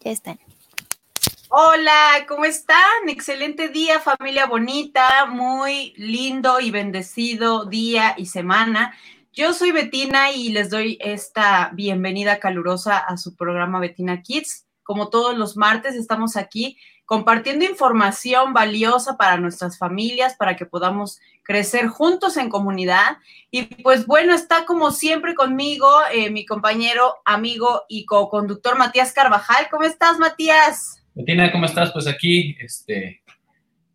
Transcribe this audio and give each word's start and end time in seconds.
Ya 0.00 0.10
están. 0.10 0.38
Hola, 1.50 2.26
¿cómo 2.28 2.44
están? 2.44 3.08
Excelente 3.08 3.68
día, 3.68 4.00
familia 4.00 4.46
bonita, 4.46 5.26
muy 5.26 5.94
lindo 5.96 6.60
y 6.60 6.70
bendecido 6.70 7.64
día 7.64 8.14
y 8.18 8.26
semana. 8.26 8.94
Yo 9.32 9.54
soy 9.54 9.72
Betina 9.72 10.30
y 10.30 10.50
les 10.50 10.68
doy 10.68 10.98
esta 11.00 11.70
bienvenida 11.72 12.38
calurosa 12.38 12.98
a 12.98 13.16
su 13.16 13.34
programa 13.34 13.80
Betina 13.80 14.20
Kids. 14.22 14.66
Como 14.82 15.08
todos 15.08 15.36
los 15.36 15.56
martes, 15.56 15.94
estamos 15.94 16.36
aquí 16.36 16.76
compartiendo 17.08 17.64
información 17.64 18.52
valiosa 18.52 19.16
para 19.16 19.38
nuestras 19.38 19.78
familias, 19.78 20.36
para 20.36 20.56
que 20.56 20.66
podamos 20.66 21.20
crecer 21.42 21.86
juntos 21.86 22.36
en 22.36 22.50
comunidad. 22.50 23.16
Y 23.50 23.62
pues 23.82 24.06
bueno, 24.06 24.34
está 24.34 24.66
como 24.66 24.90
siempre 24.90 25.34
conmigo 25.34 25.88
eh, 26.12 26.28
mi 26.28 26.44
compañero, 26.44 27.14
amigo 27.24 27.84
y 27.88 28.04
co-conductor 28.04 28.76
Matías 28.76 29.14
Carvajal. 29.14 29.68
¿Cómo 29.70 29.84
estás, 29.84 30.18
Matías? 30.18 31.02
Betina, 31.14 31.50
¿cómo 31.50 31.64
estás? 31.64 31.92
Pues 31.92 32.06
aquí, 32.06 32.54
este, 32.60 33.22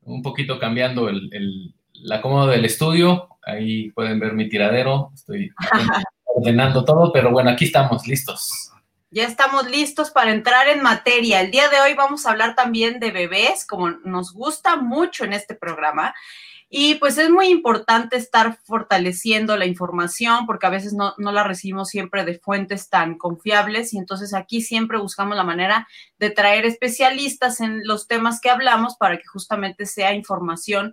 un 0.01 0.23
poquito 0.23 0.57
cambiando 0.57 1.07
el, 1.07 1.29
el, 1.33 1.75
la 1.93 2.19
cómoda 2.19 2.51
del 2.51 2.65
estudio. 2.65 3.29
Ahí 3.43 3.91
pueden 3.91 4.19
ver 4.19 4.33
mi 4.33 4.49
tiradero. 4.49 5.11
Estoy 5.13 5.51
ordenando 6.25 6.83
todo, 6.83 7.13
pero 7.13 7.29
bueno, 7.29 7.51
aquí 7.51 7.65
estamos 7.65 8.07
listos. 8.07 8.72
Ya 9.13 9.25
estamos 9.25 9.69
listos 9.69 10.09
para 10.09 10.31
entrar 10.31 10.67
en 10.69 10.81
materia. 10.81 11.39
El 11.41 11.51
día 11.51 11.69
de 11.69 11.79
hoy 11.79 11.93
vamos 11.93 12.25
a 12.25 12.31
hablar 12.31 12.55
también 12.55 12.99
de 12.99 13.11
bebés, 13.11 13.63
como 13.63 13.91
nos 13.91 14.33
gusta 14.33 14.75
mucho 14.77 15.23
en 15.23 15.33
este 15.33 15.53
programa. 15.53 16.15
Y 16.67 16.95
pues 16.95 17.19
es 17.19 17.29
muy 17.29 17.49
importante 17.49 18.17
estar 18.17 18.57
fortaleciendo 18.63 19.55
la 19.55 19.67
información 19.67 20.47
porque 20.47 20.65
a 20.65 20.71
veces 20.71 20.93
no, 20.93 21.13
no, 21.19 21.31
la 21.31 21.43
recibimos 21.43 21.89
siempre 21.89 22.25
de 22.25 22.39
fuentes 22.39 22.89
tan 22.89 23.15
confiables 23.19 23.93
y 23.93 23.99
entonces 23.99 24.33
aquí 24.33 24.61
siempre 24.61 24.97
buscamos 24.97 25.37
la 25.37 25.43
manera 25.43 25.87
de 26.17 26.31
traer 26.31 26.65
especialistas 26.65 27.61
en 27.61 27.85
los 27.85 28.07
temas 28.07 28.41
que 28.41 28.49
hablamos 28.49 28.95
para 28.97 29.17
que 29.17 29.27
justamente 29.27 29.85
sea 29.85 30.15
información 30.15 30.91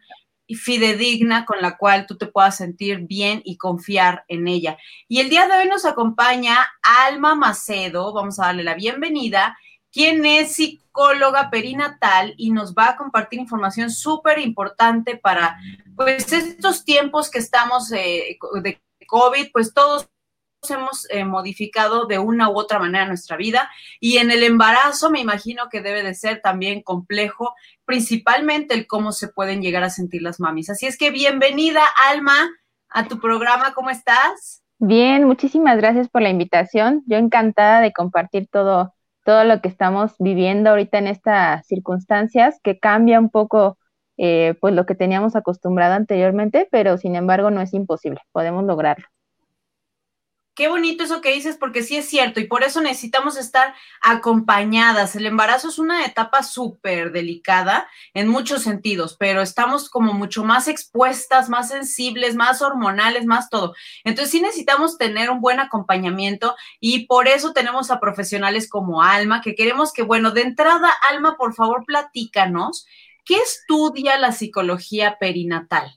y 0.51 0.57
fidedigna 0.57 1.45
con 1.45 1.63
la 1.63 1.77
cual 1.77 2.07
tú 2.07 2.19
te 2.19 2.27
puedas 2.27 2.57
sentir 2.57 3.07
bien 3.07 3.41
y 3.45 3.57
confiar 3.57 4.25
en 4.27 4.49
ella. 4.49 4.77
Y 5.07 5.21
el 5.21 5.31
día 5.31 5.47
de 5.47 5.57
hoy 5.57 5.69
nos 5.69 5.85
acompaña 5.85 6.67
Alma 6.83 7.37
Macedo, 7.37 8.13
vamos 8.13 8.41
a 8.41 8.47
darle 8.47 8.65
la 8.65 8.75
bienvenida, 8.75 9.57
quien 9.93 10.27
es 10.27 10.57
psicóloga 10.57 11.51
perinatal 11.51 12.35
y 12.37 12.51
nos 12.51 12.75
va 12.75 12.89
a 12.89 12.97
compartir 12.97 13.39
información 13.39 13.93
súper 13.93 14.41
importante 14.41 15.17
para, 15.17 15.57
pues, 15.95 16.33
estos 16.33 16.85
tiempos 16.85 17.31
que 17.31 17.39
estamos 17.39 17.93
eh, 17.93 18.37
de 18.61 18.81
COVID, 19.07 19.53
pues 19.53 19.73
todos 19.73 20.09
hemos 20.69 21.09
eh, 21.11 21.25
modificado 21.25 22.07
de 22.07 22.19
una 22.19 22.51
u 22.51 22.59
otra 22.59 22.79
manera 22.79 23.07
nuestra 23.07 23.37
vida 23.37 23.71
y 23.99 24.19
en 24.19 24.31
el 24.31 24.43
embarazo 24.43 25.11
me 25.11 25.21
imagino 25.21 25.69
que 25.71 25.81
debe 25.81 26.03
de 26.03 26.15
ser 26.15 26.43
también 26.43 26.83
complejo, 26.83 27.55
principalmente 27.87 28.75
el 28.75 28.87
cómo 28.87 29.13
se 29.13 29.29
pueden 29.29 29.63
llegar 29.63 29.83
a 29.83 29.91
sentir 29.91 30.21
las 30.23 30.39
mamis. 30.39 30.69
Así 30.69 30.87
es 30.87 30.99
que 30.99 31.11
bienvenida, 31.11 31.81
Alma, 32.11 32.51
a 32.91 33.09
tu 33.09 33.21
programa, 33.21 33.73
¿cómo 33.75 33.89
estás? 33.91 34.63
Bien, 34.79 35.25
muchísimas 35.25 35.79
gracias 35.79 36.09
por 36.09 36.23
la 36.23 36.31
invitación. 36.31 37.03
Yo 37.07 37.17
encantada 37.17 37.81
de 37.81 37.93
compartir 37.93 38.49
todo, 38.51 38.95
todo 39.25 39.45
lo 39.45 39.61
que 39.61 39.69
estamos 39.69 40.15
viviendo 40.19 40.71
ahorita 40.71 40.99
en 40.99 41.07
estas 41.07 41.67
circunstancias, 41.67 42.59
que 42.63 42.79
cambia 42.79 43.19
un 43.19 43.31
poco 43.31 43.79
eh, 44.17 44.55
pues 44.61 44.75
lo 44.75 44.85
que 44.85 44.95
teníamos 44.95 45.37
acostumbrado 45.37 45.95
anteriormente, 45.95 46.69
pero 46.71 46.99
sin 46.99 47.17
embargo 47.17 47.51
no 47.51 47.63
es 47.63 47.73
imposible, 47.73 48.21
podemos 48.33 48.65
lograrlo. 48.65 49.07
Qué 50.55 50.69
bonito 50.69 51.05
eso 51.05 51.21
que 51.21 51.33
dices, 51.33 51.57
porque 51.57 51.83
sí 51.83 51.97
es 51.97 52.09
cierto, 52.09 52.41
y 52.41 52.45
por 52.45 52.65
eso 52.65 52.81
necesitamos 52.81 53.37
estar 53.37 53.73
acompañadas. 54.03 55.15
El 55.15 55.27
embarazo 55.27 55.69
es 55.69 55.79
una 55.79 56.05
etapa 56.05 56.43
súper 56.43 57.13
delicada 57.13 57.89
en 58.15 58.29
muchos 58.29 58.63
sentidos, 58.63 59.17
pero 59.19 59.43
estamos 59.43 59.89
como 59.89 60.13
mucho 60.13 60.45
más 60.45 60.67
expuestas, 60.67 61.49
más 61.49 61.69
sensibles, 61.69 62.35
más 62.35 62.63
hormonales, 62.63 63.27
más 63.27 63.49
todo. 63.49 63.75
Entonces 64.05 64.33
sí 64.33 64.41
necesitamos 64.41 64.99
tener 64.99 65.31
un 65.31 65.41
buen 65.41 65.61
acompañamiento 65.61 66.57
y 66.81 67.07
por 67.07 67.29
eso 67.29 67.53
tenemos 67.53 67.91
a 67.91 68.01
profesionales 68.01 68.69
como 68.69 69.03
Alma, 69.03 69.41
que 69.43 69.55
queremos 69.55 69.93
que, 69.93 70.03
bueno, 70.03 70.33
de 70.33 70.43
entrada, 70.43 70.91
Alma, 71.11 71.37
por 71.37 71.55
favor, 71.55 71.85
platícanos, 71.87 72.87
¿qué 73.25 73.37
estudia 73.37 74.19
la 74.19 74.33
psicología 74.33 75.17
perinatal? 75.19 75.97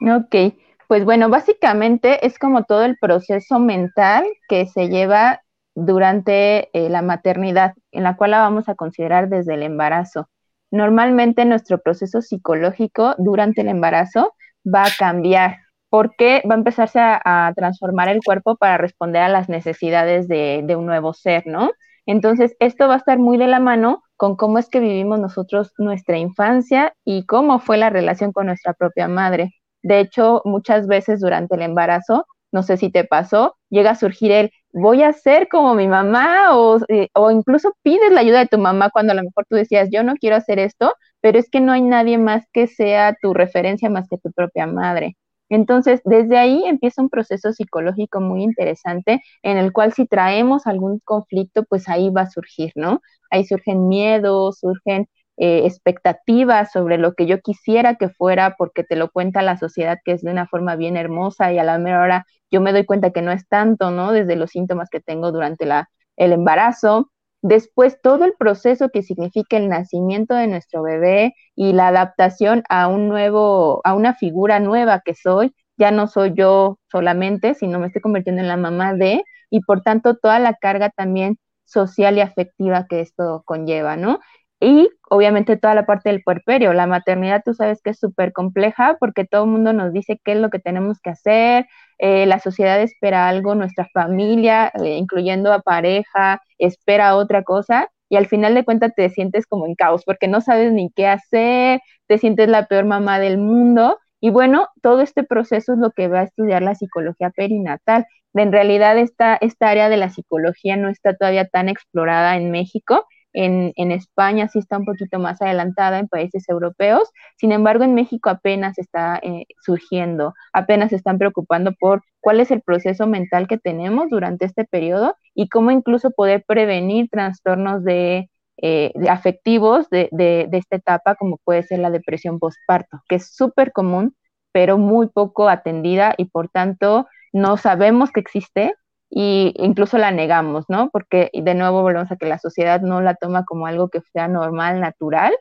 Ok. 0.00 0.54
Pues 0.88 1.04
bueno, 1.04 1.28
básicamente 1.28 2.24
es 2.26 2.38
como 2.38 2.64
todo 2.64 2.84
el 2.84 2.96
proceso 2.98 3.58
mental 3.58 4.24
que 4.48 4.66
se 4.66 4.88
lleva 4.88 5.42
durante 5.74 6.70
eh, 6.78 6.88
la 6.88 7.02
maternidad, 7.02 7.74
en 7.92 8.04
la 8.04 8.16
cual 8.16 8.30
la 8.32 8.40
vamos 8.40 8.68
a 8.68 8.76
considerar 8.76 9.28
desde 9.28 9.54
el 9.54 9.62
embarazo. 9.64 10.28
Normalmente 10.70 11.44
nuestro 11.44 11.78
proceso 11.80 12.22
psicológico 12.22 13.14
durante 13.18 13.62
el 13.62 13.68
embarazo 13.68 14.34
va 14.64 14.84
a 14.84 14.90
cambiar 14.98 15.58
porque 15.88 16.42
va 16.48 16.54
a 16.54 16.58
empezarse 16.58 16.98
a, 17.00 17.20
a 17.24 17.52
transformar 17.54 18.08
el 18.08 18.20
cuerpo 18.24 18.56
para 18.56 18.78
responder 18.78 19.22
a 19.22 19.28
las 19.28 19.48
necesidades 19.48 20.28
de, 20.28 20.62
de 20.64 20.76
un 20.76 20.86
nuevo 20.86 21.14
ser, 21.14 21.46
¿no? 21.46 21.70
Entonces, 22.06 22.54
esto 22.60 22.88
va 22.88 22.94
a 22.94 22.98
estar 22.98 23.18
muy 23.18 23.38
de 23.38 23.48
la 23.48 23.60
mano 23.60 24.02
con 24.16 24.36
cómo 24.36 24.58
es 24.58 24.68
que 24.68 24.80
vivimos 24.80 25.18
nosotros 25.18 25.72
nuestra 25.78 26.18
infancia 26.18 26.94
y 27.04 27.26
cómo 27.26 27.58
fue 27.58 27.76
la 27.76 27.90
relación 27.90 28.32
con 28.32 28.46
nuestra 28.46 28.74
propia 28.74 29.08
madre. 29.08 29.52
De 29.82 30.00
hecho, 30.00 30.42
muchas 30.44 30.86
veces 30.86 31.20
durante 31.20 31.54
el 31.56 31.62
embarazo, 31.62 32.26
no 32.52 32.62
sé 32.62 32.76
si 32.76 32.90
te 32.90 33.04
pasó, 33.04 33.56
llega 33.70 33.90
a 33.90 33.94
surgir 33.94 34.32
el 34.32 34.50
voy 34.72 35.02
a 35.02 35.12
ser 35.12 35.48
como 35.48 35.74
mi 35.74 35.88
mamá 35.88 36.56
o, 36.56 36.78
eh, 36.88 37.08
o, 37.14 37.30
incluso 37.30 37.72
pides 37.82 38.12
la 38.12 38.20
ayuda 38.20 38.40
de 38.40 38.46
tu 38.46 38.58
mamá 38.58 38.90
cuando 38.90 39.12
a 39.12 39.16
lo 39.16 39.22
mejor 39.22 39.46
tú 39.48 39.56
decías 39.56 39.88
yo 39.90 40.02
no 40.02 40.14
quiero 40.16 40.36
hacer 40.36 40.58
esto, 40.58 40.92
pero 41.20 41.38
es 41.38 41.48
que 41.50 41.60
no 41.60 41.72
hay 41.72 41.82
nadie 41.82 42.18
más 42.18 42.44
que 42.52 42.66
sea 42.66 43.16
tu 43.20 43.32
referencia 43.34 43.88
más 43.90 44.06
que 44.08 44.18
tu 44.18 44.30
propia 44.32 44.66
madre. 44.66 45.16
Entonces, 45.48 46.00
desde 46.04 46.36
ahí 46.38 46.64
empieza 46.66 47.00
un 47.02 47.08
proceso 47.08 47.52
psicológico 47.52 48.20
muy 48.20 48.42
interesante 48.42 49.22
en 49.42 49.58
el 49.58 49.72
cual 49.72 49.92
si 49.92 50.06
traemos 50.06 50.66
algún 50.66 50.98
conflicto, 51.04 51.64
pues 51.64 51.88
ahí 51.88 52.10
va 52.10 52.22
a 52.22 52.30
surgir, 52.30 52.72
¿no? 52.74 53.00
Ahí 53.30 53.44
surgen 53.44 53.88
miedos, 53.88 54.58
surgen 54.58 55.06
eh, 55.36 55.62
expectativas 55.66 56.72
sobre 56.72 56.98
lo 56.98 57.14
que 57.14 57.26
yo 57.26 57.40
quisiera 57.40 57.96
que 57.96 58.08
fuera 58.08 58.54
porque 58.56 58.84
te 58.84 58.96
lo 58.96 59.10
cuenta 59.10 59.42
la 59.42 59.58
sociedad 59.58 59.98
que 60.04 60.12
es 60.12 60.22
de 60.22 60.30
una 60.30 60.46
forma 60.46 60.76
bien 60.76 60.96
hermosa 60.96 61.52
y 61.52 61.58
a 61.58 61.64
la 61.64 61.78
mera 61.78 62.02
hora 62.02 62.26
yo 62.50 62.60
me 62.60 62.72
doy 62.72 62.84
cuenta 62.84 63.10
que 63.10 63.22
no 63.22 63.32
es 63.32 63.46
tanto, 63.48 63.90
¿no? 63.90 64.12
Desde 64.12 64.36
los 64.36 64.50
síntomas 64.50 64.88
que 64.90 65.00
tengo 65.00 65.32
durante 65.32 65.66
la, 65.66 65.88
el 66.16 66.32
embarazo. 66.32 67.10
Después, 67.42 68.00
todo 68.02 68.24
el 68.24 68.34
proceso 68.38 68.88
que 68.90 69.02
significa 69.02 69.56
el 69.56 69.68
nacimiento 69.68 70.34
de 70.34 70.46
nuestro 70.46 70.82
bebé 70.82 71.34
y 71.54 71.72
la 71.72 71.88
adaptación 71.88 72.62
a 72.68 72.88
un 72.88 73.08
nuevo, 73.08 73.80
a 73.84 73.94
una 73.94 74.14
figura 74.14 74.58
nueva 74.60 75.02
que 75.04 75.14
soy, 75.14 75.54
ya 75.76 75.90
no 75.90 76.06
soy 76.08 76.32
yo 76.34 76.78
solamente, 76.90 77.54
sino 77.54 77.78
me 77.78 77.88
estoy 77.88 78.02
convirtiendo 78.02 78.42
en 78.42 78.48
la 78.48 78.56
mamá 78.56 78.94
de, 78.94 79.22
y 79.50 79.60
por 79.60 79.82
tanto 79.82 80.16
toda 80.16 80.38
la 80.38 80.54
carga 80.54 80.90
también 80.90 81.38
social 81.64 82.16
y 82.16 82.20
afectiva 82.20 82.86
que 82.88 83.00
esto 83.00 83.42
conlleva, 83.44 83.96
¿no? 83.96 84.20
Y 84.60 84.88
obviamente 85.10 85.56
toda 85.56 85.74
la 85.74 85.86
parte 85.86 86.08
del 86.08 86.22
puerperio. 86.22 86.72
La 86.72 86.86
maternidad 86.86 87.42
tú 87.44 87.54
sabes 87.54 87.80
que 87.82 87.90
es 87.90 87.98
súper 87.98 88.32
compleja 88.32 88.96
porque 88.98 89.24
todo 89.26 89.44
el 89.44 89.50
mundo 89.50 89.72
nos 89.72 89.92
dice 89.92 90.20
qué 90.24 90.32
es 90.32 90.38
lo 90.38 90.50
que 90.50 90.58
tenemos 90.58 90.98
que 91.00 91.10
hacer, 91.10 91.66
eh, 91.98 92.26
la 92.26 92.38
sociedad 92.40 92.80
espera 92.80 93.28
algo, 93.28 93.54
nuestra 93.54 93.86
familia, 93.92 94.72
eh, 94.82 94.96
incluyendo 94.96 95.52
a 95.52 95.60
pareja, 95.60 96.40
espera 96.58 97.16
otra 97.16 97.42
cosa 97.42 97.90
y 98.08 98.16
al 98.16 98.26
final 98.26 98.54
de 98.54 98.64
cuentas 98.64 98.92
te 98.94 99.08
sientes 99.10 99.46
como 99.46 99.66
en 99.66 99.74
caos 99.74 100.04
porque 100.04 100.28
no 100.28 100.40
sabes 100.40 100.72
ni 100.72 100.90
qué 100.90 101.06
hacer, 101.06 101.80
te 102.06 102.18
sientes 102.18 102.48
la 102.48 102.66
peor 102.66 102.84
mamá 102.86 103.18
del 103.18 103.38
mundo. 103.38 103.98
Y 104.20 104.30
bueno, 104.30 104.68
todo 104.82 105.00
este 105.02 105.24
proceso 105.24 105.74
es 105.74 105.78
lo 105.78 105.90
que 105.90 106.08
va 106.08 106.20
a 106.20 106.24
estudiar 106.24 106.62
la 106.62 106.74
psicología 106.74 107.30
perinatal. 107.30 108.06
En 108.34 108.52
realidad 108.52 108.98
esta, 108.98 109.36
esta 109.40 109.68
área 109.70 109.88
de 109.88 109.96
la 109.96 110.10
psicología 110.10 110.76
no 110.76 110.88
está 110.88 111.14
todavía 111.16 111.46
tan 111.48 111.68
explorada 111.68 112.36
en 112.36 112.50
México 112.50 113.06
en, 113.36 113.72
en, 113.76 113.92
España 113.92 114.48
sí 114.48 114.58
está 114.58 114.78
un 114.78 114.86
poquito 114.86 115.18
más 115.18 115.40
adelantada 115.42 115.98
en 115.98 116.08
países 116.08 116.48
europeos, 116.48 117.10
sin 117.36 117.52
embargo 117.52 117.84
en 117.84 117.94
México 117.94 118.30
apenas 118.30 118.78
está 118.78 119.20
eh, 119.22 119.44
surgiendo, 119.62 120.34
apenas 120.52 120.90
se 120.90 120.96
están 120.96 121.18
preocupando 121.18 121.72
por 121.78 122.02
cuál 122.20 122.40
es 122.40 122.50
el 122.50 122.62
proceso 122.62 123.06
mental 123.06 123.46
que 123.46 123.58
tenemos 123.58 124.08
durante 124.10 124.46
este 124.46 124.64
periodo 124.64 125.16
y 125.34 125.48
cómo 125.48 125.70
incluso 125.70 126.10
poder 126.12 126.44
prevenir 126.46 127.08
trastornos 127.10 127.84
de, 127.84 128.30
eh, 128.56 128.92
afectivos 129.08 129.88
de, 129.90 130.08
de, 130.12 130.46
de 130.50 130.58
esta 130.58 130.76
etapa, 130.76 131.14
como 131.14 131.36
puede 131.44 131.62
ser 131.62 131.80
la 131.80 131.90
depresión 131.90 132.38
postparto, 132.38 133.02
que 133.08 133.16
es 133.16 133.34
súper 133.34 133.72
común, 133.72 134.16
pero 134.50 134.78
muy 134.78 135.08
poco 135.08 135.50
atendida 135.50 136.14
y 136.16 136.24
por 136.24 136.48
tanto 136.48 137.06
no 137.34 137.58
sabemos 137.58 138.10
que 138.12 138.20
existe, 138.20 138.74
y 139.10 139.54
incluso 139.56 139.98
la 139.98 140.10
negamos, 140.10 140.66
¿no? 140.68 140.90
Porque 140.90 141.30
de 141.32 141.54
nuevo 141.54 141.82
volvemos 141.82 142.10
a 142.10 142.16
que 142.16 142.26
la 142.26 142.38
sociedad 142.38 142.80
no 142.80 143.00
la 143.00 143.14
toma 143.14 143.44
como 143.44 143.66
algo 143.66 143.88
que 143.88 144.00
sea 144.12 144.28
normal, 144.28 144.80
natural, 144.80 145.34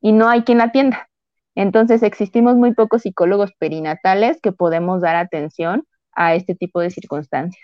y 0.00 0.12
no 0.12 0.28
hay 0.28 0.42
quien 0.42 0.58
la 0.58 0.64
atienda. 0.64 1.08
Entonces 1.54 2.02
existimos 2.02 2.56
muy 2.56 2.74
pocos 2.74 3.02
psicólogos 3.02 3.52
perinatales 3.58 4.40
que 4.40 4.52
podemos 4.52 5.00
dar 5.00 5.16
atención 5.16 5.86
a 6.12 6.34
este 6.34 6.54
tipo 6.54 6.80
de 6.80 6.90
circunstancias. 6.90 7.62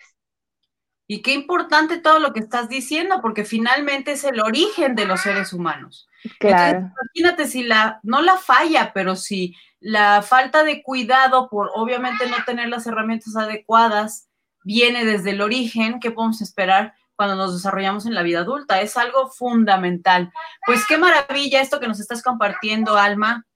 Y 1.10 1.22
qué 1.22 1.32
importante 1.32 1.98
todo 1.98 2.18
lo 2.18 2.34
que 2.34 2.40
estás 2.40 2.68
diciendo, 2.68 3.20
porque 3.22 3.44
finalmente 3.44 4.12
es 4.12 4.24
el 4.24 4.40
origen 4.40 4.94
de 4.94 5.06
los 5.06 5.22
seres 5.22 5.54
humanos. 5.54 6.06
Claro. 6.38 6.90
imagínate 7.14 7.46
si 7.46 7.62
la, 7.62 7.98
no 8.02 8.20
la 8.20 8.36
falla, 8.36 8.92
pero 8.92 9.16
si 9.16 9.54
la 9.80 10.20
falta 10.20 10.64
de 10.64 10.82
cuidado 10.82 11.48
por 11.48 11.70
obviamente 11.74 12.26
no 12.28 12.36
tener 12.44 12.68
las 12.68 12.86
herramientas 12.86 13.36
adecuadas 13.36 14.27
viene 14.68 15.06
desde 15.06 15.30
el 15.30 15.40
origen, 15.40 15.98
¿qué 15.98 16.10
podemos 16.10 16.42
esperar 16.42 16.92
cuando 17.16 17.36
nos 17.36 17.54
desarrollamos 17.54 18.04
en 18.04 18.12
la 18.12 18.22
vida 18.22 18.40
adulta? 18.40 18.82
Es 18.82 18.98
algo 18.98 19.30
fundamental. 19.30 20.30
Pues 20.66 20.86
qué 20.86 20.98
maravilla 20.98 21.62
esto 21.62 21.80
que 21.80 21.88
nos 21.88 22.00
estás 22.00 22.22
compartiendo, 22.22 22.98
Alma. 22.98 23.46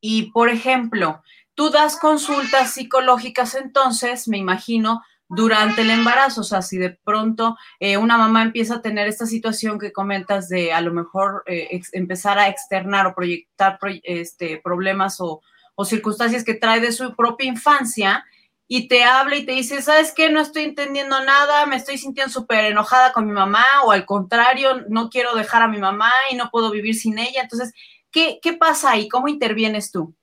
Y 0.00 0.30
por 0.30 0.48
ejemplo, 0.48 1.22
tú 1.54 1.68
das 1.68 1.98
consultas 1.98 2.72
psicológicas 2.72 3.54
entonces, 3.54 4.28
me 4.28 4.38
imagino, 4.38 5.02
durante 5.28 5.82
el 5.82 5.90
embarazo. 5.90 6.40
O 6.40 6.44
sea, 6.44 6.62
si 6.62 6.78
de 6.78 6.98
pronto 7.04 7.58
eh, 7.78 7.98
una 7.98 8.16
mamá 8.16 8.40
empieza 8.40 8.76
a 8.76 8.82
tener 8.82 9.08
esta 9.08 9.26
situación 9.26 9.78
que 9.78 9.92
comentas 9.92 10.48
de 10.48 10.72
a 10.72 10.80
lo 10.80 10.94
mejor 10.94 11.42
eh, 11.44 11.82
empezar 11.92 12.38
a 12.38 12.48
externar 12.48 13.06
o 13.06 13.14
proyectar 13.14 13.78
este, 14.04 14.58
problemas 14.64 15.20
o, 15.20 15.42
o, 15.74 15.84
circunstancias 15.84 16.44
que 16.44 16.54
trae 16.54 16.80
de 16.80 16.92
su 16.92 17.14
propia 17.14 17.46
infancia 17.46 18.24
y 18.68 18.88
te 18.88 19.04
habla 19.04 19.36
y 19.36 19.46
te 19.46 19.52
dice, 19.52 19.80
¿sabes 19.82 20.12
qué? 20.12 20.30
No 20.30 20.40
estoy 20.40 20.64
entendiendo 20.64 21.22
nada, 21.24 21.66
me 21.66 21.76
estoy 21.76 21.98
sintiendo 21.98 22.32
súper 22.32 22.64
enojada 22.64 23.12
con 23.12 23.26
mi 23.26 23.32
mamá 23.32 23.64
o 23.84 23.92
al 23.92 24.04
contrario, 24.04 24.82
no 24.88 25.08
quiero 25.08 25.34
dejar 25.34 25.62
a 25.62 25.68
mi 25.68 25.78
mamá 25.78 26.10
y 26.30 26.36
no 26.36 26.50
puedo 26.50 26.70
vivir 26.70 26.94
sin 26.94 27.18
ella. 27.18 27.42
Entonces, 27.42 27.72
¿qué, 28.10 28.38
qué 28.42 28.54
pasa 28.54 28.92
ahí? 28.92 29.08
¿Cómo 29.08 29.28
intervienes 29.28 29.92
tú? 29.92 30.14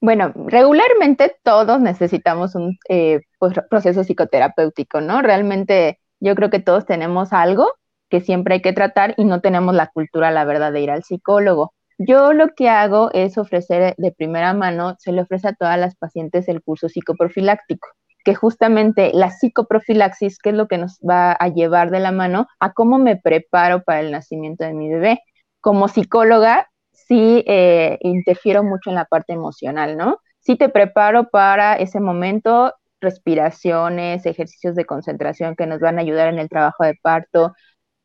Bueno, 0.00 0.32
regularmente 0.34 1.36
todos 1.44 1.80
necesitamos 1.80 2.56
un 2.56 2.76
eh, 2.88 3.20
pues, 3.38 3.54
proceso 3.70 4.02
psicoterapéutico, 4.02 5.00
¿no? 5.00 5.22
Realmente 5.22 6.00
yo 6.18 6.34
creo 6.34 6.50
que 6.50 6.58
todos 6.58 6.86
tenemos 6.86 7.32
algo 7.32 7.72
que 8.08 8.20
siempre 8.20 8.54
hay 8.54 8.62
que 8.62 8.72
tratar 8.72 9.14
y 9.16 9.24
no 9.24 9.40
tenemos 9.40 9.74
la 9.74 9.86
cultura, 9.86 10.32
la 10.32 10.44
verdad, 10.44 10.72
de 10.72 10.80
ir 10.80 10.90
al 10.90 11.04
psicólogo. 11.04 11.72
Yo 12.06 12.32
lo 12.32 12.48
que 12.48 12.68
hago 12.68 13.10
es 13.12 13.38
ofrecer 13.38 13.94
de 13.96 14.12
primera 14.12 14.54
mano, 14.54 14.96
se 14.98 15.12
le 15.12 15.22
ofrece 15.22 15.48
a 15.48 15.52
todas 15.54 15.78
las 15.78 15.94
pacientes 15.96 16.48
el 16.48 16.62
curso 16.62 16.88
psicoprofiláctico, 16.88 17.88
que 18.24 18.34
justamente 18.34 19.12
la 19.14 19.30
psicoprofilaxis, 19.30 20.38
que 20.38 20.50
es 20.50 20.56
lo 20.56 20.68
que 20.68 20.78
nos 20.78 20.98
va 20.98 21.32
a 21.32 21.48
llevar 21.48 21.90
de 21.90 22.00
la 22.00 22.10
mano 22.10 22.46
a 22.60 22.72
cómo 22.72 22.98
me 22.98 23.16
preparo 23.16 23.82
para 23.82 24.00
el 24.00 24.10
nacimiento 24.10 24.64
de 24.64 24.74
mi 24.74 24.88
bebé. 24.90 25.20
Como 25.60 25.86
psicóloga, 25.88 26.68
sí 26.92 27.44
eh, 27.46 27.98
interfiero 28.00 28.64
mucho 28.64 28.90
en 28.90 28.96
la 28.96 29.04
parte 29.04 29.32
emocional, 29.32 29.96
¿no? 29.96 30.18
Sí 30.40 30.56
te 30.56 30.68
preparo 30.68 31.28
para 31.30 31.74
ese 31.76 32.00
momento, 32.00 32.74
respiraciones, 33.00 34.26
ejercicios 34.26 34.74
de 34.74 34.86
concentración 34.86 35.54
que 35.56 35.66
nos 35.66 35.80
van 35.80 35.98
a 35.98 36.02
ayudar 36.02 36.28
en 36.32 36.38
el 36.38 36.48
trabajo 36.48 36.84
de 36.84 36.94
parto, 37.02 37.52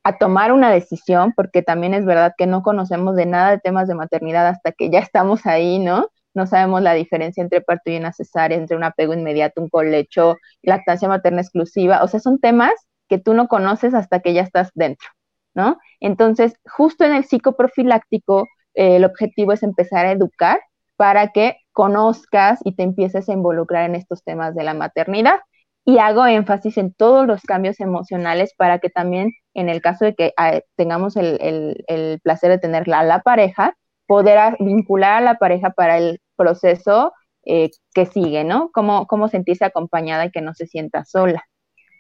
a 0.08 0.18
tomar 0.18 0.54
una 0.54 0.72
decisión, 0.72 1.34
porque 1.36 1.62
también 1.62 1.94
es 1.94 2.06
verdad 2.06 2.34
que 2.38 2.48
no 2.48 2.64
conocemos 2.64 3.18
de 3.18 3.26
nada 3.26 3.52
de 3.52 3.60
temas 3.60 3.90
de 3.90 3.96
maternidad 3.96 4.48
hasta 4.48 4.72
que 4.72 4.90
ya 4.90 5.00
estamos 5.00 5.46
ahí, 5.46 5.80
¿no? 5.80 6.08
No 6.34 6.48
sabemos 6.48 6.82
la 6.82 6.94
diferencia 6.94 7.42
entre 7.44 7.60
parto 7.60 7.92
y 7.92 7.98
una 7.98 8.14
cesárea, 8.14 8.58
entre 8.58 8.78
un 8.78 8.86
apego 8.86 9.14
inmediato, 9.14 9.62
un 9.62 9.68
colecho, 9.68 10.38
lactancia 10.62 11.10
materna 11.10 11.42
exclusiva, 11.42 12.04
o 12.04 12.08
sea, 12.08 12.22
son 12.22 12.40
temas 12.40 12.72
que 13.10 13.18
tú 13.18 13.34
no 13.34 13.50
conoces 13.50 13.94
hasta 13.94 14.22
que 14.22 14.34
ya 14.34 14.44
estás 14.44 14.72
dentro, 14.76 15.10
¿no? 15.54 15.78
Entonces, 16.00 16.54
justo 16.66 17.04
en 17.04 17.14
el 17.14 17.26
psicoprofiláctico 17.26 18.48
el 18.76 19.04
objetivo 19.04 19.52
es 19.52 19.62
empezar 19.62 20.06
a 20.06 20.12
educar 20.12 20.62
para 20.96 21.34
que 21.34 21.58
conozcas 21.74 22.60
y 22.64 22.76
te 22.76 22.84
empieces 22.84 23.28
a 23.28 23.34
involucrar 23.34 23.84
en 23.90 23.96
estos 23.96 24.24
temas 24.24 24.56
de 24.56 24.64
la 24.64 24.74
maternidad. 24.74 25.42
Y 25.90 26.00
hago 26.00 26.26
énfasis 26.26 26.78
en 26.78 26.94
todos 26.94 27.26
los 27.26 27.44
cambios 27.44 27.80
emocionales 27.80 28.54
para 28.58 28.80
que 28.80 28.90
también, 28.90 29.32
en 29.54 29.70
el 29.70 29.82
caso 29.82 30.04
de 30.04 30.16
que 30.16 30.34
ah, 30.36 30.60
tengamos 30.76 31.16
el, 31.16 32.20
placer 32.24 32.50
de 32.50 32.58
tenerla 32.58 33.00
a 33.00 33.04
la 33.06 33.22
pareja, 33.22 33.74
poder 34.06 34.58
vincular 34.60 35.14
a 35.14 35.22
la 35.22 35.36
pareja 35.36 35.70
para 35.70 35.98
el 35.98 36.20
proceso 36.36 37.14
eh, 37.46 37.70
que 37.94 38.06
sigue, 38.06 38.44
¿no? 38.44 38.70
Cómo, 38.74 39.08
cómo 39.08 39.30
sentirse 39.30 39.64
acompañada 39.64 40.26
y 40.26 40.32
que 40.32 40.42
no 40.42 40.54
se 40.54 40.68
sienta 40.68 41.06
sola. 41.06 41.46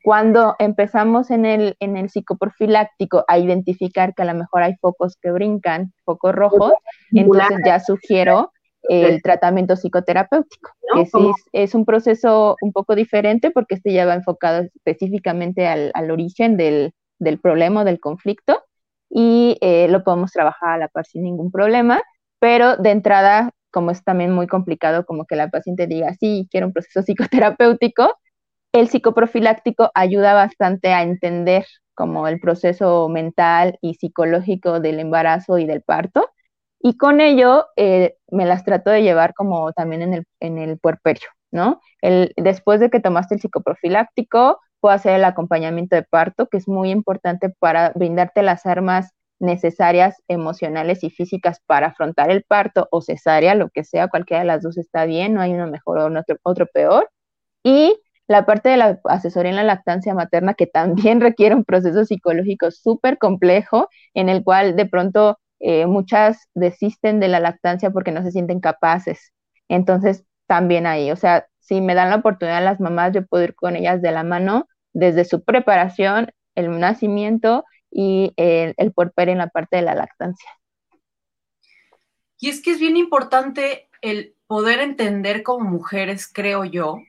Cuando 0.03 0.57
empezamos 0.59 1.31
en 1.31 1.45
el, 1.45 1.77
en 1.79 1.95
el 1.95 2.09
psicoprofiláctico 2.09 3.23
a 3.29 3.37
identificar 3.37 4.13
que 4.13 4.23
a 4.23 4.25
lo 4.25 4.33
mejor 4.33 4.63
hay 4.63 4.75
focos 4.81 5.15
que 5.21 5.31
brincan, 5.31 5.93
focos 6.03 6.35
rojos, 6.35 6.73
entonces 7.13 7.59
ya 7.65 7.79
sugiero 7.79 8.51
el 8.83 9.21
tratamiento 9.21 9.75
psicoterapéutico, 9.75 10.71
que 10.93 11.05
sí 11.05 11.31
es, 11.51 11.75
un 11.75 11.85
proceso 11.85 12.55
un 12.61 12.71
poco 12.71 12.95
diferente 12.95 13.51
porque 13.51 13.75
este 13.75 13.91
ya 13.91 14.05
va 14.05 14.13
enfocado 14.13 14.63
específicamente 14.63 15.67
al, 15.67 16.11
origen 16.11 16.57
del, 16.57 16.93
del, 17.19 17.39
problema, 17.39 17.83
del 17.83 17.99
conflicto, 17.99 18.63
y 19.09 19.57
eh, 19.61 19.87
lo 19.89 20.03
podemos 20.03 20.31
trabajar 20.31 20.69
a 20.69 20.77
la 20.77 20.87
par 20.87 21.05
sin 21.05 21.23
ningún 21.23 21.51
problema, 21.51 22.01
pero 22.39 22.77
de 22.77 22.91
entrada, 22.91 23.51
como 23.71 23.91
es 23.91 24.03
también 24.03 24.31
muy 24.31 24.47
complicado, 24.47 25.05
como 25.05 25.25
que 25.25 25.35
la 25.35 25.49
paciente 25.49 25.87
diga, 25.87 26.13
sí, 26.19 26.47
quiero 26.51 26.67
un 26.67 26.73
proceso 26.73 27.01
psicoterapéutico, 27.03 28.17
el 28.73 28.89
psicoprofiláctico 28.89 29.91
ayuda 29.95 30.33
bastante 30.33 30.93
a 30.93 31.03
entender 31.03 31.65
como 31.95 32.27
el 32.27 32.39
proceso 32.39 33.09
mental 33.09 33.79
y 33.81 33.95
psicológico 33.95 34.79
del 34.79 34.99
embarazo 34.99 35.57
y 35.57 35.65
del 35.65 35.81
parto. 35.81 36.29
Y 36.79 36.97
con 36.97 37.21
ello 37.21 37.65
eh, 37.75 38.15
me 38.31 38.45
las 38.45 38.63
trato 38.63 38.89
de 38.91 39.03
llevar 39.03 39.33
como 39.33 39.71
también 39.73 40.01
en 40.01 40.13
el, 40.13 40.25
en 40.39 40.57
el 40.57 40.79
puerperio, 40.79 41.27
¿no? 41.51 41.81
El, 42.01 42.33
después 42.37 42.79
de 42.79 42.89
que 42.89 42.99
tomaste 42.99 43.35
el 43.35 43.41
psicoprofiláctico, 43.41 44.59
puedo 44.79 44.93
hacer 44.95 45.15
el 45.15 45.25
acompañamiento 45.25 45.95
de 45.95 46.03
parto, 46.03 46.47
que 46.47 46.57
es 46.57 46.67
muy 46.67 46.91
importante 46.91 47.49
para 47.59 47.91
brindarte 47.95 48.43
las 48.43 48.65
armas 48.65 49.11
necesarias 49.39 50.15
emocionales 50.27 51.03
y 51.03 51.09
físicas 51.09 51.59
para 51.65 51.87
afrontar 51.87 52.31
el 52.31 52.43
parto 52.43 52.87
o 52.91 53.01
cesárea, 53.01 53.55
lo 53.55 53.69
que 53.69 53.83
sea, 53.83 54.07
cualquiera 54.07 54.41
de 54.41 54.47
las 54.47 54.63
dos 54.63 54.77
está 54.77 55.05
bien, 55.05 55.33
no 55.33 55.41
hay 55.41 55.53
uno 55.53 55.67
mejor 55.67 55.99
o 55.99 56.19
otro, 56.19 56.37
otro 56.43 56.67
peor. 56.67 57.09
Y 57.63 57.99
la 58.27 58.45
parte 58.45 58.69
de 58.69 58.77
la 58.77 58.99
asesoría 59.05 59.51
en 59.51 59.55
la 59.55 59.63
lactancia 59.63 60.13
materna, 60.13 60.53
que 60.53 60.67
también 60.67 61.21
requiere 61.21 61.55
un 61.55 61.65
proceso 61.65 62.05
psicológico 62.05 62.71
súper 62.71 63.17
complejo, 63.17 63.89
en 64.13 64.29
el 64.29 64.43
cual 64.43 64.75
de 64.75 64.85
pronto 64.85 65.39
eh, 65.59 65.85
muchas 65.85 66.49
desisten 66.53 67.19
de 67.19 67.27
la 67.27 67.39
lactancia 67.39 67.91
porque 67.91 68.11
no 68.11 68.23
se 68.23 68.31
sienten 68.31 68.59
capaces. 68.59 69.33
Entonces, 69.67 70.25
también 70.47 70.85
ahí, 70.85 71.11
o 71.11 71.15
sea, 71.15 71.47
si 71.59 71.81
me 71.81 71.95
dan 71.95 72.09
la 72.09 72.17
oportunidad 72.17 72.63
las 72.63 72.79
mamás, 72.79 73.13
yo 73.13 73.25
puedo 73.25 73.43
ir 73.43 73.55
con 73.55 73.75
ellas 73.75 74.01
de 74.01 74.11
la 74.11 74.23
mano 74.23 74.67
desde 74.93 75.25
su 75.25 75.43
preparación, 75.43 76.31
el 76.55 76.79
nacimiento 76.79 77.65
y 77.91 78.33
el, 78.37 78.73
el 78.77 78.93
en 79.15 79.37
la 79.37 79.47
parte 79.47 79.77
de 79.77 79.81
la 79.81 79.95
lactancia. 79.95 80.49
Y 82.39 82.49
es 82.49 82.61
que 82.61 82.71
es 82.71 82.79
bien 82.79 82.97
importante 82.97 83.89
el 84.01 84.35
poder 84.47 84.79
entender 84.79 85.43
como 85.43 85.69
mujeres, 85.69 86.31
creo 86.31 86.63
yo, 86.63 86.99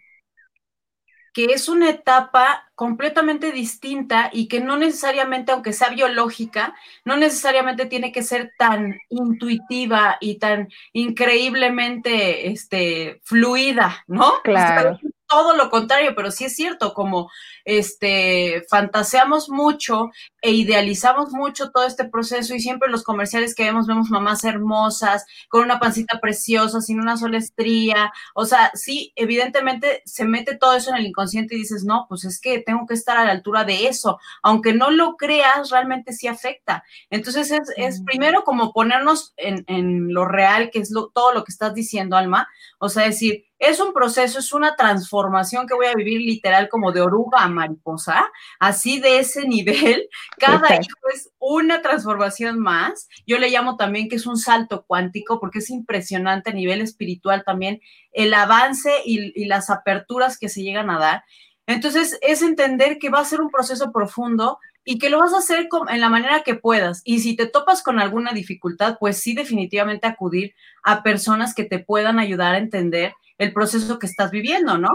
que 1.38 1.52
es 1.52 1.68
una 1.68 1.88
etapa 1.88 2.68
completamente 2.75 3.52
distinta 3.52 4.28
y 4.33 4.49
que 4.49 4.59
no 4.59 4.76
necesariamente, 4.76 5.52
aunque 5.52 5.73
sea 5.73 5.90
biológica, 5.90 6.75
no 7.04 7.16
necesariamente 7.16 7.87
tiene 7.87 8.11
que 8.11 8.25
ser 8.25 8.54
tan 8.59 8.99
intuitiva 9.09 10.16
y 10.21 10.40
tan 10.40 10.68
increíblemente 10.92 12.50
este, 12.50 13.21
fluida, 13.23 14.02
¿no? 14.09 14.42
Claro 14.42 14.99
todo 15.28 15.54
lo 15.54 15.70
contrario, 15.70 16.14
pero 16.16 16.30
sí 16.30 16.47
es 16.47 16.56
cierto, 16.56 16.94
como 16.94 17.30
este 17.64 18.64
fantaseamos 18.70 19.50
mucho 19.50 20.11
e 20.40 20.52
idealizamos 20.52 21.32
mucho 21.32 21.70
todo 21.70 21.85
este 21.85 22.04
proceso 22.04 22.54
y 22.54 22.61
siempre 22.61 22.88
los 22.88 23.02
comerciales 23.02 23.54
que 23.54 23.64
vemos 23.64 23.87
vemos 23.87 24.11
mamás 24.11 24.44
hermosas, 24.44 25.26
con 25.49 25.62
una 25.64 25.78
pancita 25.78 26.18
preciosa, 26.20 26.80
sin 26.80 27.00
una 27.00 27.16
sola 27.16 27.38
estría, 27.38 28.12
o 28.35 28.47
sea, 28.47 28.70
sí, 28.75 29.12
evidentemente 29.16 30.02
se 30.06 30.25
mete 30.25 30.56
todo 30.56 30.75
eso 30.75 30.90
en 30.90 30.97
el 30.97 31.06
inconsciente 31.06 31.54
y 31.54 31.58
dices, 31.58 31.85
no, 31.85 32.06
pues 32.08 32.25
es 32.25 32.40
que 32.40 32.61
tengo 32.61 32.87
que 32.87 32.94
estar 32.94 33.16
a 33.16 33.25
la 33.25 33.32
altura 33.32 33.64
de 33.64 33.88
eso, 33.88 34.18
aunque 34.42 34.73
no 34.73 34.90
lo 34.90 35.16
creas, 35.16 35.70
realmente 35.70 36.12
sí 36.12 36.26
afecta. 36.26 36.85
Entonces 37.11 37.50
es, 37.50 37.70
es 37.76 38.02
primero 38.02 38.44
como 38.44 38.73
ponernos 38.73 39.35
en, 39.37 39.64
en, 39.66 40.12
lo 40.12 40.25
real, 40.25 40.70
que 40.70 40.78
es 40.80 40.90
todo 40.90 41.32
lo 41.32 41.44
que 41.44 41.52
estás 41.52 41.75
diciendo, 41.75 42.16
Alma, 42.16 42.49
o 42.78 42.88
sea, 42.88 43.04
decir, 43.04 43.48
es 43.59 43.81
un 43.81 43.93
proceso, 43.93 44.38
es 44.38 44.53
una 44.53 44.77
transformación 44.77 45.67
que 45.67 45.75
voy 45.75 45.87
a 45.87 45.95
vivir 45.95 46.21
literal 46.21 46.69
como 46.69 46.93
de 46.93 47.00
oruga 47.00 47.41
a 47.43 47.49
mariposa, 47.49 48.31
así 48.61 49.00
de 49.00 49.19
ese 49.19 49.47
nivel. 49.47 50.09
Cada 50.38 50.75
hijo 50.75 51.09
es 51.12 51.31
una 51.38 51.83
transformación 51.83 52.59
más. 52.59 53.09
Yo 53.27 53.38
le 53.38 53.50
llamo 53.50 53.77
también 53.77 54.09
que 54.09 54.17
es 54.17 54.27
un 54.27 54.38
salto 54.38 54.85
cuántico 54.87 55.41
porque 55.41 55.59
es 55.59 55.71
impresionante 55.71 56.50
a 56.50 56.55
nivel 56.55 56.81
espiritual 56.81 57.43
también 57.45 57.81
el 58.12 58.33
avance 58.35 58.93
y, 59.05 59.33
y 59.41 59.47
las 59.47 59.71
aperturas 59.71 60.38
que 60.38 60.49
se 60.49 60.62
llegan 60.62 60.91
a 60.91 60.99
dar. 60.99 61.25
Entonces, 61.67 62.19
es 62.23 62.41
entender 62.41 62.99
que 62.99 63.11
va 63.11 63.21
a 63.21 63.25
ser 63.27 63.43
un 63.43 63.50
proceso 63.50 63.93
profundo 63.93 64.59
y 64.85 64.99
que 64.99 65.11
lo 65.11 65.19
vas 65.19 65.35
a 65.35 65.38
hacer 65.38 65.69
en 65.91 66.00
la 66.00 66.09
manera 66.09 66.43
que 66.43 66.55
puedas. 66.55 67.03
Y 67.05 67.19
si 67.19 67.37
te 67.37 67.45
topas 67.45 67.83
con 67.83 68.00
alguna 68.00 68.33
dificultad, 68.33 68.97
pues 68.99 69.21
sí, 69.21 69.35
definitivamente 69.35 70.07
acudir 70.07 70.55
a 70.83 71.03
personas 71.03 71.55
que 71.55 71.65
te 71.65 71.79
puedan 71.79 72.19
ayudar 72.19 72.55
a 72.55 72.59
entender 72.59 73.12
el 73.38 73.52
proceso 73.52 73.99
que 73.99 74.07
estás 74.07 74.30
viviendo, 74.30 74.78
¿no? 74.78 74.88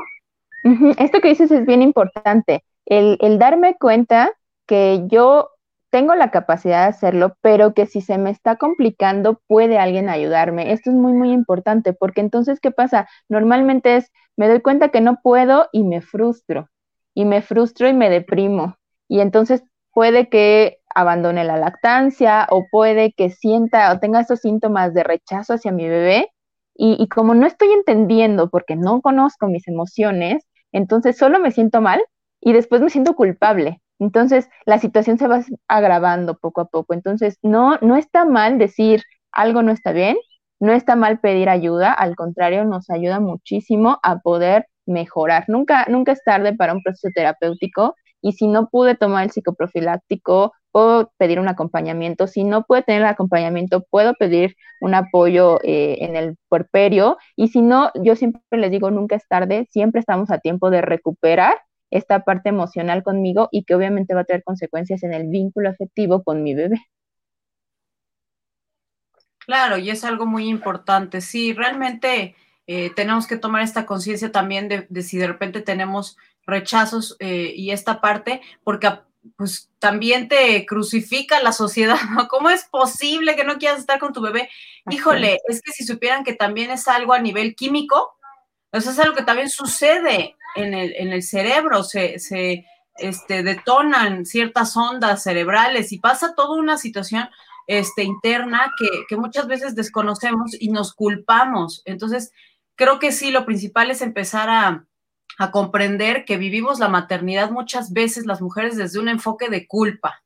Esto 0.98 1.22
que 1.22 1.30
dices 1.30 1.52
es 1.52 1.66
bien 1.66 1.82
importante. 1.82 2.64
el, 2.86 3.18
el 3.22 3.40
darme 3.40 3.76
cuenta 3.80 4.32
que 4.66 5.04
yo 5.08 5.50
tengo 5.90 6.16
la 6.16 6.32
capacidad 6.32 6.84
de 6.84 6.90
hacerlo, 6.90 7.38
pero 7.42 7.74
que 7.74 7.86
si 7.86 8.02
se 8.02 8.18
me 8.18 8.32
está 8.32 8.56
complicando, 8.58 9.42
puede 9.48 9.78
alguien 9.78 10.10
ayudarme. 10.10 10.72
Esto 10.72 10.90
es 10.90 10.96
muy, 10.96 11.14
muy 11.14 11.32
importante, 11.32 11.94
porque 11.94 12.22
entonces, 12.22 12.60
¿qué 12.60 12.72
pasa? 12.72 13.08
Normalmente 13.30 13.98
es, 13.98 14.12
me 14.36 14.48
doy 14.48 14.62
cuenta 14.62 14.90
que 14.90 15.02
no 15.02 15.20
puedo 15.22 15.70
y 15.72 15.84
me 15.84 16.02
frustro, 16.02 16.70
y 17.14 17.26
me 17.26 17.42
frustro 17.42 17.88
y 17.88 17.94
me 17.94 18.10
deprimo. 18.10 18.76
Y 19.08 19.20
entonces 19.20 19.64
puede 19.94 20.30
que 20.30 20.80
abandone 20.96 21.44
la 21.44 21.58
lactancia 21.58 22.48
o 22.50 22.66
puede 22.72 23.14
que 23.14 23.30
sienta 23.30 23.92
o 23.94 24.00
tenga 24.00 24.22
esos 24.22 24.40
síntomas 24.40 24.94
de 24.96 25.04
rechazo 25.04 25.54
hacia 25.54 25.72
mi 25.72 25.88
bebé. 25.88 26.32
Y, 26.76 26.96
y 27.02 27.08
como 27.08 27.36
no 27.36 27.46
estoy 27.48 27.72
entendiendo 27.72 28.50
porque 28.50 28.76
no 28.76 29.02
conozco 29.02 29.48
mis 29.48 29.68
emociones, 29.68 30.44
entonces 30.72 31.18
solo 31.18 31.40
me 31.40 31.52
siento 31.52 31.82
mal 31.82 32.02
y 32.42 32.54
después 32.54 32.82
me 32.82 32.90
siento 32.90 33.16
culpable. 33.16 33.82
Entonces 34.00 34.50
la 34.66 34.80
situación 34.80 35.18
se 35.18 35.28
va 35.28 35.42
agravando 35.68 36.38
poco 36.38 36.62
a 36.62 36.66
poco. 36.66 36.94
Entonces 36.94 37.38
no, 37.42 37.78
no 37.82 37.96
está 37.96 38.26
mal 38.26 38.58
decir 38.58 39.04
algo 39.32 39.64
no 39.64 39.72
está 39.72 39.92
bien, 39.92 40.18
no 40.60 40.72
está 40.74 40.96
mal 40.96 41.20
pedir 41.20 41.50
ayuda, 41.50 41.92
al 41.92 42.16
contrario, 42.16 42.66
nos 42.66 42.90
ayuda 42.90 43.20
muchísimo 43.20 44.00
a 44.04 44.20
poder 44.20 44.68
mejorar. 44.86 45.46
Nunca, 45.48 45.86
nunca 45.90 46.12
es 46.14 46.24
tarde 46.24 46.54
para 46.56 46.74
un 46.74 46.82
proceso 46.84 47.10
terapéutico 47.14 47.96
y 48.24 48.32
si 48.32 48.48
no 48.48 48.70
pude 48.70 48.96
tomar 48.96 49.26
el 49.26 49.32
psicoprofiláctico, 49.32 50.54
puedo 50.72 51.12
pedir 51.18 51.42
un 51.42 51.50
acompañamiento. 51.50 52.26
Si 52.26 52.46
no 52.46 52.64
puede 52.64 52.82
tener 52.82 53.02
el 53.02 53.08
acompañamiento, 53.08 53.84
puedo 53.90 54.14
pedir 54.16 54.56
un 54.80 54.96
apoyo 54.96 55.60
eh, 55.62 55.98
en 56.00 56.16
el 56.16 56.38
puerperio. 56.48 57.18
Y 57.36 57.50
si 57.50 57.62
no, 57.62 57.92
yo 58.02 58.16
siempre 58.16 58.42
les 58.52 58.72
digo, 58.72 58.90
nunca 58.92 59.18
es 59.18 59.28
tarde, 59.28 59.68
siempre 59.70 60.00
estamos 60.00 60.32
a 60.32 60.40
tiempo 60.40 60.70
de 60.70 60.82
recuperar 60.82 61.56
esta 61.92 62.24
parte 62.24 62.48
emocional 62.50 63.04
conmigo 63.04 63.50
y 63.52 63.66
que 63.66 63.76
obviamente 63.76 64.16
va 64.16 64.22
a 64.22 64.24
tener 64.24 64.42
consecuencias 64.44 65.04
en 65.04 65.14
el 65.14 65.28
vínculo 65.28 65.70
afectivo 65.70 66.24
con 66.24 66.44
mi 66.44 66.56
bebé. 66.56 66.82
Claro, 69.40 69.78
y 69.78 69.90
es 69.90 70.06
algo 70.06 70.26
muy 70.26 70.48
importante. 70.48 71.20
Sí, 71.20 71.52
realmente 71.52 72.36
eh, 72.68 72.92
tenemos 72.96 73.28
que 73.28 73.38
tomar 73.38 73.62
esta 73.62 73.86
conciencia 73.86 74.32
también 74.32 74.70
de, 74.70 75.02
si 75.02 75.18
de 75.18 75.28
repente 75.28 75.62
tenemos 75.62 76.18
rechazos 76.46 77.16
eh, 77.20 77.54
y 77.56 77.72
esta 77.72 78.02
parte, 78.02 78.42
porque 78.64 78.90
pues 79.38 79.70
también 79.80 80.28
te 80.28 80.66
crucifica 80.66 81.42
la 81.42 81.54
sociedad, 81.54 81.98
¿no? 82.12 82.28
¿Cómo 82.28 82.50
es 82.50 82.66
posible 82.66 83.36
que 83.36 83.44
no 83.44 83.58
quieras 83.58 83.80
estar 83.80 84.00
con 84.00 84.14
tu 84.14 84.22
bebé? 84.22 84.50
Híjole, 84.90 85.40
es 85.48 85.62
que 85.62 85.72
si 85.72 85.86
supieran 85.86 86.24
que 86.24 86.34
también 86.34 86.72
es 86.72 86.88
algo 86.88 87.14
a 87.14 87.20
nivel 87.20 87.56
químico, 87.56 88.18
eso 88.72 88.90
es 88.90 89.00
algo 89.00 89.16
que 89.16 89.24
también 89.24 89.50
sucede 89.50 90.36
en 90.56 90.74
el, 90.74 90.94
en 90.96 91.14
el 91.14 91.24
cerebro, 91.24 91.84
se, 91.84 92.20
se 92.20 92.66
este, 92.98 93.44
detonan 93.44 94.26
ciertas 94.26 94.76
ondas 94.76 95.24
cerebrales 95.24 95.92
y 95.92 96.00
pasa 96.00 96.36
toda 96.36 96.60
una 96.60 96.78
situación 96.78 97.30
este, 97.68 98.04
interna 98.04 98.72
que, 98.78 98.88
que 99.08 99.16
muchas 99.16 99.48
veces 99.48 99.76
desconocemos 99.76 100.52
y 100.60 100.70
nos 100.70 100.94
culpamos. 100.94 101.82
Entonces, 101.86 102.32
creo 102.76 103.00
que 103.00 103.12
sí, 103.12 103.32
lo 103.32 103.46
principal 103.46 103.92
es 103.92 104.02
empezar 104.02 104.50
a, 104.50 104.86
a 105.38 105.52
comprender 105.52 106.26
que 106.26 106.38
vivimos 106.38 106.80
la 106.80 106.90
maternidad 106.90 107.52
muchas 107.52 107.94
veces 107.94 108.26
las 108.26 108.42
mujeres 108.42 108.78
desde 108.78 109.00
un 109.00 109.10
enfoque 109.10 109.50
de 109.50 109.68
culpa. 109.68 110.24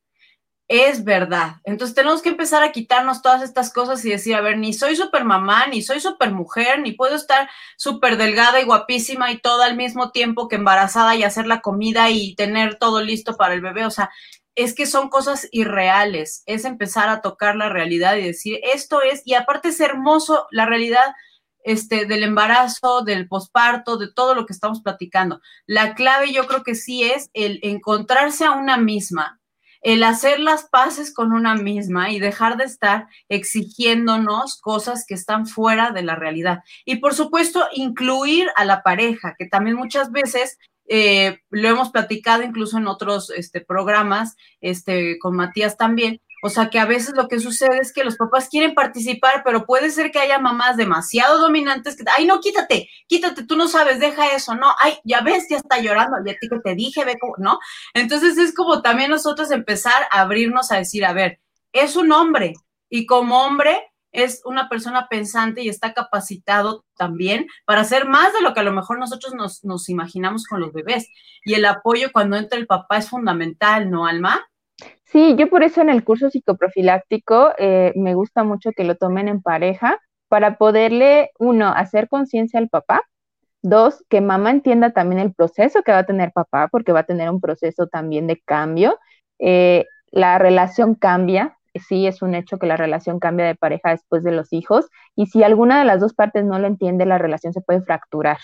Es 0.70 1.06
verdad. 1.06 1.58
Entonces 1.64 1.96
tenemos 1.96 2.22
que 2.22 2.28
empezar 2.28 2.62
a 2.62 2.74
quitarnos 2.74 3.22
todas 3.22 3.42
estas 3.42 3.72
cosas 3.72 4.04
y 4.04 4.10
decir, 4.10 4.36
a 4.36 4.42
ver, 4.42 4.58
ni 4.58 4.74
soy 4.74 4.98
super 4.98 5.24
mamá, 5.24 5.66
ni 5.68 5.82
soy 5.82 6.02
super 6.02 6.32
mujer, 6.32 6.82
ni 6.82 6.92
puedo 6.92 7.16
estar 7.16 7.50
súper 7.78 8.18
delgada 8.18 8.60
y 8.60 8.66
guapísima 8.66 9.32
y 9.32 9.40
todo 9.40 9.62
al 9.62 9.78
mismo 9.78 10.12
tiempo 10.12 10.50
que 10.50 10.58
embarazada 10.58 11.16
y 11.16 11.24
hacer 11.24 11.48
la 11.48 11.62
comida 11.62 12.10
y 12.10 12.36
tener 12.36 12.76
todo 12.76 13.02
listo 13.02 13.38
para 13.38 13.54
el 13.54 13.62
bebé. 13.62 13.86
O 13.86 13.92
sea, 13.92 14.10
es 14.56 14.76
que 14.76 14.86
son 14.86 15.08
cosas 15.08 15.48
irreales. 15.52 16.44
Es 16.48 16.66
empezar 16.66 17.08
a 17.08 17.22
tocar 17.22 17.56
la 17.56 17.70
realidad 17.70 18.18
y 18.18 18.24
decir, 18.24 18.60
esto 18.64 19.02
es, 19.02 19.22
y 19.24 19.36
aparte 19.36 19.70
es 19.70 19.80
hermoso 19.80 20.48
la 20.52 20.66
realidad 20.66 21.16
este, 21.68 22.06
del 22.06 22.24
embarazo, 22.24 23.02
del 23.02 23.28
posparto, 23.28 23.98
de 23.98 24.10
todo 24.10 24.34
lo 24.34 24.46
que 24.46 24.54
estamos 24.54 24.82
platicando. 24.82 25.42
La 25.66 25.96
clave 25.96 26.32
yo 26.32 26.48
creo 26.48 26.64
que 26.64 26.76
sí 26.76 27.04
es 27.04 27.30
el 27.34 27.60
encontrarse 27.62 28.46
a 28.46 28.52
una 28.52 28.78
misma, 28.78 29.42
el 29.82 30.04
hacer 30.04 30.40
las 30.40 30.70
paces 30.70 31.14
con 31.14 31.34
una 31.34 31.56
misma 31.56 32.10
y 32.10 32.22
dejar 32.22 32.56
de 32.56 32.64
estar 32.64 33.08
exigiéndonos 33.28 34.62
cosas 34.62 35.04
que 35.06 35.14
están 35.14 35.46
fuera 35.46 35.92
de 35.92 36.04
la 36.04 36.16
realidad. 36.16 36.64
Y 36.86 36.96
por 36.96 37.14
supuesto, 37.14 37.68
incluir 37.74 38.48
a 38.56 38.64
la 38.64 38.82
pareja, 38.82 39.36
que 39.38 39.46
también 39.46 39.76
muchas 39.76 40.10
veces 40.10 40.58
eh, 40.88 41.40
lo 41.50 41.68
hemos 41.68 41.90
platicado 41.90 42.44
incluso 42.44 42.78
en 42.78 42.88
otros 42.88 43.30
este, 43.30 43.60
programas, 43.60 44.38
este, 44.62 45.20
con 45.20 45.36
Matías 45.36 45.76
también, 45.76 46.22
o 46.44 46.50
sea 46.50 46.70
que 46.70 46.80
a 46.80 46.86
veces 46.86 47.16
lo 47.16 47.28
que 47.28 47.40
sucede 47.40 47.80
es 47.80 47.92
que 47.92 48.04
los 48.04 48.16
papás 48.16 48.48
quieren 48.50 48.74
participar, 48.76 49.42
pero 49.44 49.66
puede 49.66 49.90
ser 49.90 50.12
que 50.12 50.20
haya 50.20 50.40
mamás 50.40 50.78
demasiado 50.78 51.40
dominantes 51.40 51.96
que, 51.96 52.04
ay, 52.16 52.26
no, 52.26 52.40
quítate, 52.40 52.90
quítate, 53.08 53.44
tú 53.46 53.56
no 53.56 53.68
sabes, 53.68 54.00
deja 54.00 54.34
eso, 54.36 54.56
no, 54.56 54.68
ay, 54.80 54.98
ya 55.04 55.22
ves, 55.22 55.46
ya 55.50 55.58
está 55.58 55.80
llorando, 55.80 56.18
ya 56.26 56.36
te, 56.40 56.48
te 56.48 56.76
dije, 56.76 57.06
ve 57.06 57.18
cómo, 57.20 57.36
¿no? 57.38 57.60
Entonces 57.94 58.38
es 58.38 58.54
como 58.54 58.82
también 58.82 59.10
nosotros 59.10 59.52
empezar 59.52 60.08
a 60.12 60.22
abrirnos 60.22 60.72
a 60.72 60.78
decir, 60.78 61.06
a 61.06 61.14
ver, 61.14 61.40
es 61.74 61.96
un 61.96 62.12
hombre 62.12 62.54
y 62.90 63.06
como 63.06 63.44
hombre 63.44 63.92
es 64.12 64.42
una 64.46 64.70
persona 64.70 65.08
pensante 65.10 65.62
y 65.62 65.70
está 65.70 65.94
capacitado 65.94 66.86
también 66.96 67.48
para 67.66 67.82
hacer 67.82 68.08
más 68.08 68.34
de 68.34 68.42
lo 68.42 68.54
que 68.54 68.62
a 68.62 68.64
lo 68.64 68.72
mejor 68.72 69.00
nosotros 69.00 69.34
nos, 69.34 69.64
nos 69.64 69.90
imaginamos 69.90 70.46
con 70.46 70.60
los 70.60 70.74
bebés. 70.74 71.08
Y 71.44 71.54
el 71.54 71.66
apoyo 71.66 72.12
cuando 72.12 72.38
entra 72.38 72.58
el 72.58 72.68
papá 72.68 72.98
es 72.98 73.10
fundamental, 73.10 73.92
¿no, 73.92 74.08
Alma? 74.08 74.48
Sí, 75.10 75.36
yo 75.38 75.50
por 75.50 75.64
eso 75.64 75.82
en 75.82 75.90
el 75.90 76.04
curso 76.04 76.30
psicoprofiláctico 76.30 77.54
eh, 77.58 77.94
me 77.96 78.14
gusta 78.14 78.44
mucho 78.44 78.72
que 78.76 78.84
lo 78.84 78.96
tomen 78.96 79.30
en 79.30 79.42
pareja 79.42 79.98
para 80.28 80.58
poderle, 80.58 81.32
uno, 81.40 81.70
hacer 81.70 82.10
conciencia 82.10 82.60
al 82.60 82.68
papá, 82.68 83.02
dos, 83.62 84.04
que 84.10 84.22
mamá 84.22 84.52
entienda 84.52 84.92
también 84.92 85.22
el 85.22 85.34
proceso 85.34 85.84
que 85.84 85.94
va 85.94 86.00
a 86.00 86.06
tener 86.06 86.34
papá, 86.34 86.68
porque 86.70 86.92
va 86.94 87.02
a 87.02 87.06
tener 87.06 87.30
un 87.30 87.42
proceso 87.42 87.88
también 87.88 88.28
de 88.28 88.42
cambio. 88.46 89.00
Eh, 89.40 89.86
la 90.12 90.40
relación 90.40 90.96
cambia, 90.96 91.58
sí 91.88 92.08
es 92.08 92.22
un 92.22 92.36
hecho 92.36 92.60
que 92.60 92.68
la 92.68 92.78
relación 92.78 93.20
cambia 93.20 93.46
de 93.48 93.56
pareja 93.56 93.92
después 93.92 94.24
de 94.24 94.32
los 94.34 94.54
hijos, 94.54 94.90
y 95.16 95.28
si 95.28 95.44
alguna 95.44 95.80
de 95.80 95.86
las 95.86 96.02
dos 96.02 96.14
partes 96.16 96.46
no 96.46 96.60
lo 96.60 96.68
entiende, 96.68 97.06
la 97.06 97.18
relación 97.18 97.54
se 97.54 97.62
puede 97.62 97.82
fracturar. 97.82 98.40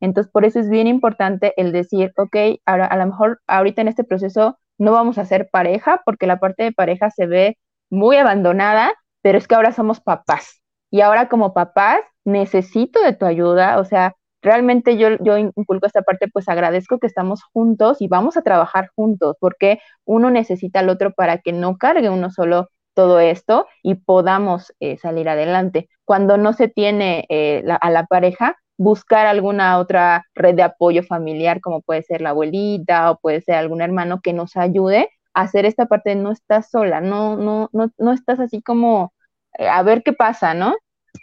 Entonces, 0.00 0.30
por 0.32 0.44
eso 0.44 0.60
es 0.60 0.70
bien 0.70 0.86
importante 0.86 1.54
el 1.56 1.72
decir, 1.72 2.12
ok, 2.16 2.36
ahora 2.66 2.86
a 2.86 2.96
lo 2.98 3.06
mejor 3.06 3.40
ahorita 3.48 3.82
en 3.82 3.88
este 3.88 4.04
proceso 4.04 4.58
no 4.78 4.92
vamos 4.92 5.18
a 5.18 5.24
ser 5.24 5.48
pareja 5.50 6.02
porque 6.04 6.26
la 6.26 6.38
parte 6.40 6.64
de 6.64 6.72
pareja 6.72 7.10
se 7.10 7.26
ve 7.26 7.58
muy 7.90 8.16
abandonada, 8.16 8.94
pero 9.22 9.38
es 9.38 9.48
que 9.48 9.54
ahora 9.54 9.72
somos 9.72 10.00
papás. 10.00 10.60
Y 10.90 11.00
ahora 11.00 11.28
como 11.28 11.54
papás 11.54 12.00
necesito 12.24 13.00
de 13.02 13.14
tu 13.14 13.26
ayuda, 13.26 13.78
o 13.78 13.84
sea, 13.84 14.14
realmente 14.42 14.96
yo, 14.98 15.16
yo 15.20 15.38
inculco 15.38 15.86
esta 15.86 16.02
parte, 16.02 16.28
pues 16.32 16.48
agradezco 16.48 16.98
que 16.98 17.06
estamos 17.06 17.42
juntos 17.52 18.00
y 18.00 18.08
vamos 18.08 18.36
a 18.36 18.42
trabajar 18.42 18.90
juntos, 18.94 19.36
porque 19.40 19.80
uno 20.04 20.30
necesita 20.30 20.80
al 20.80 20.90
otro 20.90 21.12
para 21.12 21.38
que 21.38 21.52
no 21.52 21.78
cargue 21.78 22.10
uno 22.10 22.30
solo 22.30 22.68
todo 22.94 23.20
esto 23.20 23.66
y 23.82 23.96
podamos 23.96 24.72
eh, 24.80 24.98
salir 24.98 25.28
adelante. 25.28 25.88
Cuando 26.04 26.36
no 26.36 26.52
se 26.52 26.68
tiene 26.68 27.26
eh, 27.28 27.64
a 27.80 27.90
la 27.90 28.06
pareja, 28.06 28.56
buscar 28.76 29.26
alguna 29.26 29.78
otra 29.78 30.24
red 30.34 30.54
de 30.54 30.62
apoyo 30.62 31.02
familiar, 31.02 31.60
como 31.60 31.82
puede 31.82 32.02
ser 32.02 32.20
la 32.20 32.30
abuelita 32.30 33.10
o 33.10 33.18
puede 33.18 33.40
ser 33.42 33.56
algún 33.56 33.80
hermano 33.82 34.20
que 34.20 34.32
nos 34.32 34.56
ayude 34.56 35.08
a 35.34 35.42
hacer 35.42 35.66
esta 35.66 35.86
parte 35.86 36.10
de 36.10 36.16
no 36.16 36.32
estás 36.32 36.70
sola, 36.70 37.00
no, 37.00 37.36
no, 37.36 37.70
no, 37.72 37.90
no 37.98 38.12
estás 38.12 38.40
así 38.40 38.62
como 38.62 39.12
eh, 39.58 39.68
a 39.68 39.82
ver 39.82 40.02
qué 40.02 40.12
pasa, 40.12 40.54
¿no? 40.54 40.74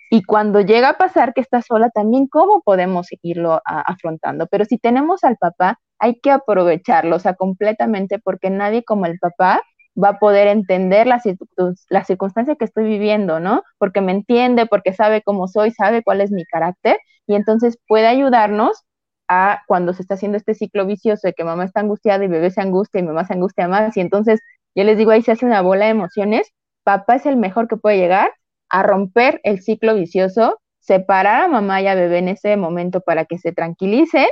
Y 0.10 0.24
cuando 0.24 0.62
llega 0.62 0.90
a 0.90 0.98
pasar 0.98 1.34
que 1.34 1.42
estás 1.42 1.66
sola, 1.68 1.90
también 1.90 2.28
cómo 2.28 2.62
podemos 2.62 3.08
irlo 3.22 3.62
afrontando. 3.66 4.48
Pero 4.48 4.66
si 4.66 4.78
tenemos 4.78 5.24
al 5.24 5.38
papá, 5.38 5.80
hay 6.00 6.20
que 6.20 6.32
aprovecharlo, 6.32 7.16
o 7.16 7.20
sea, 7.20 7.36
completamente, 7.36 8.20
porque 8.20 8.50
nadie 8.50 8.84
como 8.84 9.06
el 9.06 9.20
papá 9.20 9.62
va 10.02 10.10
a 10.10 10.20
poder 10.20 10.48
entender 10.48 11.08
la, 11.08 11.22
la 11.90 12.04
circunstancia 12.06 12.56
que 12.56 12.66
estoy 12.66 12.86
viviendo, 12.86 13.40
¿no? 13.40 13.64
Porque 13.78 14.02
me 14.02 14.12
entiende, 14.12 14.66
porque 14.66 14.94
sabe 14.94 15.22
cómo 15.22 15.48
soy, 15.48 15.72
sabe 15.72 16.04
cuál 16.04 16.22
es 16.22 16.32
mi 16.32 16.46
carácter 16.46 16.98
y 17.28 17.36
entonces 17.36 17.78
puede 17.88 18.08
ayudarnos 18.08 18.84
a 19.28 19.62
cuando 19.68 19.94
se 19.94 20.02
está 20.02 20.16
haciendo 20.16 20.38
este 20.38 20.54
ciclo 20.54 20.86
vicioso 20.86 21.28
de 21.28 21.34
que 21.34 21.44
mamá 21.44 21.66
está 21.66 21.80
angustiada 21.82 22.24
y 22.24 22.28
bebé 22.28 22.52
se 22.52 22.62
angustia 22.62 23.00
y 23.00 23.04
mamá 23.04 23.26
se 23.26 23.34
angustia 23.34 23.68
más 23.68 23.96
y 23.96 24.02
entonces 24.02 24.42
yo 24.76 24.84
les 24.84 24.98
digo 24.98 25.12
ahí 25.12 25.22
se 25.22 25.32
hace 25.32 25.46
una 25.46 25.62
bola 25.62 25.86
de 25.86 25.92
emociones, 25.92 26.52
papá 26.84 27.16
es 27.16 27.26
el 27.26 27.38
mejor 27.38 27.68
que 27.68 27.78
puede 27.78 27.98
llegar 27.98 28.32
a 28.70 28.84
romper 28.84 29.40
el 29.44 29.62
ciclo 29.62 29.96
vicioso, 29.96 30.60
separar 30.80 31.44
a 31.44 31.48
mamá 31.48 31.82
y 31.82 31.88
a 31.88 31.96
bebé 31.96 32.20
en 32.20 32.30
ese 32.30 32.58
momento 32.58 33.02
para 33.02 33.26
que 33.26 33.38
se 33.38 33.52
tranquilice 33.52 34.28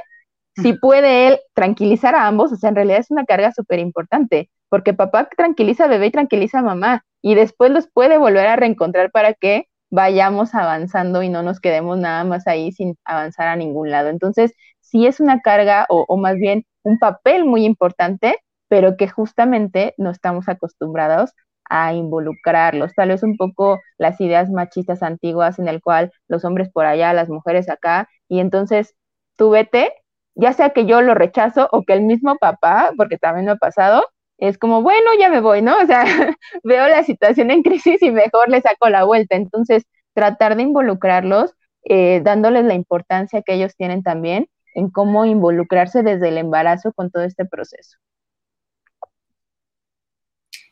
si 0.62 0.74
puede 0.74 1.28
él 1.28 1.40
tranquilizar 1.54 2.16
a 2.16 2.28
ambos, 2.28 2.52
o 2.52 2.56
sea, 2.56 2.70
en 2.70 2.76
realidad 2.76 3.00
es 3.00 3.12
una 3.12 3.26
carga 3.26 3.52
súper 3.52 3.80
importante, 3.80 4.50
porque 4.70 4.94
papá 4.94 5.30
tranquiliza 5.36 5.86
a 5.86 5.88
bebé 5.88 6.08
y 6.08 6.12
tranquiliza 6.12 6.60
a 6.60 6.64
mamá, 6.64 7.04
y 7.22 7.36
después 7.36 7.72
los 7.72 7.88
puede 7.88 8.18
volver 8.18 8.48
a 8.48 8.56
reencontrar 8.56 9.12
para 9.12 9.34
que 9.34 9.68
vayamos 9.92 10.54
avanzando 10.56 11.24
y 11.24 11.30
no 11.30 11.44
nos 11.44 11.60
quedemos 11.60 11.98
nada 11.98 12.24
más 12.24 12.48
ahí 12.48 12.72
sin 12.72 12.96
avanzar 13.06 13.48
a 13.48 13.56
ningún 13.56 13.90
lado. 13.92 14.10
Entonces, 14.10 14.54
sí 14.82 15.08
es 15.08 15.20
una 15.20 15.42
carga 15.42 15.86
o, 15.90 16.18
más 16.18 16.36
bien 16.36 16.66
un 16.84 17.00
papel 17.00 17.46
muy 17.46 17.66
importante, 17.66 18.38
pero 18.68 18.98
que 18.98 19.08
justamente 19.08 19.94
no 19.98 20.12
estamos 20.12 20.48
acostumbrados 20.48 21.32
a 21.70 21.94
involucrarlos. 21.94 22.94
Tal 22.96 23.10
vez 23.10 23.24
un 23.24 23.38
poco 23.38 23.80
las 23.98 24.20
ideas 24.22 24.50
machistas 24.50 25.04
antiguas 25.04 25.60
en 25.60 25.68
el 25.68 25.82
cual 25.82 26.12
los 26.28 26.46
hombres 26.46 26.70
por 26.72 26.86
allá, 26.86 27.14
las 27.14 27.30
mujeres 27.30 27.70
acá, 27.70 28.08
y 28.28 28.40
entonces 28.40 28.96
tú 29.38 29.52
vete, 29.52 29.94
ya 30.36 30.54
sea 30.54 30.72
que 30.72 30.86
yo 30.86 31.02
lo 31.02 31.14
rechazo 31.16 31.68
o 31.72 31.84
que 31.84 31.94
el 31.94 32.02
mismo 32.02 32.38
papá, 32.38 32.92
porque 32.98 33.18
también 33.18 33.46
me 33.46 33.52
ha 33.52 33.56
pasado, 33.58 34.04
es 34.40 34.58
como, 34.58 34.82
bueno, 34.82 35.12
ya 35.20 35.30
me 35.30 35.42
voy, 35.42 35.62
¿no? 35.62 35.78
O 35.78 35.86
sea, 35.86 36.04
veo 36.64 36.88
la 36.88 37.04
situación 37.04 37.52
en 37.52 37.62
crisis 37.64 38.02
y 38.02 38.12
mejor 38.12 38.50
le 38.50 38.62
saco 38.62 38.90
la 38.90 39.04
vuelta. 39.04 39.36
Entonces, 39.36 39.84
tratar 40.14 40.56
de 40.56 40.64
involucrarlos, 40.64 41.54
eh, 41.84 42.22
dándoles 42.24 42.66
la 42.66 42.74
importancia 42.74 43.42
que 43.42 43.54
ellos 43.54 43.76
tienen 43.76 44.04
también 44.04 44.48
en 44.76 44.90
cómo 44.90 45.26
involucrarse 45.26 46.04
desde 46.04 46.30
el 46.30 46.38
embarazo 46.38 46.94
con 46.94 47.12
todo 47.12 47.24
este 47.24 47.46
proceso. 47.46 47.98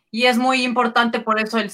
Y 0.09 0.25
es 0.25 0.37
muy 0.37 0.63
importante 0.63 1.19
por 1.19 1.39
eso 1.39 1.57
el, 1.57 1.69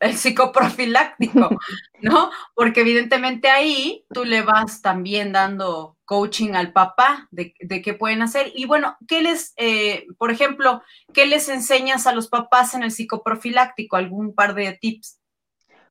el 0.00 0.14
psicoprofiláctico, 0.14 1.50
¿no? 2.02 2.30
Porque 2.54 2.80
evidentemente 2.82 3.48
ahí 3.48 4.04
tú 4.12 4.24
le 4.24 4.42
vas 4.42 4.80
también 4.80 5.32
dando 5.32 5.93
coaching 6.04 6.54
al 6.54 6.72
papá 6.72 7.28
de, 7.30 7.54
qué 7.82 7.94
pueden 7.94 8.22
hacer. 8.22 8.52
Y 8.54 8.66
bueno, 8.66 8.96
¿qué 9.08 9.22
les, 9.22 9.52
eh, 9.56 10.06
por 10.18 10.30
ejemplo, 10.30 10.82
qué 11.12 11.26
les 11.26 11.48
enseñas 11.48 12.06
a 12.06 12.12
los 12.12 12.28
papás 12.28 12.74
en 12.74 12.82
el 12.82 12.90
psicoprofiláctico? 12.90 13.96
¿Algún 13.96 14.34
par 14.34 14.54
de 14.54 14.72
tips? 14.80 15.20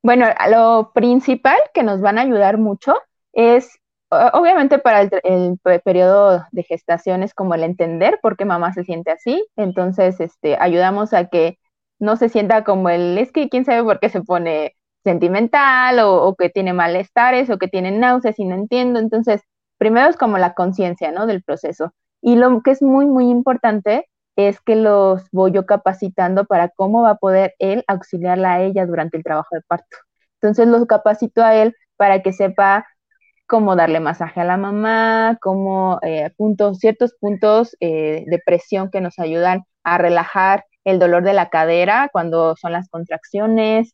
Bueno, 0.01 0.27
lo 0.50 0.91
principal 0.93 1.58
que 1.74 1.84
nos 1.84 2.01
van 2.01 2.17
a 2.17 2.22
ayudar 2.22 2.58
mucho 2.58 2.96
es 3.32 3.79
obviamente 4.34 4.79
para 4.79 5.01
el, 5.01 5.60
periodo 5.84 6.46
de 6.51 6.63
gestación 6.63 7.24
es 7.24 7.34
como 7.34 7.55
el 7.55 7.63
entender 7.63 8.20
por 8.22 8.38
qué 8.38 8.46
mamá 8.46 8.74
se 8.74 8.84
siente 8.84 9.12
así, 9.12 9.46
entonces 9.55 10.20
este, 10.20 10.58
ayudamos 10.60 11.13
a 11.13 11.29
que 11.29 11.58
no 12.00 12.15
se 12.15 12.29
sienta 12.29 12.63
como 12.63 12.89
el, 12.89 13.17
es 13.17 13.32
que 13.32 13.50
quién 13.50 13.65
sabe 13.65 13.84
por 13.84 14.00
qué 14.00 14.10
se 14.10 14.22
pone 14.22 14.75
sentimental 15.03 16.00
o, 16.00 16.36
que 16.36 16.50
tiene 16.50 16.74
malestares 16.74 17.50
o 17.50 17.58
que 17.58 17.67
tiene 17.67 17.91
náuseas 17.91 18.39
y 18.39 18.46
no 18.46 18.55
entiendo, 18.55 19.00
entonces 19.00 19.41
primero 19.83 20.09
es 20.09 20.15
como 20.15 20.37
la 20.37 20.53
conciencia, 20.53 21.11
¿no? 21.11 21.25
Del 21.25 21.43
proceso. 21.43 21.93
Y 22.21 22.37
lo 22.37 22.61
que 22.61 22.71
es 22.71 22.81
muy, 22.81 23.05
muy 23.05 23.29
importante 23.29 24.07
es 24.37 24.61
que 24.61 24.77
los 24.77 25.29
voy 25.31 25.51
yo 25.51 25.65
capacitando 25.65 26.45
para 26.45 26.69
cómo 26.69 27.01
va 27.01 27.11
a 27.11 27.15
poder 27.17 27.53
él 27.59 27.83
auxiliarla 27.87 28.53
a 28.53 28.61
ella 28.61 28.85
durante 28.85 29.17
el 29.17 29.23
trabajo 29.25 29.49
de 29.51 29.61
parto. 29.67 29.97
Entonces 30.41 30.67
los 30.67 30.85
capacito 30.85 31.43
a 31.43 31.55
él 31.55 31.75
para 31.97 32.21
que 32.21 32.31
sepa 32.31 32.87
cómo 33.45 33.75
darle 33.75 33.99
masaje 33.99 34.39
a 34.39 34.45
la 34.45 34.55
mamá, 34.55 35.37
cómo 35.41 35.99
eh, 36.01 36.31
puntos, 36.37 36.79
ciertos 36.79 37.13
puntos 37.19 37.75
eh, 37.81 38.23
de 38.25 38.39
presión 38.45 38.89
que 38.89 39.01
nos 39.01 39.19
ayudan 39.19 39.63
a 39.83 39.97
relajar 39.97 40.63
el 40.85 40.97
dolor 40.97 41.23
de 41.23 41.33
la 41.33 41.49
cadera 41.49 42.09
cuando 42.13 42.55
son 42.55 42.71
las 42.71 42.87
contracciones, 42.89 43.93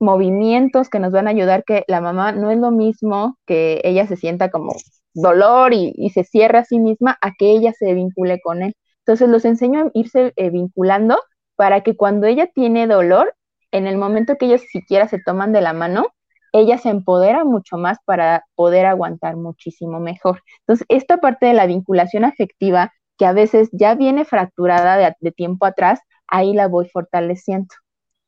movimientos 0.00 0.88
que 0.90 0.98
nos 0.98 1.12
van 1.12 1.28
a 1.28 1.30
ayudar 1.30 1.62
que 1.64 1.84
la 1.88 2.00
mamá 2.00 2.32
no 2.32 2.50
es 2.50 2.58
lo 2.58 2.72
mismo 2.72 3.38
que 3.46 3.80
ella 3.84 4.08
se 4.08 4.16
sienta 4.16 4.50
como 4.50 4.74
dolor 5.14 5.72
y, 5.72 6.10
se 6.10 6.24
cierra 6.24 6.60
a 6.60 6.64
sí 6.64 6.78
misma 6.78 7.16
a 7.20 7.32
que 7.38 7.50
ella 7.50 7.72
se 7.72 7.94
vincule 7.94 8.40
con 8.42 8.62
él. 8.62 8.74
Entonces 9.00 9.28
los 9.28 9.44
enseño 9.44 9.80
a 9.80 9.90
irse 9.94 10.32
eh, 10.36 10.50
vinculando 10.50 11.18
para 11.56 11.82
que 11.82 11.96
cuando 11.96 12.26
ella 12.26 12.48
tiene 12.54 12.86
dolor, 12.86 13.34
en 13.70 13.86
el 13.86 13.96
momento 13.96 14.36
que 14.36 14.46
ellos 14.46 14.62
siquiera 14.70 15.08
se 15.08 15.18
toman 15.18 15.52
de 15.52 15.60
la 15.60 15.72
mano, 15.72 16.06
ella 16.52 16.78
se 16.78 16.88
empodera 16.88 17.44
mucho 17.44 17.76
más 17.76 17.98
para 18.04 18.44
poder 18.54 18.86
aguantar 18.86 19.36
muchísimo 19.36 19.98
mejor. 19.98 20.40
Entonces, 20.60 20.86
esta 20.88 21.16
parte 21.18 21.46
de 21.46 21.54
la 21.54 21.66
vinculación 21.66 22.24
afectiva, 22.24 22.92
que 23.18 23.26
a 23.26 23.32
veces 23.32 23.68
ya 23.72 23.96
viene 23.96 24.24
fracturada 24.24 25.14
de, 25.20 25.32
tiempo 25.32 25.66
atrás, 25.66 26.00
ahí 26.28 26.52
la 26.54 26.68
voy 26.68 26.88
fortaleciendo. 26.88 27.74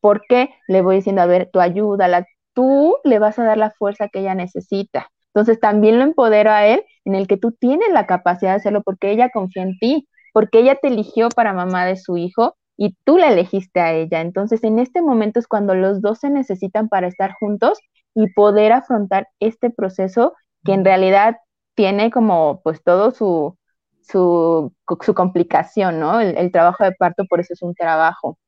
Porque 0.01 0.51
le 0.67 0.83
voy 0.83 0.97
diciendo, 0.97 1.23
a 1.23 1.27
ver, 1.27 1.51
tú 1.53 1.61
ayúdala, 1.61 2.27
tú 2.53 2.97
le 3.05 3.21
vas 3.21 3.39
a 3.39 3.45
dar 3.45 3.59
la 3.59 3.71
fuerza 3.71 4.09
que 4.09 4.21
ella 4.21 4.35
necesita. 4.35 5.09
Entonces 5.37 5.61
también 5.61 5.99
lo 5.99 6.05
empodero 6.05 6.51
a 6.51 6.67
él 6.67 6.83
en 7.05 7.15
el 7.15 7.27
que 7.27 7.37
tú 7.37 7.53
tienes 7.53 7.91
la 7.93 8.07
capacidad 8.07 8.53
de 8.53 8.57
hacerlo 8.57 8.83
porque 8.83 9.11
ella 9.11 9.29
confía 9.29 9.65
en 9.65 9.79
ti, 9.79 10.09
porque 10.33 10.61
ella 10.61 10.77
te 10.77 10.89
eligió 10.89 11.29
para 11.29 11.53
mamá 11.53 11.85
de 11.85 11.97
su 11.97 12.17
hijo 12.17 12.57
y 12.79 12.97
tú 13.05 13.19
la 13.19 13.29
elegiste 13.29 13.81
a 13.81 13.93
ella. 13.93 14.23
Entonces 14.23 14.65
en 14.65 14.79
este 14.79 15.03
momento 15.03 15.39
es 15.39 15.47
cuando 15.47 15.75
los 15.75 16.01
dos 16.01 16.21
se 16.21 16.31
necesitan 16.31 16.89
para 16.89 17.07
estar 17.07 17.35
juntos 17.39 17.79
y 18.15 18.33
poder 18.33 18.73
afrontar 18.73 19.29
este 19.39 19.69
proceso 19.69 20.33
que 20.65 20.73
en 20.73 20.87
realidad 20.87 21.37
tiene 21.75 22.11
como 22.11 22.63
pues 22.63 22.83
todo 22.83 23.11
su, 23.11 23.59
su, 24.01 24.73
complicación, 25.15 26.01
¿no? 26.01 26.19
El, 26.19 26.51
trabajo 26.51 26.83
de 26.85 26.93
parto 26.93 27.25
por 27.29 27.41
eso 27.41 27.53
es 27.53 27.61
un 27.61 27.75
trabajo. 27.75 28.39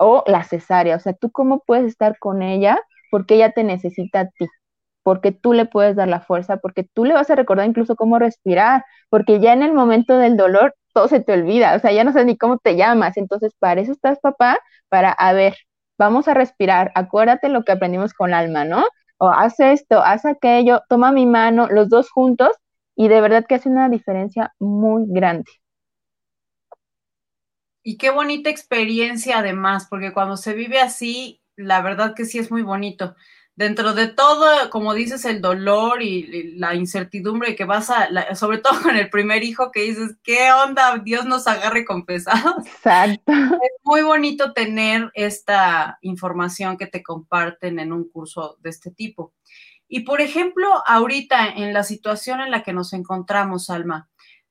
O 0.00 0.24
la 0.26 0.44
cesárea, 0.44 0.96
o 0.96 1.00
sea, 1.00 1.12
tú 1.12 1.30
cómo 1.30 1.62
puedes 1.66 1.86
estar 1.88 2.18
con 2.18 2.40
ella 2.42 2.80
porque 3.10 3.34
ella 3.34 3.52
te 3.52 3.64
necesita 3.64 4.20
a 4.20 4.28
ti, 4.30 4.46
porque 5.02 5.32
tú 5.32 5.52
le 5.52 5.66
puedes 5.66 5.96
dar 5.96 6.08
la 6.08 6.20
fuerza, 6.20 6.58
porque 6.58 6.84
tú 6.84 7.04
le 7.04 7.14
vas 7.14 7.30
a 7.30 7.34
recordar 7.36 7.66
incluso 7.66 7.96
cómo 7.96 8.18
respirar, 8.18 8.84
porque 9.10 9.40
ya 9.40 9.52
en 9.52 9.62
el 9.62 9.72
momento 9.72 10.18
del 10.18 10.36
dolor 10.36 10.74
todo 10.94 11.08
se 11.08 11.20
te 11.20 11.32
olvida, 11.32 11.74
o 11.76 11.78
sea, 11.80 11.92
ya 11.92 12.04
no 12.04 12.12
sabes 12.12 12.26
ni 12.26 12.36
cómo 12.36 12.58
te 12.58 12.76
llamas, 12.76 13.16
entonces 13.16 13.52
para 13.58 13.80
eso 13.80 13.92
estás 13.92 14.18
papá, 14.20 14.58
para, 14.88 15.10
a 15.12 15.32
ver, 15.32 15.56
vamos 15.98 16.28
a 16.28 16.34
respirar, 16.34 16.92
acuérdate 16.94 17.48
lo 17.48 17.64
que 17.64 17.72
aprendimos 17.72 18.14
con 18.14 18.34
alma, 18.34 18.64
¿no? 18.64 18.84
o 19.22 19.28
haz 19.28 19.60
esto, 19.60 20.02
haz 20.02 20.24
aquello, 20.24 20.82
toma 20.88 21.12
mi 21.12 21.26
mano, 21.26 21.68
los 21.68 21.88
dos 21.88 22.10
juntos, 22.10 22.50
y 22.96 23.06
de 23.06 23.20
verdad 23.20 23.46
que 23.48 23.54
hace 23.54 23.68
una 23.68 23.88
diferencia 23.88 24.52
muy 24.58 25.04
grande. 25.06 25.48
Y 27.84 27.98
qué 27.98 28.10
bonita 28.10 28.50
experiencia 28.50 29.38
además, 29.38 29.86
porque 29.88 30.12
cuando 30.12 30.36
se 30.36 30.54
vive 30.54 30.80
así, 30.80 31.40
la 31.54 31.82
verdad 31.82 32.16
que 32.16 32.24
sí 32.24 32.40
es 32.40 32.50
muy 32.50 32.62
bonito 32.62 33.14
dentro 33.54 33.92
de 33.92 34.08
todo, 34.08 34.70
como 34.70 34.94
dices, 34.94 35.24
el 35.24 35.40
dolor 35.40 36.02
y, 36.02 36.54
la 36.56 36.74
incertidumbre 36.74 37.54
que 37.54 37.64
vas 37.64 37.90
a, 37.90 38.34
sobre 38.34 38.58
todo 38.58 38.80
con 38.82 38.96
el 38.96 39.10
primer 39.10 39.44
hijo 39.44 39.70
que 39.70 39.82
dices, 39.82 40.16
¿qué 40.22 40.52
onda? 40.52 40.98
Dios 40.98 41.26
nos 41.26 41.46
agarre 41.46 41.84
confesados. 41.84 42.66
Exacto. 42.66 43.32
Es 43.32 43.72
muy 43.84 44.02
bonito 44.02 44.52
tener 44.52 45.10
esta 45.14 45.98
información 46.02 46.76
que 46.76 46.86
te 46.86 47.02
comparten 47.02 47.78
en 47.78 47.92
un 47.92 48.08
curso 48.08 48.56
de 48.60 48.70
este 48.70 48.90
tipo. 48.90 49.32
Y 49.88 50.00
por 50.00 50.22
ejemplo, 50.22 50.82
ahorita 50.86 51.48
en 51.48 51.74
la 51.74 51.82
situación 51.82 52.40
en 52.40 52.50
la 52.50 52.62
que 52.62 52.72
nos 52.72 52.94
encontramos, 52.94 53.68
Alma, 53.68 54.08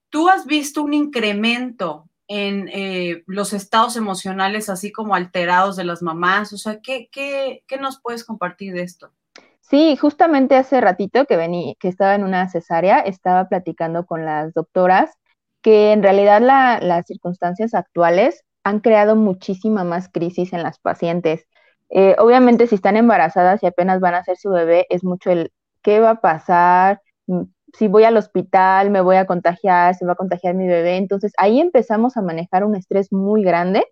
¿tú 0.10 0.30
has 0.30 0.46
visto 0.46 0.84
un 0.84 0.94
incremento 0.94 2.11
en 2.34 2.70
eh, 2.70 3.24
los 3.28 3.52
estados 3.52 3.98
emocionales 3.98 4.70
así 4.70 4.92
como 4.92 5.16
alterados 5.16 5.76
de 5.76 5.84
las 5.84 6.02
mamás? 6.02 6.54
O 6.54 6.58
sea, 6.58 6.80
¿qué, 6.80 7.10
qué, 7.12 7.64
qué 7.68 7.78
nos 7.78 8.00
puedes 8.02 8.24
compartir 8.24 8.74
de 8.74 8.84
esto? 8.84 9.12
Sí, 9.60 9.96
justamente 9.96 10.56
hace 10.56 10.82
ratito 10.82 11.26
que 11.26 11.38
vení, 11.38 11.76
que 11.80 11.88
estaba 11.88 12.16
en 12.16 12.24
una 12.24 12.50
cesárea, 12.50 13.00
estaba 13.00 13.48
platicando 13.48 14.06
con 14.06 14.26
las 14.26 14.54
doctoras 14.54 15.12
que 15.62 15.92
en 15.92 16.04
realidad 16.04 16.42
las 16.42 17.06
circunstancias 17.06 17.74
actuales 17.74 18.44
han 18.64 18.80
creado 18.80 19.16
muchísima 19.16 19.84
más 19.84 20.10
crisis 20.10 20.54
en 20.54 20.64
las 20.64 20.80
pacientes. 20.80 21.48
Eh, 21.90 22.16
obviamente, 22.20 22.68
si 22.68 22.76
están 22.76 22.96
embarazadas 22.96 23.62
y 23.64 23.68
apenas 23.68 24.00
van 24.00 24.16
a 24.16 24.20
hacer 24.20 24.38
su 24.38 24.50
bebé, 24.50 24.88
es 24.90 25.04
mucho 25.04 25.32
el 25.32 25.52
qué 25.82 26.00
va 26.00 26.12
a 26.12 26.22
pasar, 26.22 27.02
si 27.74 27.88
voy 27.88 28.04
al 28.04 28.18
hospital, 28.18 28.92
me 28.92 29.02
voy 29.02 29.16
a 29.18 29.26
contagiar, 29.26 29.96
se 29.96 30.06
va 30.06 30.14
a 30.14 30.16
contagiar 30.16 30.56
mi 30.56 30.68
bebé. 30.68 30.98
Entonces 30.98 31.34
ahí 31.38 31.60
empezamos 31.60 32.18
a 32.18 32.22
manejar 32.22 32.64
un 32.64 32.76
estrés 32.76 33.12
muy 33.12 33.44
grande 33.44 33.86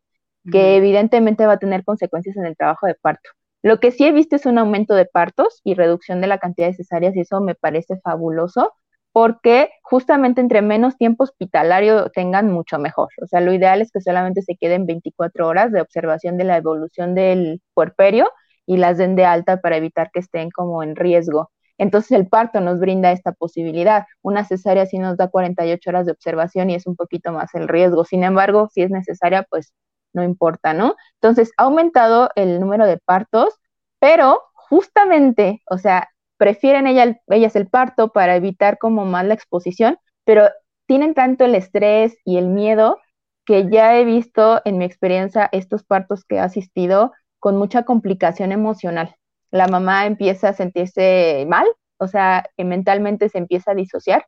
que 0.52 0.78
evidentemente 0.78 1.46
va 1.46 1.54
a 1.54 1.60
tener 1.60 1.84
consecuencias 1.84 2.36
en 2.38 2.46
el 2.46 2.56
trabajo 2.58 2.88
de 2.88 2.96
parto. 2.96 3.30
Lo 3.62 3.80
que 3.80 3.92
sí 3.92 4.06
he 4.06 4.12
visto 4.12 4.36
es 4.36 4.46
un 4.46 4.58
aumento 4.58 4.96
de 4.96 5.06
partos 5.06 5.62
y 5.64 5.74
reducción 5.76 6.22
de 6.22 6.28
la 6.28 6.38
cantidad 6.40 6.68
de 6.68 6.74
cesáreas 6.74 7.16
y 7.16 7.22
eso 7.22 7.42
me 7.42 7.56
parece 7.56 8.00
fabuloso 8.00 8.74
porque 9.12 9.70
justamente 9.84 10.40
entre 10.42 10.62
menos 10.62 10.98
tiempo 10.98 11.24
hospitalario 11.24 12.10
tengan 12.12 12.52
mucho 12.52 12.80
mejor. 12.80 13.10
O 13.22 13.28
sea, 13.28 13.42
lo 13.42 13.54
ideal 13.54 13.82
es 13.82 13.92
que 13.92 14.02
solamente 14.02 14.42
se 14.44 14.56
queden 14.56 14.86
24 14.86 15.48
horas 15.48 15.72
de 15.72 15.82
observación 15.82 16.38
de 16.38 16.44
la 16.46 16.58
evolución 16.58 17.16
del 17.16 17.62
puerperio 17.74 18.30
y 18.66 18.78
las 18.78 18.98
den 18.98 19.16
de 19.16 19.26
alta 19.26 19.62
para 19.62 19.78
evitar 19.78 20.12
que 20.12 20.20
estén 20.20 20.52
como 20.52 20.84
en 20.84 20.96
riesgo. 20.96 21.52
Entonces 21.80 22.12
el 22.12 22.28
parto 22.28 22.60
nos 22.62 22.80
brinda 22.80 23.12
esta 23.12 23.32
posibilidad. 23.32 24.06
Una 24.22 24.46
cesárea 24.46 24.86
sí 24.86 25.00
nos 25.00 25.18
da 25.18 25.30
48 25.30 25.90
horas 25.90 26.06
de 26.06 26.12
observación 26.12 26.70
y 26.70 26.76
es 26.76 26.86
un 26.86 26.96
poquito 26.96 27.32
más 27.32 27.56
el 27.56 27.68
riesgo. 27.68 28.06
Sin 28.06 28.24
embargo, 28.24 28.70
si 28.72 28.84
es 28.84 28.92
necesaria, 28.92 29.48
pues 29.50 29.74
no 30.14 30.24
importa, 30.24 30.74
¿no? 30.74 30.96
Entonces 31.16 31.52
ha 31.58 31.64
aumentado 31.64 32.30
el 32.36 32.60
número 32.60 32.86
de 32.86 32.98
partos, 32.98 33.56
pero 34.00 34.42
justamente, 34.54 35.62
o 35.70 35.78
sea, 35.78 36.10
prefieren 36.38 36.86
ellas 36.86 37.56
el 37.56 37.68
parto 37.68 38.12
para 38.12 38.36
evitar 38.36 38.78
como 38.78 39.06
más 39.06 39.26
la 39.26 39.34
exposición, 39.34 39.98
pero 40.26 40.50
tienen 40.86 41.14
tanto 41.14 41.46
el 41.46 41.56
estrés 41.56 42.18
y 42.26 42.38
el 42.38 42.48
miedo 42.48 42.98
que 43.46 43.70
ya 43.70 43.98
he 43.98 44.06
visto 44.06 44.62
en 44.66 44.78
mi 44.78 44.86
experiencia 44.86 45.50
estos 45.52 45.84
partos 45.84 46.26
que 46.26 46.36
he 46.36 46.40
asistido 46.40 47.14
con 47.40 47.58
mucha 47.58 47.84
complicación 47.84 48.52
emocional 48.52 49.16
la 49.52 49.68
mamá 49.68 50.06
empieza 50.06 50.50
a 50.50 50.54
sentirse 50.54 51.46
mal, 51.50 51.68
o 51.98 52.08
sea, 52.08 52.46
que 52.58 52.64
mentalmente 52.64 53.30
se 53.30 53.38
empieza 53.38 53.72
a 53.72 53.76
disociar 53.76 54.26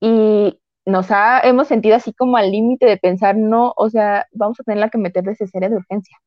y 0.00 0.58
nos 0.84 1.10
ha, 1.12 1.40
hemos 1.40 1.68
sentido 1.68 1.96
así 1.96 2.12
como 2.12 2.36
al 2.36 2.50
límite 2.50 2.86
de 2.86 2.96
pensar, 2.96 3.36
no, 3.36 3.72
o 3.76 3.88
sea, 3.88 4.26
vamos 4.32 4.58
a 4.60 4.64
tenerla 4.64 4.90
que 4.90 4.98
meter 4.98 5.24
de 5.24 5.36
cesárea 5.36 5.68
de 5.68 5.76
urgencia, 5.76 6.18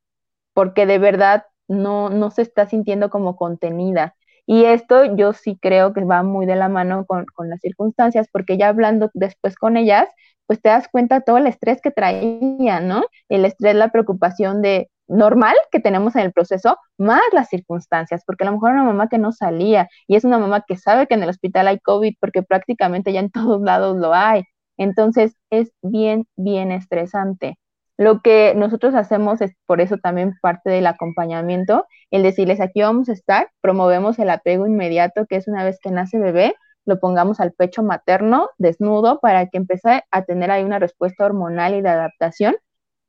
porque 0.54 0.86
de 0.86 0.98
verdad 0.98 1.46
no, 1.68 2.10
no 2.10 2.32
se 2.32 2.44
está 2.44 2.68
sintiendo 2.68 3.10
como 3.10 3.36
contenida. 3.36 4.16
Y 4.48 4.66
esto 4.66 5.16
yo 5.16 5.34
sí 5.34 5.58
creo 5.62 5.94
que 5.94 6.06
va 6.06 6.24
muy 6.24 6.46
de 6.46 6.56
la 6.56 6.70
mano 6.70 7.06
con, 7.06 7.26
con, 7.36 7.50
las 7.50 7.60
circunstancias, 7.62 8.28
porque 8.32 8.58
ya 8.58 8.70
hablando 8.70 9.10
después 9.14 9.56
con 9.58 9.76
ellas, 9.76 10.08
pues 10.48 10.62
te 10.62 10.70
das 10.70 10.88
cuenta 10.88 11.22
todo 11.22 11.38
el 11.38 11.48
estrés 11.48 11.82
que 11.82 11.92
traía, 11.92 12.80
¿no? 12.80 13.04
El 13.30 13.46
estrés, 13.46 13.76
la 13.76 13.90
preocupación 13.90 14.62
de 14.62 14.90
normal 15.08 15.56
que 15.72 15.80
tenemos 15.80 16.16
en 16.16 16.24
el 16.24 16.34
proceso, 16.34 16.78
más 16.98 17.22
las 17.32 17.50
circunstancias, 17.50 18.24
porque 18.26 18.44
a 18.44 18.48
lo 18.48 18.54
mejor 18.54 18.72
una 18.72 18.84
mamá 18.84 19.08
que 19.10 19.18
no 19.18 19.32
salía 19.32 19.88
y 20.08 20.16
es 20.16 20.24
una 20.24 20.40
mamá 20.40 20.64
que 20.68 20.78
sabe 20.78 21.08
que 21.08 21.16
en 21.16 21.24
el 21.24 21.30
hospital 21.30 21.68
hay 21.68 21.80
COVID 21.80 22.16
porque 22.20 22.44
prácticamente 22.44 23.14
ya 23.14 23.20
en 23.20 23.32
todos 23.32 23.62
lados 23.62 23.98
lo 23.98 24.14
hay. 24.14 24.44
Entonces 24.78 25.36
es 25.50 25.72
bien, 25.82 26.26
bien 26.36 26.72
estresante. 26.72 27.58
Lo 27.98 28.22
que 28.22 28.54
nosotros 28.56 28.94
hacemos 28.94 29.42
es 29.42 29.54
por 29.66 29.80
eso 29.80 29.98
también 29.98 30.34
parte 30.42 30.70
del 30.70 30.86
acompañamiento, 30.88 31.86
el 32.12 32.24
decirles 32.24 32.60
aquí 32.60 32.82
vamos 32.82 33.08
a 33.08 33.14
estar, 33.14 33.50
promovemos 33.62 34.20
el 34.20 34.30
apego 34.30 34.68
inmediato, 34.68 35.26
que 35.28 35.38
es 35.38 35.48
una 35.48 35.64
vez 35.64 35.80
que 35.82 35.92
nace 35.92 36.20
bebé, 36.20 36.56
lo 36.86 37.00
pongamos 37.00 37.40
al 37.40 37.54
pecho 37.54 37.84
materno, 37.84 38.50
desnudo, 38.58 39.20
para 39.20 39.48
que 39.48 39.58
empiece 39.58 40.04
a 40.12 40.24
tener 40.24 40.52
ahí 40.52 40.64
una 40.64 40.80
respuesta 40.80 41.26
hormonal 41.26 41.74
y 41.74 41.82
de 41.82 41.90
adaptación. 41.90 42.56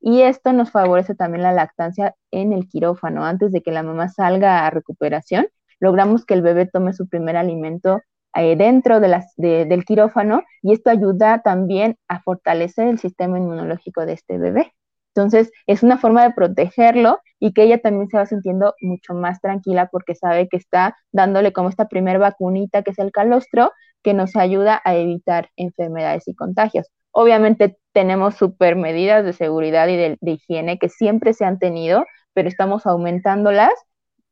Y 0.00 0.22
esto 0.22 0.52
nos 0.52 0.70
favorece 0.70 1.14
también 1.14 1.42
la 1.42 1.52
lactancia 1.52 2.14
en 2.30 2.52
el 2.52 2.68
quirófano. 2.68 3.24
Antes 3.24 3.52
de 3.52 3.62
que 3.62 3.72
la 3.72 3.82
mamá 3.82 4.08
salga 4.08 4.66
a 4.66 4.70
recuperación, 4.70 5.48
logramos 5.80 6.24
que 6.24 6.34
el 6.34 6.42
bebé 6.42 6.66
tome 6.66 6.92
su 6.92 7.08
primer 7.08 7.36
alimento 7.36 8.00
eh, 8.34 8.56
dentro 8.56 9.00
del 9.00 9.84
quirófano 9.86 10.42
y 10.62 10.72
esto 10.74 10.90
ayuda 10.90 11.40
también 11.42 11.96
a 12.08 12.20
fortalecer 12.20 12.88
el 12.88 12.98
sistema 12.98 13.38
inmunológico 13.38 14.04
de 14.04 14.12
este 14.12 14.38
bebé. 14.38 14.72
Entonces, 15.14 15.50
es 15.66 15.82
una 15.82 15.96
forma 15.96 16.22
de 16.24 16.34
protegerlo 16.34 17.20
y 17.40 17.54
que 17.54 17.62
ella 17.62 17.80
también 17.80 18.08
se 18.08 18.18
va 18.18 18.26
sintiendo 18.26 18.74
mucho 18.82 19.14
más 19.14 19.40
tranquila 19.40 19.88
porque 19.90 20.14
sabe 20.14 20.48
que 20.48 20.58
está 20.58 20.94
dándole 21.12 21.52
como 21.54 21.70
esta 21.70 21.88
primer 21.88 22.18
vacunita 22.18 22.82
que 22.82 22.90
es 22.90 22.98
el 22.98 23.12
calostro 23.12 23.72
que 24.02 24.12
nos 24.14 24.36
ayuda 24.36 24.82
a 24.84 24.94
evitar 24.94 25.48
enfermedades 25.56 26.28
y 26.28 26.34
contagios. 26.34 26.88
Obviamente 27.18 27.78
tenemos 27.94 28.34
super 28.34 28.76
medidas 28.76 29.24
de 29.24 29.32
seguridad 29.32 29.88
y 29.88 29.96
de, 29.96 30.18
higiene 30.20 30.78
que 30.78 30.90
siempre 30.90 31.32
se 31.32 31.46
han 31.46 31.58
tenido, 31.58 32.04
pero 32.34 32.46
estamos 32.46 32.84
aumentándolas. 32.84 33.72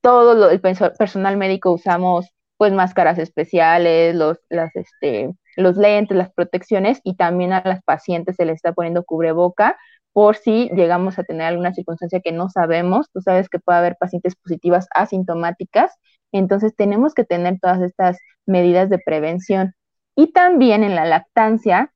Todo 0.02 0.50
el 0.50 0.60
personal 0.60 1.38
médico 1.38 1.72
usamos 1.72 2.28
pues 2.58 2.74
máscaras 2.74 3.16
especiales, 3.16 4.14
los, 4.14 4.38
las, 4.50 4.76
este, 4.76 5.32
los 5.56 5.78
lentes, 5.78 6.14
las 6.14 6.30
protecciones 6.34 7.00
y 7.04 7.16
también 7.16 7.54
a 7.54 7.62
las 7.64 7.82
pacientes 7.82 8.36
se 8.36 8.44
les 8.44 8.56
está 8.56 8.74
poniendo 8.74 9.02
cubreboca 9.02 9.78
por 10.12 10.36
si 10.36 10.68
llegamos 10.74 11.18
a 11.18 11.24
tener 11.24 11.46
alguna 11.46 11.72
circunstancia 11.72 12.20
que 12.20 12.32
no 12.32 12.50
sabemos. 12.50 13.10
Tú 13.14 13.22
sabes 13.22 13.48
que 13.48 13.60
puede 13.60 13.78
haber 13.78 13.96
pacientes 13.98 14.36
positivas 14.36 14.88
asintomáticas, 14.94 15.90
entonces 16.32 16.76
tenemos 16.76 17.14
que 17.14 17.24
tener 17.24 17.58
todas 17.62 17.80
estas 17.80 18.18
medidas 18.44 18.90
de 18.90 18.98
prevención. 18.98 19.72
Y 20.14 20.32
también 20.32 20.84
en 20.84 20.94
la 20.94 21.06
lactancia, 21.06 21.93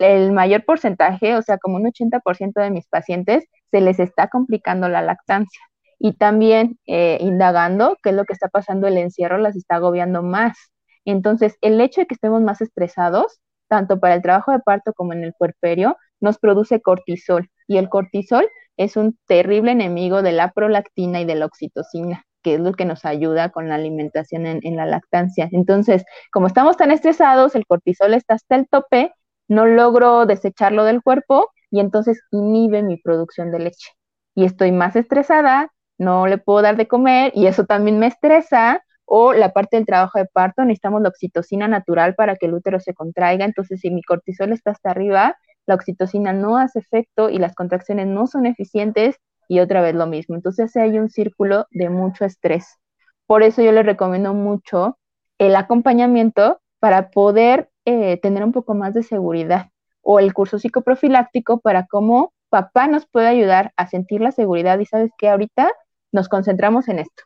el 0.00 0.32
mayor 0.32 0.64
porcentaje, 0.64 1.36
o 1.36 1.42
sea, 1.42 1.58
como 1.58 1.76
un 1.76 1.86
80% 1.86 2.60
de 2.60 2.70
mis 2.70 2.86
pacientes, 2.88 3.44
se 3.70 3.80
les 3.80 4.00
está 4.00 4.28
complicando 4.28 4.88
la 4.88 5.02
lactancia. 5.02 5.60
Y 5.98 6.14
también 6.14 6.78
eh, 6.86 7.18
indagando 7.20 7.96
qué 8.02 8.10
es 8.10 8.16
lo 8.16 8.24
que 8.24 8.32
está 8.32 8.48
pasando, 8.48 8.88
el 8.88 8.96
encierro 8.98 9.38
las 9.38 9.56
está 9.56 9.76
agobiando 9.76 10.22
más. 10.22 10.56
Entonces, 11.04 11.56
el 11.60 11.80
hecho 11.80 12.00
de 12.00 12.06
que 12.06 12.14
estemos 12.14 12.42
más 12.42 12.60
estresados, 12.60 13.40
tanto 13.68 14.00
para 14.00 14.14
el 14.14 14.22
trabajo 14.22 14.52
de 14.52 14.60
parto 14.60 14.92
como 14.94 15.12
en 15.12 15.24
el 15.24 15.34
puerperio, 15.34 15.96
nos 16.20 16.38
produce 16.38 16.80
cortisol 16.80 17.48
y 17.68 17.76
el 17.78 17.88
cortisol 17.88 18.48
es 18.76 18.96
un 18.96 19.18
terrible 19.26 19.72
enemigo 19.72 20.22
de 20.22 20.32
la 20.32 20.52
prolactina 20.52 21.20
y 21.20 21.24
de 21.26 21.34
la 21.34 21.46
oxitocina, 21.46 22.24
que 22.42 22.54
es 22.54 22.60
lo 22.60 22.72
que 22.72 22.86
nos 22.86 23.04
ayuda 23.04 23.50
con 23.50 23.68
la 23.68 23.74
alimentación 23.74 24.46
en, 24.46 24.76
la 24.76 24.86
lactancia. 24.86 25.48
Entonces, 25.52 26.04
como 26.32 26.46
estamos 26.46 26.76
tan 26.76 26.90
estresados, 26.90 27.54
el 27.54 27.66
cortisol 27.66 28.14
está 28.14 28.34
hasta 28.34 28.56
el 28.56 28.66
tope, 28.68 29.12
no 29.50 29.66
logro 29.66 30.26
desecharlo 30.26 30.84
del 30.84 31.02
cuerpo 31.02 31.48
y 31.70 31.80
entonces 31.80 32.22
inhibe 32.30 32.82
mi 32.82 32.96
producción 32.98 33.50
de 33.50 33.58
leche. 33.58 33.90
Y 34.34 34.44
estoy 34.44 34.70
más 34.70 34.94
estresada, 34.94 35.72
no 35.98 36.26
le 36.28 36.38
puedo 36.38 36.62
dar 36.62 36.76
de 36.76 36.86
comer 36.86 37.32
y 37.34 37.46
eso 37.46 37.66
también 37.66 37.98
me 37.98 38.06
estresa. 38.06 38.82
O 39.12 39.32
la 39.32 39.52
parte 39.52 39.76
del 39.76 39.86
trabajo 39.86 40.20
de 40.20 40.26
parto, 40.26 40.62
necesitamos 40.64 41.02
la 41.02 41.08
oxitocina 41.08 41.66
natural 41.66 42.14
para 42.14 42.36
que 42.36 42.46
el 42.46 42.54
útero 42.54 42.78
se 42.78 42.94
contraiga. 42.94 43.44
Entonces, 43.44 43.80
si 43.80 43.90
mi 43.90 44.02
cortisol 44.02 44.52
está 44.52 44.70
hasta 44.70 44.90
arriba, 44.90 45.36
la 45.66 45.74
oxitocina 45.74 46.32
no 46.32 46.56
hace 46.56 46.78
efecto 46.78 47.28
y 47.28 47.38
las 47.38 47.56
contracciones 47.56 48.06
no 48.06 48.28
son 48.28 48.46
eficientes 48.46 49.16
y 49.48 49.58
otra 49.58 49.82
vez 49.82 49.96
lo 49.96 50.06
mismo. 50.06 50.36
Entonces 50.36 50.76
hay 50.76 50.96
un 50.98 51.10
círculo 51.10 51.66
de 51.72 51.90
mucho 51.90 52.24
estrés. 52.24 52.78
Por 53.26 53.42
eso 53.42 53.62
yo 53.62 53.72
les 53.72 53.84
recomiendo 53.84 54.32
mucho 54.32 54.96
el 55.38 55.56
acompañamiento 55.56 56.60
para 56.78 57.10
poder 57.10 57.69
eh, 57.90 58.16
tener 58.16 58.44
un 58.44 58.52
poco 58.52 58.74
más 58.74 58.94
de 58.94 59.02
seguridad 59.02 59.70
o 60.02 60.18
el 60.18 60.32
curso 60.32 60.58
psicoprofiláctico 60.58 61.60
para 61.60 61.86
cómo 61.86 62.32
papá 62.48 62.86
nos 62.86 63.06
puede 63.06 63.28
ayudar 63.28 63.72
a 63.76 63.86
sentir 63.86 64.20
la 64.20 64.32
seguridad 64.32 64.78
y 64.78 64.86
sabes 64.86 65.10
que 65.18 65.28
ahorita 65.28 65.70
nos 66.12 66.28
concentramos 66.28 66.88
en 66.88 67.00
esto. 67.00 67.24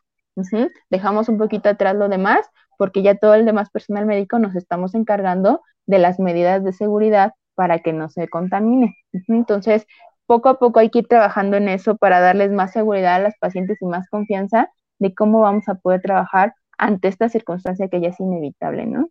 Dejamos 0.89 1.29
un 1.29 1.37
poquito 1.37 1.69
atrás 1.69 1.95
lo 1.95 2.09
demás 2.09 2.45
porque 2.77 3.01
ya 3.01 3.15
todo 3.15 3.35
el 3.35 3.45
demás 3.45 3.69
personal 3.69 4.05
médico 4.05 4.37
nos 4.39 4.55
estamos 4.55 4.93
encargando 4.95 5.61
de 5.85 5.99
las 5.99 6.19
medidas 6.19 6.63
de 6.63 6.73
seguridad 6.73 7.33
para 7.55 7.79
que 7.79 7.93
no 7.93 8.09
se 8.09 8.27
contamine. 8.27 8.95
Entonces, 9.27 9.87
poco 10.25 10.49
a 10.49 10.59
poco 10.59 10.79
hay 10.79 10.89
que 10.89 10.99
ir 10.99 11.07
trabajando 11.07 11.57
en 11.57 11.69
eso 11.69 11.95
para 11.97 12.19
darles 12.19 12.51
más 12.51 12.71
seguridad 12.73 13.15
a 13.15 13.19
las 13.19 13.37
pacientes 13.39 13.81
y 13.81 13.85
más 13.85 14.09
confianza 14.09 14.69
de 14.99 15.13
cómo 15.13 15.41
vamos 15.41 15.67
a 15.69 15.75
poder 15.75 16.01
trabajar 16.01 16.53
ante 16.77 17.07
esta 17.07 17.29
circunstancia 17.29 17.87
que 17.87 18.01
ya 18.01 18.09
es 18.09 18.19
inevitable, 18.19 18.85
¿no? 18.85 19.09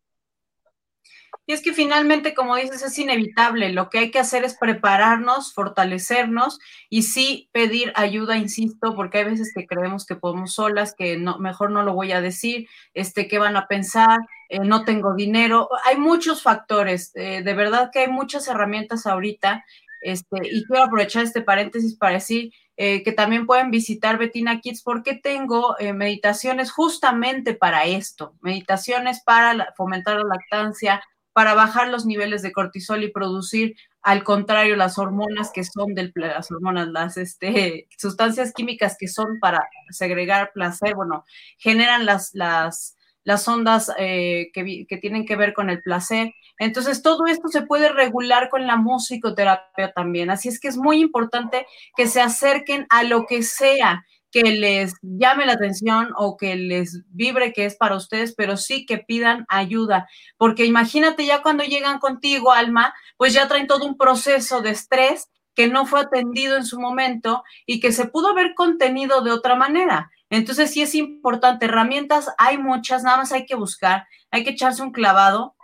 Y 1.46 1.52
es 1.52 1.60
que 1.60 1.74
finalmente, 1.74 2.32
como 2.32 2.56
dices, 2.56 2.82
es 2.82 2.98
inevitable. 2.98 3.70
Lo 3.70 3.90
que 3.90 3.98
hay 3.98 4.10
que 4.10 4.18
hacer 4.18 4.44
es 4.44 4.56
prepararnos, 4.56 5.52
fortalecernos 5.52 6.58
y 6.88 7.02
sí 7.02 7.50
pedir 7.52 7.92
ayuda, 7.96 8.38
insisto, 8.38 8.94
porque 8.94 9.18
hay 9.18 9.24
veces 9.24 9.52
que 9.54 9.66
creemos 9.66 10.06
que 10.06 10.16
podemos 10.16 10.54
solas, 10.54 10.94
que 10.94 11.18
no, 11.18 11.38
mejor 11.38 11.70
no 11.70 11.82
lo 11.82 11.92
voy 11.92 12.12
a 12.12 12.22
decir, 12.22 12.66
este, 12.94 13.28
qué 13.28 13.38
van 13.38 13.56
a 13.56 13.66
pensar, 13.66 14.20
eh, 14.48 14.60
no 14.60 14.84
tengo 14.84 15.14
dinero. 15.14 15.68
Hay 15.84 15.98
muchos 15.98 16.42
factores. 16.42 17.12
Eh, 17.14 17.42
de 17.42 17.54
verdad 17.54 17.90
que 17.92 18.00
hay 18.00 18.08
muchas 18.08 18.48
herramientas 18.48 19.06
ahorita. 19.06 19.64
Este, 20.00 20.38
y 20.50 20.64
quiero 20.64 20.84
aprovechar 20.84 21.24
este 21.24 21.42
paréntesis 21.42 21.96
para 21.96 22.14
decir 22.14 22.52
eh, 22.76 23.02
que 23.02 23.12
también 23.12 23.46
pueden 23.46 23.70
visitar 23.70 24.18
Betina 24.18 24.60
Kids 24.60 24.82
porque 24.82 25.14
tengo 25.14 25.76
meditaciones 25.94 26.70
justamente 26.70 27.54
para 27.54 27.84
esto, 27.84 28.34
meditaciones 28.42 29.22
para 29.22 29.72
fomentar 29.76 30.16
la 30.18 30.24
lactancia, 30.24 31.00
para 31.34 31.54
bajar 31.54 31.88
los 31.88 32.06
niveles 32.06 32.42
de 32.42 32.52
cortisol 32.52 33.02
y 33.02 33.10
producir, 33.10 33.76
al 34.02 34.22
contrario, 34.22 34.76
las 34.76 34.98
hormonas 34.98 35.50
que 35.52 35.64
son 35.64 35.92
del, 35.94 36.12
las 36.14 36.50
hormonas, 36.50 36.88
las 36.88 37.16
este, 37.16 37.88
sustancias 37.98 38.52
químicas 38.54 38.96
que 38.98 39.08
son 39.08 39.40
para 39.40 39.68
segregar 39.90 40.52
placer, 40.54 40.94
bueno, 40.94 41.24
generan 41.58 42.06
las, 42.06 42.30
las, 42.34 42.96
las 43.24 43.48
ondas 43.48 43.90
eh, 43.98 44.50
que, 44.54 44.86
que, 44.88 44.96
tienen 44.96 45.26
que 45.26 45.34
ver 45.34 45.54
con 45.54 45.70
el 45.70 45.82
placer. 45.82 46.32
Entonces, 46.58 47.02
todo 47.02 47.26
esto 47.26 47.48
se 47.48 47.62
puede 47.62 47.88
regular 47.88 48.48
con 48.48 48.68
la 48.68 48.76
musicoterapia 48.76 49.92
también. 49.92 50.30
Así 50.30 50.48
es 50.48 50.60
que 50.60 50.68
es 50.68 50.76
muy 50.76 51.00
importante 51.00 51.66
que 51.96 52.06
se 52.06 52.20
acerquen 52.20 52.86
a 52.90 53.02
lo 53.02 53.26
que 53.26 53.42
sea 53.42 54.06
que 54.34 54.42
les 54.42 54.94
llame 55.00 55.46
la 55.46 55.52
atención 55.52 56.08
o 56.16 56.36
que 56.36 56.56
les 56.56 57.04
vibre 57.10 57.52
que 57.52 57.66
es 57.66 57.76
para 57.76 57.94
ustedes, 57.94 58.34
pero 58.34 58.56
sí 58.56 58.84
que 58.84 58.98
pidan 58.98 59.46
ayuda, 59.48 60.08
porque 60.36 60.64
imagínate 60.64 61.24
ya 61.24 61.40
cuando 61.40 61.62
llegan 61.62 62.00
contigo, 62.00 62.50
Alma, 62.50 62.92
pues 63.16 63.32
ya 63.32 63.46
traen 63.46 63.68
todo 63.68 63.86
un 63.86 63.96
proceso 63.96 64.60
de 64.60 64.70
estrés 64.70 65.28
que 65.54 65.68
no 65.68 65.86
fue 65.86 66.00
atendido 66.00 66.56
en 66.56 66.64
su 66.66 66.80
momento 66.80 67.44
y 67.64 67.78
que 67.78 67.92
se 67.92 68.06
pudo 68.06 68.30
haber 68.30 68.54
contenido 68.54 69.22
de 69.22 69.30
otra 69.30 69.54
manera. 69.54 70.10
Entonces 70.30 70.72
sí 70.72 70.82
es 70.82 70.96
importante, 70.96 71.66
herramientas 71.66 72.28
hay 72.36 72.58
muchas, 72.58 73.04
nada 73.04 73.18
más 73.18 73.30
hay 73.30 73.46
que 73.46 73.54
buscar, 73.54 74.08
hay 74.32 74.42
que 74.42 74.50
echarse 74.50 74.82
un 74.82 74.90
clavado 74.90 75.54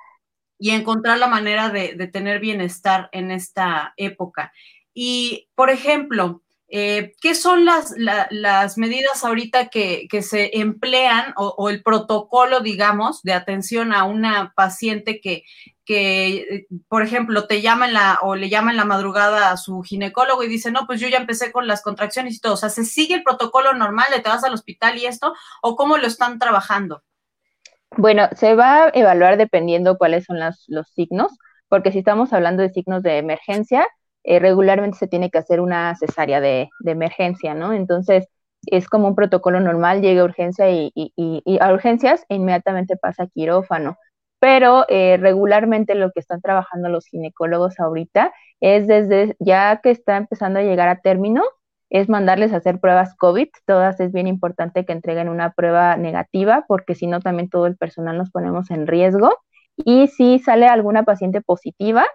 y 0.61 0.71
encontrar 0.71 1.19
la 1.19 1.27
manera 1.27 1.71
de, 1.71 1.97
de 1.97 2.07
tener 2.07 2.39
bienestar 2.39 3.09
en 3.11 3.33
esta 3.33 3.95
época. 3.97 4.53
Y, 4.95 5.49
por 5.57 5.71
ejemplo, 5.71 6.43
eh, 6.73 7.15
¿Qué 7.21 7.35
son 7.35 7.65
las, 7.65 7.93
las 7.97 8.79
medidas 8.79 9.25
ahorita 9.25 9.69
que, 9.69 10.09
se 10.23 10.59
emplean 10.59 11.35
o, 11.37 11.69
el 11.69 11.83
protocolo, 11.83 12.61
digamos, 12.61 13.23
de 13.23 13.33
atención 13.33 13.93
a 13.93 14.05
una 14.05 14.53
paciente 14.55 15.21
que, 15.21 15.43
que, 15.85 16.67
por 16.89 17.03
ejemplo, 17.03 17.47
te 17.47 17.61
llaman 17.61 17.93
la 17.93 18.21
o 18.23 18.37
le 18.37 18.49
llama 18.49 18.71
en 18.71 18.77
la 18.77 18.85
madrugada 18.85 19.51
a 19.51 19.57
su 19.57 19.83
ginecólogo 19.83 20.45
y 20.45 20.49
dice, 20.49 20.71
no, 20.71 20.87
pues 20.87 21.01
yo 21.01 21.09
ya 21.09 21.19
empecé 21.19 21.51
con 21.51 21.67
las 21.67 21.83
contracciones 21.83 22.37
y 22.37 22.41
todo. 22.41 22.55
O 22.55 22.57
sea, 22.57 22.69
¿se 22.69 22.85
sigue 22.85 23.15
el 23.15 23.25
protocolo 23.25 23.73
normal 23.73 24.07
de 24.15 24.21
te 24.21 24.29
vas 24.29 24.45
al 24.45 24.55
hospital 24.55 24.97
y 24.97 25.07
esto? 25.07 25.35
¿O 25.63 25.75
cómo 25.75 25.99
lo 25.99 26.07
están 26.07 26.39
trabajando? 26.39 27.03
Bueno, 27.97 28.29
se 28.37 28.55
va 28.55 28.85
a 28.85 28.91
evaluar 28.95 29.37
dependiendo 29.37 29.99
cuáles 29.99 30.25
son 30.25 30.39
los 30.39 30.89
signos 30.91 31.33
porque 31.71 31.93
si 31.93 32.01
estamos 32.01 32.33
hablando 32.33 32.63
de 32.63 32.71
signos 32.71 33.03
de 33.03 33.17
emergencia, 33.17 33.87
eh, 34.25 34.39
regularmente 34.39 34.99
se 34.99 35.09
tiene 35.09 35.31
que 35.31 35.39
hacer 35.39 35.61
una 35.61 35.95
cesárea 35.97 36.41
de, 36.41 36.69
emergencia, 36.85 37.55
¿no? 37.55 37.73
Entonces, 37.73 38.29
es 38.67 38.89
como 38.89 39.09
un 39.09 39.15
protocolo 39.15 39.61
normal, 39.61 40.03
llega 40.03 40.23
a 40.23 40.25
urgencia 40.25 40.71
y, 40.71 40.93
a 41.61 41.73
urgencias 41.73 42.25
e 42.29 42.35
inmediatamente 42.35 42.97
pasa 42.97 43.25
a 43.25 43.27
quirófano. 43.29 43.97
Pero 44.39 44.87
eh, 44.89 45.19
regularmente 45.19 45.95
lo 45.95 46.11
que 46.13 46.21
están 46.21 46.41
trabajando 46.41 46.89
los 46.89 47.07
ginecólogos 47.07 47.79
ahorita 47.79 48.33
es 48.61 48.87
desde 48.87 49.37
ya 49.39 49.81
que 49.83 49.91
está 49.91 50.17
empezando 50.17 50.61
a 50.61 50.63
llegar 50.63 50.89
a 50.89 51.01
término, 51.01 51.43
es 51.91 52.09
mandarles 52.09 52.53
a 52.53 52.59
hacer 52.59 52.81
pruebas 52.81 53.15
COVID. 53.17 53.49
Todas 53.67 54.01
es 54.01 54.13
bien 54.13 54.27
importante 54.29 54.85
que 54.87 54.93
entreguen 54.93 55.29
una 55.29 55.53
prueba 55.53 55.97
negativa 55.97 56.65
porque 56.69 56.95
si 56.95 57.07
no 57.07 57.21
también 57.21 57.51
todo 57.51 57.67
el 57.67 57.77
personal 57.77 58.17
nos 58.17 58.31
ponemos 58.31 58.71
en 58.71 58.87
riesgo. 58.87 59.37
Y 59.77 60.09
si 60.09 60.39
sale 60.39 60.67
alguna 60.67 61.05
paciente 61.05 61.41
positiva, 61.41 62.07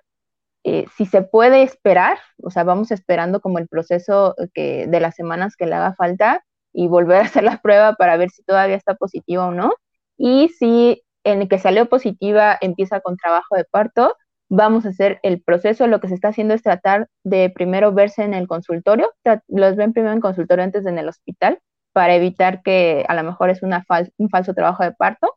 eh, 0.68 0.88
si 0.98 1.06
se 1.06 1.22
puede 1.22 1.62
esperar, 1.62 2.18
o 2.42 2.50
sea, 2.50 2.64
vamos 2.64 2.90
esperando 2.90 3.40
como 3.40 3.60
el 3.60 3.68
proceso 3.68 4.34
que, 4.56 4.88
de 4.88 5.00
las 5.00 5.14
semanas 5.14 5.56
que 5.56 5.68
le 5.68 5.76
haga 5.76 5.94
falta 5.94 6.44
y 6.74 6.88
volver 6.88 7.18
a 7.22 7.26
hacer 7.26 7.44
la 7.44 7.62
prueba 7.62 7.94
para 7.94 8.18
ver 8.18 8.32
si 8.32 8.42
todavía 8.42 8.76
está 8.76 8.96
positiva 8.96 9.46
o 9.46 9.52
no. 9.52 9.74
Y 10.18 10.50
si 10.50 11.04
en 11.24 11.44
el 11.44 11.50
que 11.50 11.60
salió 11.60 11.88
positiva 11.88 12.58
empieza 12.62 13.00
con 13.00 13.16
trabajo 13.16 13.56
de 13.56 13.66
parto, 13.66 14.16
vamos 14.50 14.88
a 14.88 14.90
hacer 14.90 15.20
el 15.22 15.40
proceso. 15.40 15.86
Lo 15.86 16.00
que 16.00 16.08
se 16.08 16.16
está 16.16 16.30
haciendo 16.30 16.56
es 16.56 16.64
tratar 16.64 17.10
de 17.24 17.52
primero 17.52 17.94
verse 17.94 18.24
en 18.24 18.34
el 18.34 18.48
consultorio, 18.48 19.12
los 19.48 19.76
ven 19.76 19.94
primero 19.94 20.14
en 20.14 20.22
consultorio 20.22 20.64
antes 20.64 20.84
de 20.84 20.90
en 20.90 20.98
el 20.98 21.10
hospital, 21.10 21.60
para 21.94 22.16
evitar 22.16 22.64
que 22.64 23.06
a 23.08 23.14
lo 23.14 23.22
mejor 23.22 23.52
es 23.52 23.62
una 23.62 23.86
un 24.18 24.30
falso 24.30 24.56
trabajo 24.56 24.84
de 24.84 24.94
parto. 24.94 25.36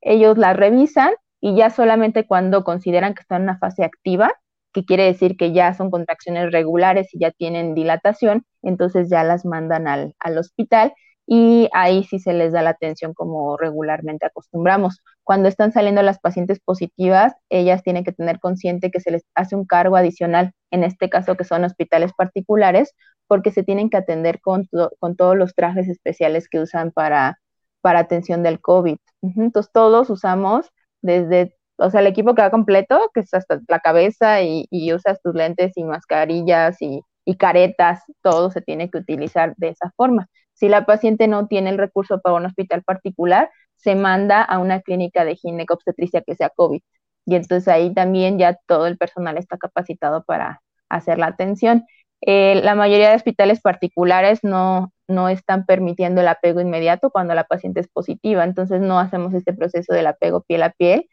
Ellos 0.00 0.38
la 0.38 0.52
revisan 0.52 1.12
y 1.40 1.56
ya 1.56 1.70
solamente 1.70 2.24
cuando 2.24 2.62
consideran 2.62 3.14
que 3.14 3.22
está 3.22 3.34
en 3.34 3.42
una 3.42 3.58
fase 3.58 3.82
activa, 3.82 4.32
que 4.72 4.84
quiere 4.84 5.04
decir 5.04 5.36
que 5.36 5.52
ya 5.52 5.74
son 5.74 5.90
contracciones 5.90 6.52
regulares 6.52 7.08
y 7.14 7.20
ya 7.20 7.30
tienen 7.30 7.74
dilatación, 7.74 8.44
entonces 8.62 9.08
ya 9.10 9.24
las 9.24 9.44
mandan 9.44 9.88
al, 9.88 10.14
hospital 10.38 10.92
y 11.26 11.68
ahí 11.72 12.04
sí 12.04 12.18
se 12.18 12.32
les 12.32 12.52
da 12.52 12.62
la 12.62 12.70
atención 12.70 13.14
como 13.14 13.56
regularmente 13.56 14.26
acostumbramos. 14.26 15.00
Cuando 15.24 15.48
están 15.48 15.72
saliendo 15.72 16.02
las 16.02 16.18
pacientes 16.18 16.60
positivas, 16.60 17.34
ellas 17.50 17.82
tienen 17.82 18.04
que 18.04 18.12
tener 18.12 18.40
consciente 18.40 18.90
que 18.90 19.00
se 19.00 19.12
les 19.12 19.24
hace 19.34 19.54
un 19.56 19.64
cargo 19.64 19.96
adicional, 19.96 20.52
en 20.70 20.84
este 20.84 21.08
caso 21.08 21.36
que 21.36 21.44
son 21.44 21.64
hospitales 21.64 22.12
particulares, 22.16 22.94
porque 23.28 23.52
se 23.52 23.62
tienen 23.62 23.90
que 23.90 23.96
atender 23.98 24.40
con, 24.40 24.68
con 24.98 25.16
todos 25.16 25.36
los 25.36 25.54
trajes 25.54 25.88
especiales 25.88 26.48
que 26.48 26.60
usan 26.60 26.90
para, 26.90 27.38
para 27.80 28.00
atención 28.00 28.42
del 28.42 28.60
COVID. 28.60 28.96
Entonces 29.22 29.70
todos 29.72 30.10
usamos 30.10 30.70
desde 31.02 31.54
o 31.80 31.90
sea, 31.90 32.00
el 32.00 32.06
equipo 32.06 32.34
queda 32.34 32.50
completo, 32.50 33.10
que 33.14 33.20
es 33.20 33.32
hasta 33.34 33.60
la 33.68 33.80
cabeza 33.80 34.42
y, 34.42 34.66
usas 34.92 35.20
tus 35.22 35.34
lentes 35.34 35.72
y 35.76 35.84
mascarillas 35.84 36.76
y, 36.80 37.02
caretas, 37.38 38.02
todo 38.22 38.50
se 38.50 38.60
tiene 38.60 38.90
que 38.90 38.98
utilizar 38.98 39.54
de 39.56 39.68
esa 39.68 39.92
forma. 39.96 40.26
Si 40.52 40.68
la 40.68 40.84
paciente 40.84 41.28
no 41.28 41.46
tiene 41.46 41.70
el 41.70 41.78
recurso 41.78 42.20
para 42.20 42.34
un 42.34 42.44
hospital 42.44 42.82
particular, 42.82 43.50
se 43.76 43.94
manda 43.94 44.42
a 44.42 44.58
una 44.58 44.80
clínica 44.80 45.24
de 45.24 45.36
ginecobstetricia 45.36 46.22
que 46.22 46.34
sea 46.34 46.50
COVID. 46.50 46.82
Y 47.26 47.34
entonces 47.36 47.68
ahí 47.68 47.94
también 47.94 48.38
ya 48.38 48.58
todo 48.66 48.88
el 48.88 48.98
personal 48.98 49.38
está 49.38 49.58
capacitado 49.58 50.24
para 50.24 50.60
hacer 50.88 51.18
la 51.18 51.26
atención. 51.28 51.84
Eh, 52.22 52.60
la 52.64 52.74
mayoría 52.74 53.10
de 53.10 53.16
hospitales 53.16 53.60
particulares 53.60 54.40
no, 54.42 54.92
no 55.08 55.28
están 55.28 55.66
permitiendo 55.66 56.20
el 56.20 56.28
apego 56.28 56.60
inmediato 56.60 57.10
cuando 57.10 57.34
la 57.34 57.44
paciente 57.44 57.80
es 57.80 57.88
positiva, 57.88 58.44
entonces 58.44 58.80
no 58.80 58.98
hacemos 58.98 59.34
este 59.34 59.54
proceso 59.54 59.94
del 59.94 60.08
apego 60.08 60.42
piel 60.42 60.62
a 60.64 60.70
piel, 60.70 61.08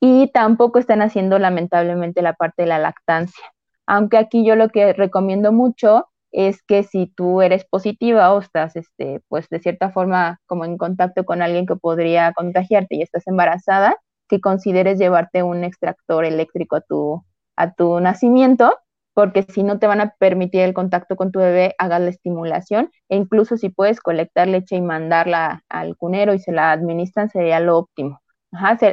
y 0.00 0.30
tampoco 0.32 0.78
están 0.78 1.02
haciendo 1.02 1.38
lamentablemente 1.38 2.22
la 2.22 2.34
parte 2.34 2.62
de 2.62 2.68
la 2.68 2.78
lactancia. 2.78 3.44
Aunque 3.86 4.18
aquí 4.18 4.44
yo 4.44 4.56
lo 4.56 4.68
que 4.68 4.92
recomiendo 4.92 5.52
mucho 5.52 6.08
es 6.32 6.62
que 6.62 6.82
si 6.82 7.06
tú 7.06 7.42
eres 7.42 7.64
positiva 7.64 8.32
o 8.34 8.40
estás, 8.40 8.76
este, 8.76 9.22
pues 9.28 9.48
de 9.50 9.60
cierta 9.60 9.90
forma 9.92 10.40
como 10.46 10.64
en 10.64 10.78
contacto 10.78 11.24
con 11.24 11.42
alguien 11.42 11.66
que 11.66 11.76
podría 11.76 12.32
contagiarte 12.32 12.96
y 12.96 13.02
estás 13.02 13.26
embarazada, 13.28 13.96
que 14.28 14.40
consideres 14.40 14.98
llevarte 14.98 15.42
un 15.42 15.64
extractor 15.64 16.24
eléctrico 16.24 16.76
a 16.76 16.80
tu, 16.80 17.24
a 17.56 17.72
tu 17.74 18.00
nacimiento, 18.00 18.76
porque 19.14 19.44
si 19.44 19.62
no 19.62 19.78
te 19.78 19.86
van 19.86 20.00
a 20.00 20.14
permitir 20.18 20.62
el 20.62 20.74
contacto 20.74 21.14
con 21.16 21.30
tu 21.30 21.38
bebé, 21.38 21.74
hagas 21.78 22.00
la 22.00 22.10
estimulación 22.10 22.90
e 23.08 23.16
incluso 23.16 23.56
si 23.56 23.68
puedes 23.68 24.00
colectar 24.00 24.48
leche 24.48 24.76
y 24.76 24.80
mandarla 24.80 25.62
al 25.68 25.96
cunero 25.96 26.34
y 26.34 26.40
se 26.40 26.52
la 26.52 26.72
administran, 26.72 27.30
sería 27.30 27.60
lo 27.60 27.78
óptimo 27.78 28.23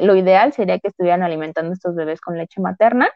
lo 0.01 0.15
ideal 0.15 0.53
sería 0.53 0.79
que 0.79 0.89
estuvieran 0.89 1.23
alimentando 1.23 1.73
estos 1.73 1.95
bebés 1.95 2.21
con 2.21 2.37
leche 2.37 2.61
materna. 2.61 3.09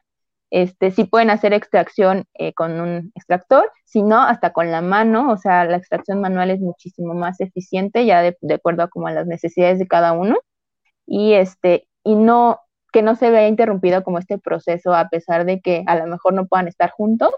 Este, 0.52 0.92
sí 0.92 1.06
pueden 1.06 1.32
hacer 1.32 1.54
extracción 1.54 2.26
eh, 2.36 2.54
con 2.54 2.80
un 2.80 3.12
extractor, 3.16 3.72
si 3.84 4.04
no, 4.04 4.22
hasta 4.22 4.54
con 4.54 4.72
la 4.72 4.82
mano, 4.82 5.32
o 5.32 5.38
sea, 5.38 5.66
la 5.66 5.78
extracción 5.78 6.22
manual 6.22 6.52
es 6.52 6.62
muchísimo 6.62 7.14
más 7.14 7.42
eficiente, 7.42 8.06
ya 8.06 8.22
de, 8.22 8.54
acuerdo 8.54 8.84
a 8.84 9.12
las 9.12 9.28
necesidades 9.28 9.80
de 9.80 9.88
cada 9.88 10.14
uno, 10.14 10.38
y 11.06 11.34
este, 11.34 11.88
y 12.04 12.16
no, 12.16 12.62
que 12.94 13.02
no 13.02 13.16
se 13.16 13.32
vea 13.32 13.48
interrumpido 13.48 14.04
como 14.04 14.20
este 14.20 14.38
proceso, 14.38 14.94
a 14.96 15.10
pesar 15.10 15.46
de 15.46 15.62
que 15.62 15.84
a 15.88 15.98
lo 15.98 16.08
mejor 16.08 16.34
no 16.34 16.46
puedan 16.48 16.68
estar 16.68 16.92
juntos, 16.92 17.32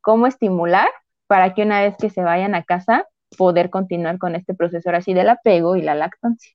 cómo 0.00 0.26
estimular 0.26 0.88
para 1.26 1.54
que 1.54 1.62
una 1.62 1.82
vez 1.82 1.96
que 1.96 2.10
se 2.10 2.22
vayan 2.22 2.54
a 2.54 2.64
casa, 2.64 3.06
poder 3.38 3.70
continuar 3.70 4.18
con 4.18 4.34
este 4.34 4.54
proceso 4.54 4.90
así 4.90 5.14
del 5.14 5.28
apego 5.30 5.76
y 5.76 5.82
la 5.82 5.94
lactancia. 5.94 6.52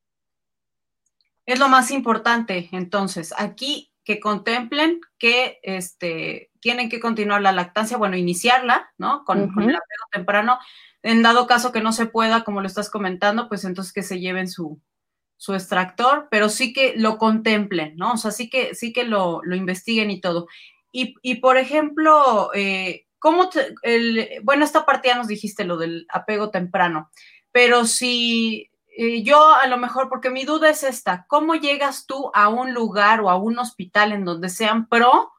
Es 1.46 1.60
lo 1.60 1.68
más 1.68 1.92
importante, 1.92 2.70
entonces, 2.72 3.34
aquí 3.38 3.92
que 4.04 4.20
contemplen 4.20 5.02
que 5.18 5.60
este, 5.64 6.52
tienen 6.60 6.90
que 6.90 7.00
continuar 7.00 7.42
la 7.42 7.52
lactancia, 7.52 7.98
bueno, 7.98 8.16
iniciarla, 8.16 8.92
¿no? 8.98 9.26
Con, 9.26 9.40
el 9.40 9.76
apego 9.76 10.06
temprano. 10.12 10.60
En 11.02 11.24
dado 11.24 11.48
caso 11.48 11.72
que 11.72 11.82
no 11.82 11.92
se 11.92 12.06
pueda, 12.06 12.44
como 12.44 12.62
lo 12.62 12.68
estás 12.68 12.90
comentando, 12.90 13.50
pues 13.50 13.66
entonces 13.66 13.92
que 13.92 14.04
se 14.04 14.20
lleven 14.20 14.48
su, 14.48 14.80
su 15.38 15.54
extractor, 15.54 16.28
pero 16.30 16.50
sí 16.50 16.72
que 16.72 16.94
lo 16.96 17.18
contemplen, 17.18 17.96
¿no? 17.98 18.14
O 18.14 18.18
sea, 18.18 18.32
sí 18.32 18.50
que, 18.50 18.76
sí 18.76 18.94
que 18.94 19.04
lo, 19.04 19.42
lo 19.44 19.56
investiguen 19.56 20.12
y 20.12 20.22
todo. 20.22 20.48
Y, 20.92 21.16
y 21.24 21.36
por 21.36 21.58
ejemplo, 21.58 22.52
eh, 22.54 23.08
¿cómo 23.20 23.50
el, 23.82 24.30
bueno, 24.44 24.64
esta 24.64 24.86
parte 24.86 25.10
ya 25.10 25.16
nos 25.16 25.28
dijiste 25.28 25.66
lo 25.66 25.78
del 25.78 26.06
apego 26.10 26.52
temprano, 26.52 27.12
pero 27.52 27.86
si 27.86 28.70
eh, 28.98 29.24
yo 29.24 29.54
a 29.54 29.68
lo 29.68 29.78
mejor, 29.78 30.10
porque 30.10 30.30
mi 30.30 30.46
duda 30.46 30.70
es 30.70 30.84
esta, 30.84 31.26
¿cómo 31.28 31.56
llegas 31.56 32.06
tú 32.06 32.32
a 32.34 32.48
un 32.50 32.74
lugar 32.74 33.22
o 33.22 33.30
a 33.30 33.36
un 33.36 33.60
hospital 33.60 34.14
en 34.14 34.26
donde 34.26 34.50
sean 34.50 34.88
pro 34.88 35.32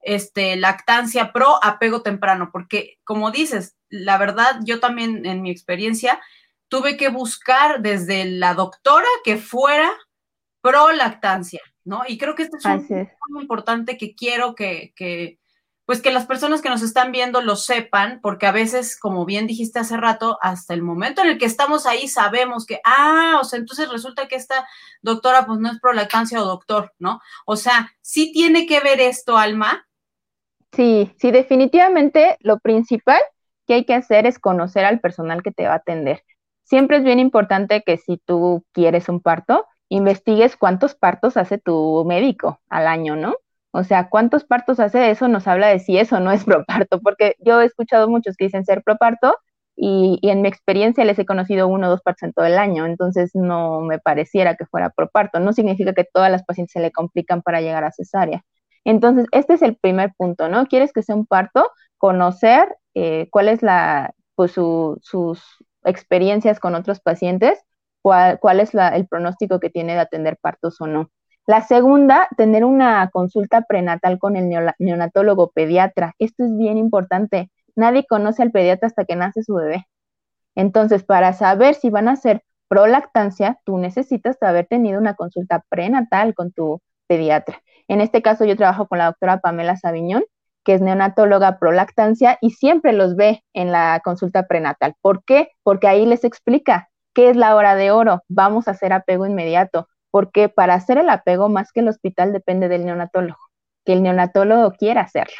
este, 0.00 0.56
lactancia, 0.56 1.32
pro 1.32 1.62
apego 1.62 2.02
temprano? 2.02 2.50
Porque 2.52 2.98
como 3.04 3.30
dices, 3.30 3.76
la 3.88 4.18
verdad, 4.18 4.60
yo 4.64 4.80
también 4.80 5.26
en 5.26 5.42
mi 5.42 5.50
experiencia 5.50 6.20
tuve 6.68 6.96
que 6.96 7.08
buscar 7.08 7.82
desde 7.82 8.24
la 8.24 8.54
doctora 8.54 9.06
que 9.22 9.36
fuera 9.36 9.92
pro 10.60 10.90
lactancia, 10.92 11.60
¿no? 11.84 12.02
Y 12.08 12.18
creo 12.18 12.34
que 12.34 12.44
esto 12.44 12.56
es 12.56 12.64
un 12.64 13.08
muy 13.28 13.42
importante 13.42 13.96
que 13.96 14.14
quiero 14.14 14.54
que, 14.54 14.92
que 14.96 15.38
pues 15.86 16.00
que 16.00 16.12
las 16.12 16.26
personas 16.26 16.62
que 16.62 16.70
nos 16.70 16.82
están 16.82 17.12
viendo 17.12 17.42
lo 17.42 17.56
sepan, 17.56 18.20
porque 18.22 18.46
a 18.46 18.52
veces, 18.52 18.98
como 18.98 19.24
bien 19.24 19.46
dijiste 19.46 19.78
hace 19.78 19.96
rato, 19.96 20.38
hasta 20.40 20.72
el 20.72 20.82
momento 20.82 21.22
en 21.22 21.28
el 21.28 21.38
que 21.38 21.44
estamos 21.44 21.86
ahí 21.86 22.08
sabemos 22.08 22.64
que, 22.64 22.80
ah, 22.84 23.38
o 23.40 23.44
sea, 23.44 23.58
entonces 23.58 23.90
resulta 23.90 24.26
que 24.26 24.36
esta 24.36 24.66
doctora 25.02 25.46
pues 25.46 25.58
no 25.60 25.70
es 25.70 25.78
prolactancia 25.80 26.42
o 26.42 26.46
doctor, 26.46 26.92
¿no? 26.98 27.20
O 27.44 27.56
sea, 27.56 27.92
sí 28.00 28.32
tiene 28.32 28.66
que 28.66 28.80
ver 28.80 29.00
esto, 29.00 29.36
Alma. 29.36 29.86
Sí, 30.72 31.12
sí, 31.18 31.30
definitivamente 31.30 32.36
lo 32.40 32.58
principal 32.58 33.20
que 33.66 33.74
hay 33.74 33.84
que 33.84 33.94
hacer 33.94 34.26
es 34.26 34.38
conocer 34.38 34.84
al 34.84 35.00
personal 35.00 35.42
que 35.42 35.52
te 35.52 35.66
va 35.66 35.74
a 35.74 35.76
atender. 35.76 36.24
Siempre 36.64 36.96
es 36.96 37.04
bien 37.04 37.20
importante 37.20 37.82
que 37.82 37.98
si 37.98 38.16
tú 38.16 38.64
quieres 38.72 39.08
un 39.08 39.20
parto, 39.20 39.66
investigues 39.88 40.56
cuántos 40.56 40.94
partos 40.94 41.36
hace 41.36 41.58
tu 41.58 42.04
médico 42.06 42.60
al 42.68 42.86
año, 42.86 43.16
¿no? 43.16 43.36
O 43.76 43.82
sea, 43.82 44.08
¿cuántos 44.08 44.44
partos 44.44 44.78
hace? 44.78 45.10
Eso 45.10 45.26
nos 45.26 45.48
habla 45.48 45.66
de 45.68 45.80
si 45.80 45.98
eso 45.98 46.20
no 46.20 46.30
es 46.30 46.44
proparto, 46.44 47.00
porque 47.00 47.34
yo 47.40 47.60
he 47.60 47.64
escuchado 47.66 48.08
muchos 48.08 48.36
que 48.36 48.44
dicen 48.44 48.64
ser 48.64 48.82
proparto 48.84 49.36
y, 49.76 50.20
en 50.22 50.42
mi 50.42 50.48
experiencia 50.48 51.04
les 51.04 51.18
he 51.18 51.26
conocido 51.26 51.66
uno 51.66 51.88
o 51.88 51.90
dos 51.90 52.00
partos 52.02 52.22
en 52.22 52.32
todo 52.32 52.46
el 52.46 52.56
año, 52.58 52.86
entonces 52.86 53.32
no 53.34 53.80
me 53.80 53.98
pareciera 53.98 54.54
que 54.56 54.66
fuera 54.66 54.90
proparto. 54.90 55.40
No 55.40 55.52
significa 55.52 55.92
que 55.92 56.04
todas 56.04 56.30
las 56.30 56.44
pacientes 56.44 56.72
se 56.72 56.80
le 56.80 56.92
complican 56.92 57.42
para 57.42 57.60
llegar 57.60 57.82
a 57.84 57.90
cesárea. 57.92 58.44
Entonces, 58.84 59.26
este 59.32 59.54
es 59.54 59.62
el 59.62 59.76
primer 59.76 60.12
punto, 60.16 60.48
¿no? 60.48 60.66
¿Quieres 60.66 60.92
que 60.92 61.02
sea 61.02 61.16
un 61.16 61.26
parto? 61.26 61.68
Conocer 61.98 62.76
eh, 62.94 63.28
cuál 63.30 63.48
es 63.48 63.62
la, 63.62 64.14
pues 64.36 64.52
sus 64.52 65.40
experiencias 65.84 66.60
con 66.60 66.76
otros 66.76 67.00
pacientes, 67.00 67.60
cuál, 68.02 68.38
cuál 68.40 68.60
es 68.60 68.72
la, 68.74 68.90
el 68.90 69.08
pronóstico 69.08 69.58
que 69.60 69.70
tiene 69.70 69.94
de 69.94 70.00
atender 70.00 70.38
partos 70.40 70.80
o 70.80 70.86
no. 70.86 71.10
La 71.46 71.60
segunda, 71.60 72.28
tener 72.38 72.64
una 72.64 73.10
consulta 73.10 73.62
prenatal 73.62 74.18
con 74.18 74.36
el 74.36 74.48
neonatólogo 74.78 75.50
pediatra. 75.50 76.14
Esto 76.18 76.44
es 76.44 76.56
bien 76.56 76.78
importante. 76.78 77.50
Nadie 77.76 78.06
conoce 78.06 78.42
al 78.42 78.50
pediatra 78.50 78.86
hasta 78.86 79.04
que 79.04 79.14
nace 79.14 79.42
su 79.42 79.54
bebé. 79.54 79.86
Entonces, 80.54 81.04
para 81.04 81.34
saber 81.34 81.74
si 81.74 81.90
van 81.90 82.08
a 82.08 82.16
ser 82.16 82.42
prolactancia, 82.68 83.58
tú 83.64 83.76
necesitas 83.76 84.42
haber 84.42 84.66
tenido 84.66 84.98
una 84.98 85.14
consulta 85.14 85.62
prenatal 85.68 86.34
con 86.34 86.50
tu 86.50 86.80
pediatra. 87.06 87.60
En 87.88 88.00
este 88.00 88.22
caso 88.22 88.46
yo 88.46 88.56
trabajo 88.56 88.86
con 88.86 88.98
la 88.98 89.06
doctora 89.06 89.40
Pamela 89.40 89.76
Sabiñón, 89.76 90.24
que 90.64 90.74
es 90.74 90.80
neonatóloga 90.80 91.58
prolactancia 91.58 92.38
y 92.40 92.52
siempre 92.52 92.94
los 92.94 93.16
ve 93.16 93.44
en 93.52 93.70
la 93.70 94.00
consulta 94.02 94.46
prenatal. 94.46 94.94
¿Por 95.02 95.22
qué? 95.24 95.50
Porque 95.62 95.88
ahí 95.88 96.06
les 96.06 96.24
explica 96.24 96.88
qué 97.12 97.28
es 97.28 97.36
la 97.36 97.54
hora 97.54 97.74
de 97.74 97.90
oro. 97.90 98.22
Vamos 98.28 98.66
a 98.66 98.70
hacer 98.70 98.94
apego 98.94 99.26
inmediato, 99.26 99.88
porque 100.14 100.48
para 100.48 100.74
hacer 100.74 100.98
el 100.98 101.10
apego 101.10 101.48
más 101.48 101.72
que 101.72 101.80
el 101.80 101.88
hospital 101.88 102.32
depende 102.32 102.68
del 102.68 102.86
neonatólogo, 102.86 103.40
que 103.84 103.94
el 103.94 104.04
neonatólogo 104.04 104.70
quiera 104.78 105.00
hacerlo. 105.00 105.34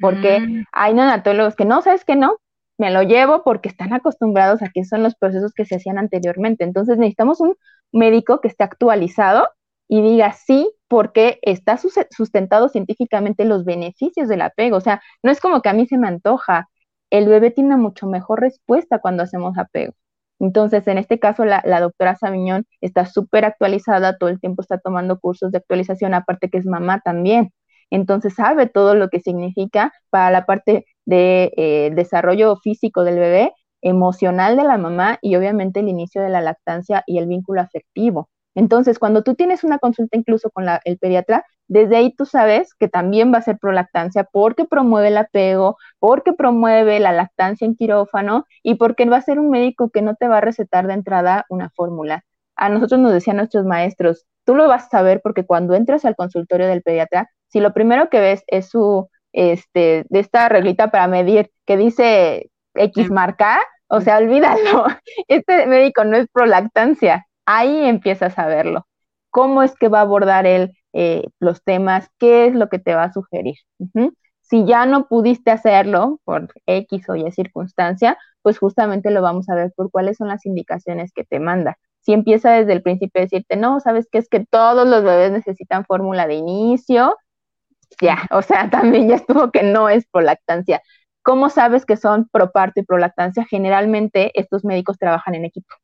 Porque 0.00 0.40
mm. 0.40 0.64
hay 0.72 0.94
neonatólogos 0.94 1.54
que 1.54 1.66
no, 1.66 1.82
sabes 1.82 2.06
que 2.06 2.16
no, 2.16 2.38
me 2.78 2.90
lo 2.90 3.02
llevo 3.02 3.44
porque 3.44 3.68
están 3.68 3.92
acostumbrados 3.92 4.62
a 4.62 4.70
que 4.70 4.86
son 4.86 5.02
los 5.02 5.14
procesos 5.14 5.52
que 5.52 5.66
se 5.66 5.76
hacían 5.76 5.98
anteriormente. 5.98 6.64
Entonces 6.64 6.96
necesitamos 6.96 7.42
un 7.42 7.54
médico 7.92 8.40
que 8.40 8.48
esté 8.48 8.64
actualizado 8.64 9.46
y 9.88 10.00
diga 10.00 10.32
sí, 10.32 10.72
porque 10.88 11.38
está 11.42 11.76
sustentado 11.76 12.70
científicamente 12.70 13.44
los 13.44 13.66
beneficios 13.66 14.26
del 14.30 14.40
apego. 14.40 14.78
O 14.78 14.80
sea, 14.80 15.02
no 15.22 15.30
es 15.30 15.38
como 15.38 15.60
que 15.60 15.68
a 15.68 15.74
mí 15.74 15.86
se 15.86 15.98
me 15.98 16.08
antoja. 16.08 16.70
El 17.10 17.28
bebé 17.28 17.50
tiene 17.50 17.76
mucho 17.76 18.06
mejor 18.06 18.40
respuesta 18.40 19.00
cuando 19.00 19.24
hacemos 19.24 19.58
apego. 19.58 19.92
Entonces, 20.40 20.86
en 20.88 20.98
este 20.98 21.18
caso, 21.18 21.44
la, 21.44 21.62
doctora 21.80 22.16
Sabiñón 22.16 22.66
está 22.80 23.06
súper 23.06 23.44
actualizada, 23.44 24.18
todo 24.18 24.30
el 24.30 24.40
tiempo 24.40 24.62
está 24.62 24.78
tomando 24.78 25.18
cursos 25.18 25.52
de 25.52 25.58
actualización, 25.58 26.14
aparte 26.14 26.48
que 26.50 26.58
es 26.58 26.66
mamá 26.66 27.00
también. 27.00 27.52
Entonces, 27.90 28.34
sabe 28.34 28.66
todo 28.66 28.94
lo 28.94 29.08
que 29.08 29.20
significa 29.20 29.92
para 30.10 30.30
la 30.30 30.46
parte 30.46 30.86
de 31.06 31.52
eh, 31.56 31.90
desarrollo 31.94 32.56
físico 32.56 33.04
del 33.04 33.18
bebé, 33.18 33.52
emocional 33.82 34.56
de 34.56 34.64
la 34.64 34.78
mamá 34.78 35.18
y 35.22 35.36
obviamente 35.36 35.80
el 35.80 35.88
inicio 35.88 36.22
de 36.22 36.30
la 36.30 36.40
lactancia 36.40 37.02
y 37.06 37.18
el 37.18 37.26
vínculo 37.26 37.60
afectivo. 37.60 38.28
Entonces, 38.54 38.98
cuando 38.98 39.22
tú 39.22 39.34
tienes 39.34 39.64
una 39.64 39.78
consulta 39.78 40.16
incluso 40.16 40.50
con 40.50 40.66
el 40.84 40.98
pediatra, 40.98 41.44
desde 41.68 41.96
ahí 41.96 42.14
tú 42.14 42.24
sabes 42.24 42.74
que 42.74 42.88
también 42.88 43.32
va 43.32 43.38
a 43.38 43.42
ser 43.42 43.58
prolactancia 43.58 44.24
porque 44.24 44.64
promueve 44.64 45.08
el 45.08 45.18
apego, 45.18 45.76
porque 45.98 46.32
promueve 46.32 46.98
la 46.98 47.12
lactancia 47.12 47.66
en 47.66 47.76
quirófano 47.76 48.46
y 48.62 48.76
porque 48.76 49.04
va 49.04 49.18
a 49.18 49.22
ser 49.22 49.38
un 49.38 49.50
médico 49.50 49.90
que 49.90 50.02
no 50.02 50.14
te 50.16 50.28
va 50.28 50.38
a 50.38 50.40
recetar 50.40 50.86
de 50.86 50.94
entrada 50.94 51.44
una 51.50 51.70
fórmula. 51.70 52.24
A 52.56 52.68
nosotros 52.68 53.00
nos 53.00 53.12
decían 53.12 53.36
nuestros 53.36 53.64
maestros, 53.64 54.26
tú 54.44 54.54
lo 54.56 54.66
vas 54.66 54.86
a 54.86 54.88
saber 54.88 55.20
porque 55.22 55.44
cuando 55.46 55.74
entras 55.74 56.04
al 56.04 56.16
consultorio 56.16 56.66
del 56.66 56.82
pediatra, 56.82 57.30
si 57.48 57.60
lo 57.60 57.72
primero 57.72 58.08
que 58.08 58.20
ves 58.20 58.42
es 58.48 58.68
su 58.70 59.08
este, 59.32 60.04
de 60.08 60.18
esta 60.20 60.48
reglita 60.48 60.90
para 60.90 61.06
medir 61.06 61.50
que 61.66 61.76
dice 61.76 62.50
X 62.74 63.10
marca, 63.10 63.60
o 63.88 64.00
sea, 64.00 64.18
olvídalo. 64.18 64.86
Este 65.28 65.66
médico 65.66 66.04
no 66.04 66.16
es 66.16 66.26
prolactancia. 66.32 67.26
Ahí 67.50 67.86
empiezas 67.86 68.38
a 68.38 68.46
verlo. 68.46 68.86
¿Cómo 69.30 69.62
es 69.62 69.74
que 69.74 69.88
va 69.88 70.00
a 70.00 70.02
abordar 70.02 70.46
él 70.46 70.74
eh, 70.92 71.24
los 71.40 71.62
temas? 71.64 72.10
¿Qué 72.18 72.46
es 72.46 72.54
lo 72.54 72.68
que 72.68 72.78
te 72.78 72.94
va 72.94 73.04
a 73.04 73.12
sugerir? 73.12 73.56
Si 74.42 74.66
ya 74.66 74.84
no 74.84 75.08
pudiste 75.08 75.50
hacerlo 75.50 76.20
por 76.24 76.48
X 76.66 77.08
o 77.08 77.16
Y 77.16 77.32
circunstancia, 77.32 78.18
pues 78.42 78.58
justamente 78.58 79.10
lo 79.10 79.22
vamos 79.22 79.48
a 79.48 79.54
ver 79.54 79.72
por 79.74 79.90
cuáles 79.90 80.18
son 80.18 80.28
las 80.28 80.44
indicaciones 80.44 81.10
que 81.14 81.24
te 81.24 81.40
manda. 81.40 81.78
Si 82.00 82.12
empieza 82.12 82.50
desde 82.52 82.74
el 82.74 82.82
principio 82.82 83.20
a 83.20 83.24
decirte, 83.24 83.56
no, 83.56 83.80
sabes 83.80 84.08
que 84.12 84.18
es 84.18 84.28
que 84.28 84.44
todos 84.44 84.86
los 84.86 85.02
bebés 85.02 85.32
necesitan 85.32 85.86
fórmula 85.86 86.26
de 86.26 86.34
inicio, 86.34 87.16
ya, 88.00 88.18
o 88.32 88.42
sea, 88.42 88.70
también 88.70 89.08
ya 89.08 89.16
estuvo 89.16 89.50
que 89.50 89.62
no 89.62 89.88
es 89.88 90.06
prolactancia. 90.12 90.82
¿Cómo 91.22 91.48
sabes 91.50 91.86
que 91.86 91.96
son 91.96 92.28
proparto 92.30 92.80
y 92.80 92.84
prolactancia? 92.84 93.46
Generalmente 93.46 94.32
estos 94.38 94.64
médicos 94.66 94.98
trabajan 94.98 95.34
en 95.34 95.46
equipo. 95.46 95.74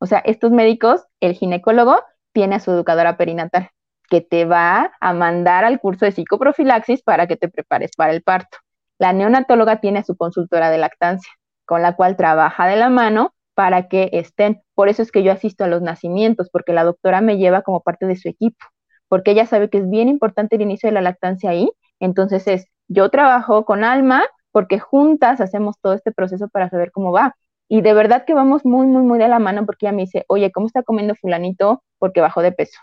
O 0.00 0.06
sea, 0.06 0.18
estos 0.20 0.50
médicos, 0.52 1.04
el 1.20 1.34
ginecólogo 1.34 2.00
tiene 2.32 2.56
a 2.56 2.60
su 2.60 2.70
educadora 2.70 3.16
perinatal, 3.16 3.70
que 4.08 4.20
te 4.20 4.44
va 4.44 4.92
a 5.00 5.12
mandar 5.14 5.64
al 5.64 5.80
curso 5.80 6.04
de 6.04 6.12
psicoprofilaxis 6.12 7.02
para 7.02 7.26
que 7.26 7.36
te 7.36 7.48
prepares 7.48 7.92
para 7.96 8.12
el 8.12 8.22
parto. 8.22 8.58
La 8.98 9.12
neonatóloga 9.12 9.80
tiene 9.80 10.00
a 10.00 10.04
su 10.04 10.16
consultora 10.16 10.70
de 10.70 10.78
lactancia, 10.78 11.30
con 11.64 11.82
la 11.82 11.96
cual 11.96 12.16
trabaja 12.16 12.66
de 12.66 12.76
la 12.76 12.88
mano 12.88 13.34
para 13.54 13.88
que 13.88 14.10
estén. 14.12 14.62
Por 14.74 14.88
eso 14.88 15.02
es 15.02 15.10
que 15.12 15.22
yo 15.22 15.32
asisto 15.32 15.64
a 15.64 15.68
los 15.68 15.82
nacimientos, 15.82 16.50
porque 16.50 16.72
la 16.72 16.84
doctora 16.84 17.20
me 17.20 17.38
lleva 17.38 17.62
como 17.62 17.80
parte 17.80 18.06
de 18.06 18.16
su 18.16 18.28
equipo 18.28 18.64
porque 19.08 19.32
ella 19.32 19.46
sabe 19.46 19.70
que 19.70 19.78
es 19.78 19.88
bien 19.88 20.08
importante 20.08 20.56
el 20.56 20.62
inicio 20.62 20.88
de 20.88 20.94
la 20.94 21.00
lactancia 21.00 21.50
ahí. 21.50 21.70
Entonces 22.00 22.46
es, 22.46 22.66
yo 22.88 23.10
trabajo 23.10 23.64
con 23.64 23.84
Alma 23.84 24.24
porque 24.50 24.78
juntas 24.78 25.40
hacemos 25.40 25.76
todo 25.80 25.94
este 25.94 26.12
proceso 26.12 26.48
para 26.48 26.68
saber 26.70 26.90
cómo 26.92 27.12
va. 27.12 27.36
Y 27.68 27.80
de 27.82 27.94
verdad 27.94 28.24
que 28.24 28.34
vamos 28.34 28.64
muy, 28.64 28.86
muy, 28.86 29.02
muy 29.02 29.18
de 29.18 29.28
la 29.28 29.38
mano 29.38 29.66
porque 29.66 29.86
ella 29.86 29.92
me 29.96 30.02
dice, 30.02 30.24
oye, 30.28 30.52
¿cómo 30.52 30.66
está 30.66 30.82
comiendo 30.82 31.14
fulanito? 31.16 31.82
Porque 31.98 32.20
bajó 32.20 32.42
de 32.42 32.52
peso. 32.52 32.78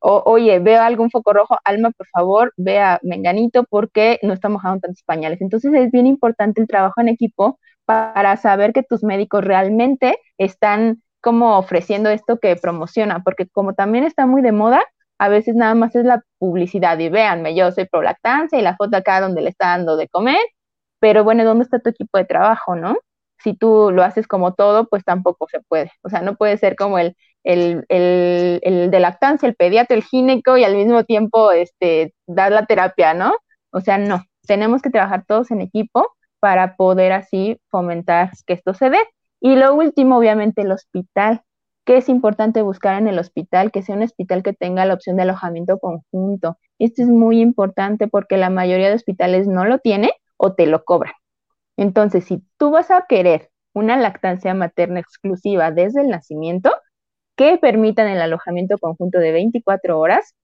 O, 0.00 0.22
oye, 0.26 0.60
veo 0.60 0.80
algún 0.82 1.10
foco 1.10 1.32
rojo, 1.32 1.56
Alma, 1.64 1.90
por 1.90 2.06
favor, 2.08 2.52
vea 2.56 3.00
Menganito 3.02 3.64
porque 3.64 4.18
no 4.22 4.32
está 4.32 4.48
mojando 4.48 4.80
tantos 4.80 5.02
pañales. 5.04 5.40
Entonces 5.40 5.74
es 5.74 5.90
bien 5.90 6.06
importante 6.06 6.60
el 6.60 6.68
trabajo 6.68 7.00
en 7.00 7.08
equipo 7.08 7.58
para 7.84 8.36
saber 8.36 8.72
que 8.72 8.82
tus 8.82 9.02
médicos 9.02 9.44
realmente 9.44 10.18
están 10.38 11.02
como 11.20 11.58
ofreciendo 11.58 12.10
esto 12.10 12.38
que 12.38 12.54
promociona, 12.56 13.22
porque 13.24 13.48
como 13.48 13.74
también 13.74 14.04
está 14.04 14.26
muy 14.26 14.42
de 14.42 14.52
moda, 14.52 14.84
a 15.18 15.28
veces 15.28 15.56
nada 15.56 15.74
más 15.74 15.96
es 15.96 16.04
la 16.04 16.22
publicidad 16.38 16.98
y 16.98 17.08
véanme, 17.08 17.54
yo 17.56 17.72
soy 17.72 17.86
pro 17.86 18.02
lactancia 18.02 18.58
y 18.58 18.62
la 18.62 18.76
foto 18.76 18.96
acá 18.96 19.20
donde 19.20 19.42
le 19.42 19.50
está 19.50 19.68
dando 19.68 19.96
de 19.96 20.08
comer, 20.08 20.38
pero 21.00 21.24
bueno, 21.24 21.44
¿dónde 21.44 21.64
está 21.64 21.80
tu 21.80 21.90
equipo 21.90 22.18
de 22.18 22.24
trabajo, 22.24 22.76
no? 22.76 22.96
Si 23.42 23.54
tú 23.54 23.90
lo 23.92 24.02
haces 24.02 24.26
como 24.26 24.54
todo, 24.54 24.88
pues 24.88 25.04
tampoco 25.04 25.46
se 25.50 25.60
puede. 25.60 25.92
O 26.02 26.08
sea, 26.08 26.22
no 26.22 26.36
puede 26.36 26.56
ser 26.58 26.76
como 26.76 26.98
el, 26.98 27.16
el, 27.44 27.84
el, 27.88 28.60
el 28.62 28.90
de 28.90 29.00
lactancia, 29.00 29.48
el 29.48 29.54
pediatra, 29.56 29.96
el 29.96 30.04
gineco 30.04 30.56
y 30.56 30.64
al 30.64 30.74
mismo 30.76 31.04
tiempo 31.04 31.52
este, 31.52 32.14
dar 32.26 32.52
la 32.52 32.66
terapia, 32.66 33.14
¿no? 33.14 33.34
O 33.70 33.80
sea, 33.80 33.98
no. 33.98 34.24
Tenemos 34.46 34.82
que 34.82 34.90
trabajar 34.90 35.24
todos 35.26 35.50
en 35.50 35.60
equipo 35.60 36.06
para 36.40 36.76
poder 36.76 37.12
así 37.12 37.60
fomentar 37.70 38.30
que 38.46 38.54
esto 38.54 38.74
se 38.74 38.90
dé. 38.90 38.98
Y 39.40 39.56
lo 39.56 39.74
último, 39.74 40.18
obviamente, 40.18 40.62
el 40.62 40.72
hospital 40.72 41.42
que 41.84 41.96
es 41.96 42.08
importante 42.10 42.60
buscar 42.62 42.96
en 43.00 43.08
el 43.08 43.18
hospital, 43.18 43.70
que 43.72 43.82
sea 43.82 43.96
un 43.96 44.02
hospital 44.02 44.42
que 44.42 44.52
tenga 44.52 44.84
la 44.84 44.92
opción 44.94 45.16
de 45.16 45.22
alojamiento 45.22 45.78
conjunto. 45.78 46.58
Esto 46.78 47.02
es 47.02 47.08
muy 47.08 47.40
importante 47.40 48.08
porque 48.08 48.36
la 48.36 48.50
mayoría 48.50 48.88
de 48.90 48.94
hospitales 48.96 49.48
no 49.48 49.64
lo 49.64 49.78
tiene 49.78 50.12
o 50.36 50.52
te 50.54 50.66
lo 50.66 50.84
cobran. 50.84 51.14
Entonces, 51.78 52.24
si 52.24 52.42
tú 52.58 52.72
vas 52.72 52.90
a 52.90 53.06
querer 53.08 53.50
una 53.72 53.96
lactancia 53.96 54.52
materna 54.52 55.00
exclusiva 55.00 55.70
desde 55.70 56.02
el 56.02 56.08
nacimiento, 56.08 56.72
que 57.36 57.56
permitan 57.56 58.08
el 58.08 58.20
alojamiento 58.20 58.78
conjunto 58.78 59.20
de 59.20 59.32
24 59.32 59.98
horas, 59.98 60.34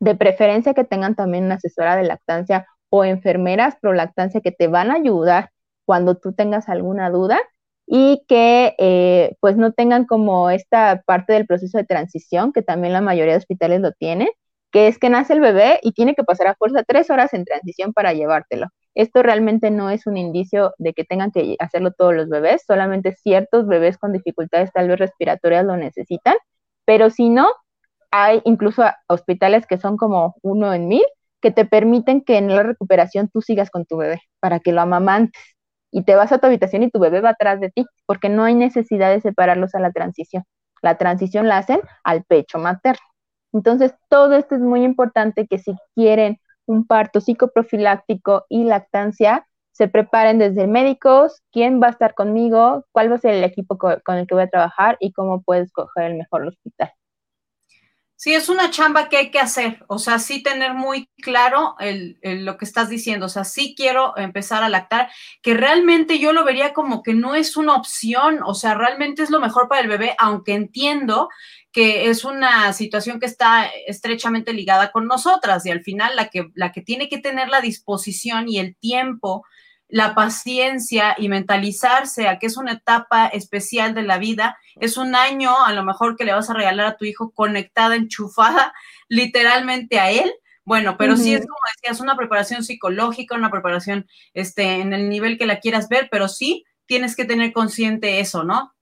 de 0.00 0.14
preferencia 0.14 0.74
que 0.74 0.84
tengan 0.84 1.14
también 1.16 1.44
una 1.44 1.56
asesora 1.56 1.96
de 1.96 2.04
lactancia 2.04 2.66
o 2.90 3.04
enfermeras 3.04 3.76
pro 3.80 3.94
lactancia 3.94 4.42
que 4.42 4.52
te 4.52 4.68
van 4.68 4.90
a 4.90 4.96
ayudar 4.96 5.50
cuando 5.86 6.16
tú 6.16 6.34
tengas 6.34 6.68
alguna 6.68 7.10
duda 7.10 7.40
y 7.86 8.22
que 8.28 8.74
eh, 8.78 9.36
pues 9.40 9.56
no 9.56 9.72
tengan 9.72 10.04
como 10.04 10.50
esta 10.50 11.02
parte 11.06 11.32
del 11.32 11.46
proceso 11.46 11.78
de 11.78 11.84
transición, 11.84 12.52
que 12.52 12.62
también 12.62 12.92
la 12.92 13.00
mayoría 13.00 13.32
de 13.32 13.38
hospitales 13.38 13.80
lo 13.80 13.92
tienen, 13.92 14.28
que 14.72 14.88
es 14.88 14.98
que 14.98 15.10
nace 15.10 15.32
el 15.32 15.40
bebé 15.40 15.80
y 15.82 15.92
tiene 15.92 16.14
que 16.14 16.24
pasar 16.24 16.48
a 16.48 16.54
fuerza 16.54 16.84
tres 16.86 17.10
horas 17.10 17.32
en 17.34 17.44
transición 17.46 17.92
para 17.94 18.12
llevártelo. 18.12 18.68
Esto 18.94 19.22
realmente 19.22 19.70
no 19.70 19.90
es 19.90 20.06
un 20.06 20.16
indicio 20.16 20.74
de 20.78 20.92
que 20.94 21.04
tengan 21.04 21.30
que 21.30 21.56
hacerlo 21.60 21.92
todos 21.92 22.14
los 22.14 22.28
bebés, 22.28 22.64
solamente 22.66 23.12
ciertos 23.14 23.66
bebés 23.66 23.98
con 23.98 24.12
dificultades 24.12 24.72
tal 24.72 24.88
vez 24.88 24.98
respiratorias 24.98 25.64
lo 25.64 25.76
necesitan, 25.76 26.34
pero 26.84 27.10
si 27.10 27.30
no, 27.30 27.48
hay 28.10 28.42
incluso 28.44 28.84
hospitales 29.08 29.66
que 29.66 29.78
son 29.78 29.96
como 29.96 30.34
uno 30.42 30.74
en 30.74 30.88
mil 30.88 31.04
que 31.40 31.50
te 31.50 31.64
permiten 31.64 32.22
que 32.22 32.36
en 32.38 32.48
la 32.54 32.62
recuperación 32.62 33.28
tú 33.32 33.40
sigas 33.40 33.70
con 33.70 33.86
tu 33.86 33.96
bebé 33.96 34.20
para 34.40 34.60
que 34.60 34.72
lo 34.72 34.80
amamantes 34.82 35.40
y 35.90 36.04
te 36.04 36.14
vas 36.14 36.32
a 36.32 36.38
tu 36.38 36.46
habitación 36.46 36.82
y 36.82 36.90
tu 36.90 36.98
bebé 37.00 37.20
va 37.20 37.30
atrás 37.30 37.60
de 37.60 37.70
ti, 37.70 37.86
porque 38.06 38.28
no 38.28 38.44
hay 38.44 38.54
necesidad 38.54 39.10
de 39.10 39.20
separarlos 39.20 39.74
a 39.74 39.80
la 39.80 39.92
transición. 39.92 40.44
La 40.82 40.98
transición 40.98 41.48
la 41.48 41.58
hacen 41.58 41.80
al 42.04 42.24
pecho 42.24 42.58
materno. 42.58 43.02
Entonces, 43.52 43.94
todo 44.08 44.36
esto 44.36 44.54
es 44.54 44.60
muy 44.60 44.84
importante 44.84 45.46
que 45.46 45.58
si 45.58 45.74
quieren 45.96 46.38
un 46.70 46.86
parto 46.86 47.20
psicoprofiláctico 47.20 48.46
y 48.48 48.64
lactancia, 48.64 49.46
se 49.72 49.88
preparen 49.88 50.38
desde 50.38 50.68
médicos, 50.68 51.42
quién 51.50 51.80
va 51.82 51.88
a 51.88 51.90
estar 51.90 52.14
conmigo, 52.14 52.84
cuál 52.92 53.10
va 53.10 53.16
a 53.16 53.18
ser 53.18 53.34
el 53.34 53.44
equipo 53.44 53.76
con 53.76 54.16
el 54.16 54.26
que 54.26 54.34
voy 54.34 54.44
a 54.44 54.50
trabajar 54.50 54.96
y 55.00 55.12
cómo 55.12 55.42
puedes 55.42 55.66
escoger 55.66 56.04
el 56.04 56.18
mejor 56.18 56.46
hospital. 56.46 56.92
Sí, 58.22 58.34
es 58.34 58.50
una 58.50 58.68
chamba 58.68 59.08
que 59.08 59.16
hay 59.16 59.30
que 59.30 59.38
hacer, 59.38 59.82
o 59.88 59.98
sea, 59.98 60.18
sí 60.18 60.42
tener 60.42 60.74
muy 60.74 61.08
claro 61.22 61.74
lo 62.22 62.58
que 62.58 62.66
estás 62.66 62.90
diciendo, 62.90 63.24
o 63.24 63.28
sea, 63.30 63.44
sí 63.44 63.72
quiero 63.74 64.14
empezar 64.18 64.62
a 64.62 64.68
lactar, 64.68 65.08
que 65.40 65.54
realmente 65.54 66.18
yo 66.18 66.34
lo 66.34 66.44
vería 66.44 66.74
como 66.74 67.02
que 67.02 67.14
no 67.14 67.34
es 67.34 67.56
una 67.56 67.74
opción, 67.76 68.40
o 68.44 68.52
sea, 68.52 68.74
realmente 68.74 69.22
es 69.22 69.30
lo 69.30 69.40
mejor 69.40 69.68
para 69.68 69.80
el 69.80 69.88
bebé, 69.88 70.16
aunque 70.18 70.52
entiendo 70.52 71.30
que 71.72 72.10
es 72.10 72.26
una 72.26 72.74
situación 72.74 73.20
que 73.20 73.26
está 73.26 73.64
estrechamente 73.86 74.52
ligada 74.52 74.92
con 74.92 75.06
nosotras 75.06 75.64
y 75.64 75.70
al 75.70 75.80
final 75.80 76.14
la 76.14 76.28
que, 76.28 76.50
la 76.54 76.72
que 76.72 76.82
tiene 76.82 77.08
que 77.08 77.20
tener 77.20 77.48
la 77.48 77.62
disposición 77.62 78.50
y 78.50 78.58
el 78.58 78.76
tiempo 78.76 79.46
la 79.90 80.14
paciencia 80.14 81.14
y 81.18 81.28
mentalizarse 81.28 82.28
a 82.28 82.38
que 82.38 82.46
es 82.46 82.56
una 82.56 82.72
etapa 82.72 83.26
especial 83.26 83.94
de 83.94 84.02
la 84.02 84.18
vida. 84.18 84.56
Es 84.76 84.96
un 84.96 85.14
año 85.14 85.64
a 85.64 85.72
lo 85.72 85.84
mejor 85.84 86.16
que 86.16 86.24
le 86.24 86.32
vas 86.32 86.50
a 86.50 86.54
regalar 86.54 86.86
a 86.86 86.96
tu 86.96 87.04
hijo 87.04 87.32
conectada, 87.32 87.96
enchufada 87.96 88.72
literalmente 89.08 89.98
a 89.98 90.10
él. 90.10 90.32
Bueno, 90.64 90.96
pero 90.96 91.16
sí 91.16 91.34
es 91.34 91.40
como 91.40 91.58
decías, 91.74 92.00
una 92.00 92.16
preparación 92.16 92.62
psicológica, 92.62 93.34
una 93.34 93.50
preparación 93.50 94.06
este, 94.34 94.80
en 94.80 94.92
el 94.92 95.08
nivel 95.08 95.36
que 95.36 95.46
la 95.46 95.58
quieras 95.58 95.88
ver, 95.88 96.08
pero 96.10 96.28
sí 96.28 96.64
tienes 96.86 97.16
que 97.16 97.24
tener 97.24 97.52
consciente 97.52 98.20
eso, 98.20 98.44
¿no? 98.44 98.72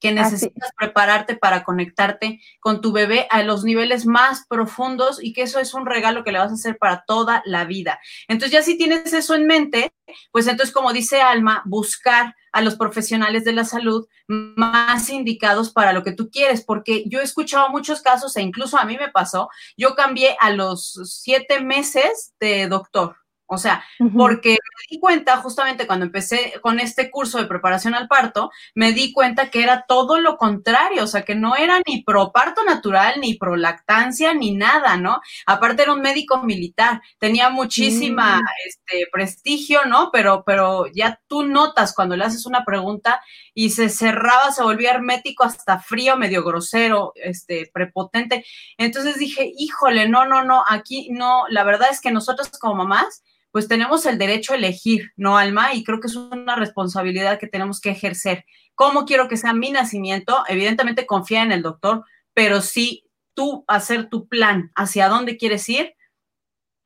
Que 0.00 0.12
necesitas 0.12 0.70
prepararte 0.76 1.36
para 1.36 1.64
conectarte 1.64 2.40
con 2.60 2.80
tu 2.80 2.92
bebé 2.92 3.26
a 3.30 3.42
los 3.42 3.64
niveles 3.64 4.06
más 4.06 4.46
profundos 4.48 5.22
y 5.22 5.32
que 5.32 5.42
eso 5.42 5.58
es 5.58 5.74
un 5.74 5.86
regalo 5.86 6.24
que 6.24 6.32
le 6.32 6.38
vas 6.38 6.50
a 6.50 6.54
hacer 6.54 6.78
para 6.78 7.04
toda 7.06 7.42
la 7.46 7.64
vida. 7.64 7.98
Entonces 8.28 8.52
ya 8.52 8.62
si 8.62 8.76
tienes 8.76 9.12
eso 9.12 9.34
en 9.34 9.46
mente, 9.46 9.92
pues 10.32 10.46
entonces 10.46 10.74
como 10.74 10.92
dice 10.92 11.20
Alma, 11.22 11.62
buscar 11.64 12.34
a 12.52 12.62
los 12.62 12.76
profesionales 12.76 13.44
de 13.44 13.52
la 13.52 13.64
salud 13.64 14.06
más 14.28 15.10
indicados 15.10 15.72
para 15.72 15.92
lo 15.92 16.02
que 16.02 16.12
tú 16.12 16.30
quieres, 16.30 16.64
porque 16.64 17.04
yo 17.06 17.20
he 17.20 17.24
escuchado 17.24 17.68
muchos 17.68 18.00
casos 18.00 18.36
e 18.36 18.42
incluso 18.42 18.78
a 18.78 18.84
mí 18.84 18.96
me 18.96 19.10
pasó, 19.10 19.50
yo 19.76 19.94
cambié 19.94 20.36
a 20.40 20.50
los 20.50 20.98
siete 21.04 21.60
meses 21.60 22.32
de 22.40 22.66
doctor 22.68 23.16
o 23.46 23.58
sea, 23.58 23.84
porque 24.16 24.50
me 24.50 24.86
di 24.90 24.98
cuenta 24.98 25.36
justamente 25.36 25.86
cuando 25.86 26.04
empecé 26.04 26.54
con 26.60 26.80
este 26.80 27.10
curso 27.10 27.38
de 27.38 27.46
preparación 27.46 27.94
al 27.94 28.08
parto, 28.08 28.50
me 28.74 28.92
di 28.92 29.12
cuenta 29.12 29.50
que 29.50 29.62
era 29.62 29.84
todo 29.86 30.20
lo 30.20 30.36
contrario, 30.36 31.04
o 31.04 31.06
sea, 31.06 31.22
que 31.22 31.36
no 31.36 31.54
era 31.54 31.80
ni 31.86 32.02
pro 32.02 32.32
parto 32.32 32.64
natural, 32.64 33.20
ni 33.20 33.34
pro 33.34 33.54
lactancia, 33.56 34.34
ni 34.34 34.52
nada, 34.52 34.96
¿no? 34.96 35.20
Aparte 35.46 35.82
era 35.82 35.92
un 35.92 36.00
médico 36.00 36.42
militar, 36.42 37.00
tenía 37.18 37.48
muchísima 37.50 38.38
mm. 38.38 38.44
este, 38.66 39.06
prestigio, 39.12 39.84
¿no? 39.86 40.10
Pero, 40.12 40.42
pero 40.44 40.86
ya 40.92 41.20
tú 41.28 41.44
notas 41.44 41.94
cuando 41.94 42.16
le 42.16 42.24
haces 42.24 42.46
una 42.46 42.64
pregunta 42.64 43.22
y 43.54 43.70
se 43.70 43.88
cerraba, 43.88 44.50
se 44.50 44.62
volvía 44.62 44.90
hermético 44.90 45.44
hasta 45.44 45.78
frío, 45.78 46.16
medio 46.16 46.42
grosero, 46.42 47.12
este, 47.14 47.70
prepotente. 47.72 48.44
Entonces 48.76 49.18
dije, 49.18 49.52
híjole, 49.56 50.08
no, 50.08 50.26
no, 50.26 50.44
no, 50.44 50.64
aquí 50.68 51.08
no, 51.10 51.44
la 51.48 51.62
verdad 51.62 51.88
es 51.90 52.00
que 52.00 52.10
nosotros 52.10 52.50
como 52.58 52.74
mamás, 52.74 53.22
pues 53.56 53.68
tenemos 53.68 54.04
el 54.04 54.18
derecho 54.18 54.52
a 54.52 54.56
elegir, 54.56 55.12
¿no, 55.16 55.38
Alma? 55.38 55.72
Y 55.72 55.82
creo 55.82 55.98
que 55.98 56.08
es 56.08 56.14
una 56.14 56.56
responsabilidad 56.56 57.38
que 57.38 57.46
tenemos 57.46 57.80
que 57.80 57.88
ejercer. 57.88 58.44
¿Cómo 58.74 59.06
quiero 59.06 59.28
que 59.28 59.38
sea 59.38 59.54
mi 59.54 59.70
nacimiento? 59.70 60.44
Evidentemente 60.46 61.06
confía 61.06 61.42
en 61.42 61.52
el 61.52 61.62
doctor, 61.62 62.04
pero 62.34 62.60
sí 62.60 63.06
tú 63.32 63.64
hacer 63.66 64.10
tu 64.10 64.28
plan 64.28 64.72
hacia 64.74 65.08
dónde 65.08 65.38
quieres 65.38 65.66
ir 65.70 65.94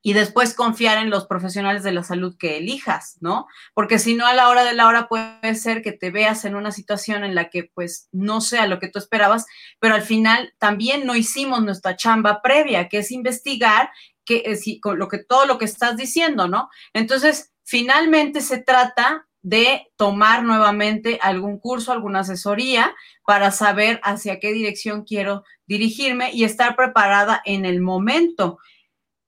y 0.01 0.13
después 0.13 0.53
confiar 0.53 0.97
en 0.97 1.09
los 1.09 1.27
profesionales 1.27 1.83
de 1.83 1.91
la 1.91 2.03
salud 2.03 2.35
que 2.37 2.57
elijas, 2.57 3.17
¿no? 3.19 3.47
Porque 3.73 3.99
si 3.99 4.15
no, 4.15 4.25
a 4.25 4.33
la 4.33 4.47
hora 4.47 4.63
de 4.63 4.73
la 4.73 4.87
hora 4.87 5.09
puede 5.09 5.55
ser 5.55 5.81
que 5.81 5.91
te 5.91 6.09
veas 6.09 6.45
en 6.45 6.55
una 6.55 6.71
situación 6.71 7.25
en 7.25 7.35
la 7.35 7.49
que 7.49 7.69
pues 7.73 8.07
no 8.13 8.39
sea 8.39 8.65
lo 8.65 8.79
que 8.79 8.87
tú 8.87 8.97
esperabas, 8.97 9.45
pero 9.79 9.93
al 9.93 10.03
final 10.03 10.53
también 10.57 11.05
no 11.05 11.15
hicimos 11.17 11.61
nuestra 11.63 11.97
chamba 11.97 12.41
previa, 12.41 12.87
que 12.87 12.99
es 12.99 13.11
investigar 13.11 13.91
que, 14.25 14.43
eh, 14.45 14.79
con 14.81 14.99
lo 14.99 15.07
que, 15.07 15.19
todo 15.19 15.45
lo 15.45 15.57
que 15.57 15.65
estás 15.65 15.97
diciendo, 15.97 16.47
¿no? 16.47 16.69
Entonces, 16.93 17.51
finalmente 17.63 18.41
se 18.41 18.61
trata 18.61 19.27
de 19.41 19.91
tomar 19.95 20.43
nuevamente 20.43 21.17
algún 21.21 21.57
curso, 21.59 21.91
alguna 21.91 22.19
asesoría 22.19 22.93
para 23.25 23.51
saber 23.51 23.99
hacia 24.03 24.39
qué 24.39 24.51
dirección 24.51 25.03
quiero 25.03 25.43
dirigirme 25.65 26.31
y 26.31 26.43
estar 26.43 26.75
preparada 26.75 27.41
en 27.45 27.65
el 27.65 27.81
momento. 27.81 28.59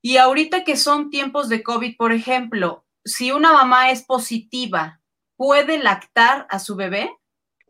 Y 0.02 0.18
ahorita 0.18 0.64
que 0.64 0.78
son 0.78 1.10
tiempos 1.10 1.50
de 1.50 1.64
COVID, 1.64 1.96
por 1.98 2.12
ejemplo, 2.12 2.86
si 3.04 3.32
una 3.32 3.54
mamá 3.54 3.90
es 3.90 4.04
positiva, 4.04 5.00
¿puede 5.36 5.80
lactar 5.80 6.46
a 6.50 6.60
su 6.60 6.76
bebé? 6.76 7.10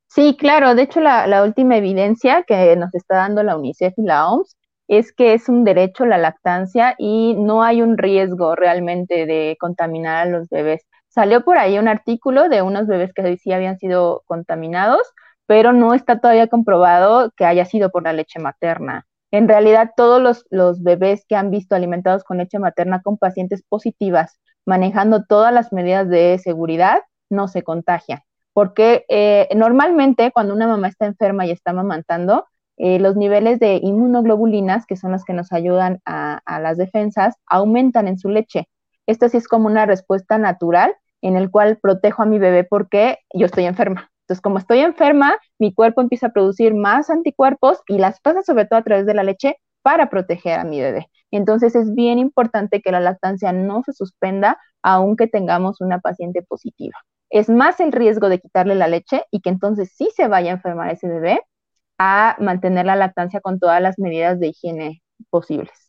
Sí, 0.08 0.36
claro. 0.38 0.76
De 0.76 0.84
hecho, 0.84 1.00
la, 1.00 1.26
la 1.28 1.44
última 1.44 1.78
evidencia 1.78 2.44
que 2.44 2.76
nos 2.76 2.94
está 2.94 3.18
dando 3.18 3.42
la 3.42 3.56
UNICEF 3.56 3.94
y 3.98 4.04
la 4.04 4.28
OMS 4.28 4.56
es 4.98 5.14
que 5.14 5.34
es 5.34 5.50
un 5.50 5.64
derecho 5.64 6.06
la 6.06 6.18
lactancia 6.18 6.96
y 6.98 7.36
no 7.36 7.64
hay 7.64 7.82
un 7.82 7.98
riesgo 7.98 8.56
realmente 8.56 9.26
de 9.26 9.58
contaminar 9.60 10.28
a 10.28 10.30
los 10.30 10.50
bebés. 10.50 10.86
Salió 11.08 11.44
por 11.44 11.58
ahí 11.58 11.78
un 11.78 11.88
artículo 11.88 12.50
de 12.50 12.62
unos 12.62 12.88
bebés 12.88 13.14
que 13.14 13.38
sí 13.38 13.54
habían 13.54 13.78
sido 13.78 14.24
contaminados, 14.26 15.02
pero 15.46 15.74
no 15.74 15.94
está 15.94 16.20
todavía 16.20 16.48
comprobado 16.48 17.32
que 17.38 17.46
haya 17.46 17.66
sido 17.66 17.92
por 17.92 18.04
la 18.04 18.14
leche 18.14 18.40
materna. 18.40 19.06
En 19.32 19.48
realidad, 19.48 19.92
todos 19.98 20.46
los, 20.52 20.84
bebés 20.84 21.26
que 21.28 21.36
han 21.36 21.50
visto 21.50 21.76
alimentados 21.76 22.24
con 22.24 22.38
leche 22.38 22.60
materna 22.60 23.02
con 23.02 23.18
pacientes 23.18 23.64
positivas, 23.64 24.40
manejando 24.66 25.24
todas 25.24 25.52
las 25.52 25.74
medidas 25.74 26.08
de 26.08 26.38
seguridad, 26.38 27.00
no 27.32 27.48
se 27.48 27.64
contagian. 27.64 28.20
Porque 28.54 29.06
eh, 29.10 29.50
normalmente 29.56 30.32
cuando 30.32 30.54
una 30.54 30.68
mamá 30.68 30.88
está 30.88 31.08
enferma 31.08 31.48
y 31.48 31.52
está 31.52 31.72
amamantando, 31.72 32.46
eh, 32.78 33.00
los 33.00 33.16
niveles 33.16 33.60
de 33.60 33.80
inmunoglobulinas, 33.82 34.86
que 34.86 34.96
son 34.96 35.12
las 35.12 35.24
que 35.24 35.34
nos 35.34 35.52
ayudan 35.52 36.00
a, 36.06 36.42
las 36.60 36.78
defensas, 36.78 37.36
aumentan 37.46 38.08
en 38.08 38.18
su 38.18 38.30
leche. 38.30 38.68
Esto 39.06 39.30
sí 39.30 39.38
es 39.38 39.48
como 39.48 39.68
una 39.68 39.86
respuesta 39.86 40.38
natural 40.38 40.94
en 41.22 41.38
el 41.38 41.52
cual 41.52 41.78
protejo 41.78 42.24
a 42.24 42.26
mi 42.26 42.40
bebé 42.40 42.64
porque 42.64 43.20
yo 43.34 43.46
estoy 43.46 43.66
enferma. 43.66 44.10
Entonces, 44.24 44.42
como 44.42 44.58
estoy 44.58 44.80
enferma, 44.80 45.38
mi 45.60 45.74
cuerpo 45.74 46.02
empieza 46.02 46.28
a 46.28 46.34
producir 46.34 46.74
más 46.74 47.10
anticuerpos 47.10 47.82
y 47.88 47.98
las 47.98 48.20
pasa 48.22 48.42
sobre 48.42 48.66
todo 48.66 48.80
a 48.80 48.84
través 48.84 49.06
de 49.06 49.14
la 49.14 49.24
leche 49.24 49.58
para 49.82 50.10
proteger 50.10 50.60
a 50.60 50.64
mi 50.64 50.82
bebé. 50.82 51.08
Entonces, 51.32 51.76
es 51.76 51.94
bien 51.94 52.20
importante 52.20 52.82
que 52.82 52.92
la 52.92 53.02
lactancia 53.02 53.52
no 53.52 53.84
se 53.84 53.94
suspenda 53.94 54.58
aunque 54.82 55.28
tengamos 55.28 55.82
una 55.82 56.00
paciente 56.00 56.42
positiva. 56.42 56.96
Es 57.30 57.50
más 57.50 57.80
el 57.80 57.92
riesgo 57.92 58.30
de 58.30 58.40
quitarle 58.40 58.76
la 58.76 58.88
leche 58.88 59.24
y 59.32 59.42
que 59.42 59.50
entonces 59.50 59.92
sí 59.96 60.10
se 60.16 60.28
vaya 60.28 60.52
a 60.52 60.56
enfermar 60.56 60.92
ese 60.92 61.08
bebé 61.08 61.40
a 61.98 62.36
mantener 62.40 62.86
la 62.86 62.96
lactancia 62.96 63.42
con 63.42 63.60
todas 63.60 63.82
las 63.82 64.00
medidas 64.00 64.40
de 64.40 64.48
higiene 64.48 65.04
posibles. 65.30 65.84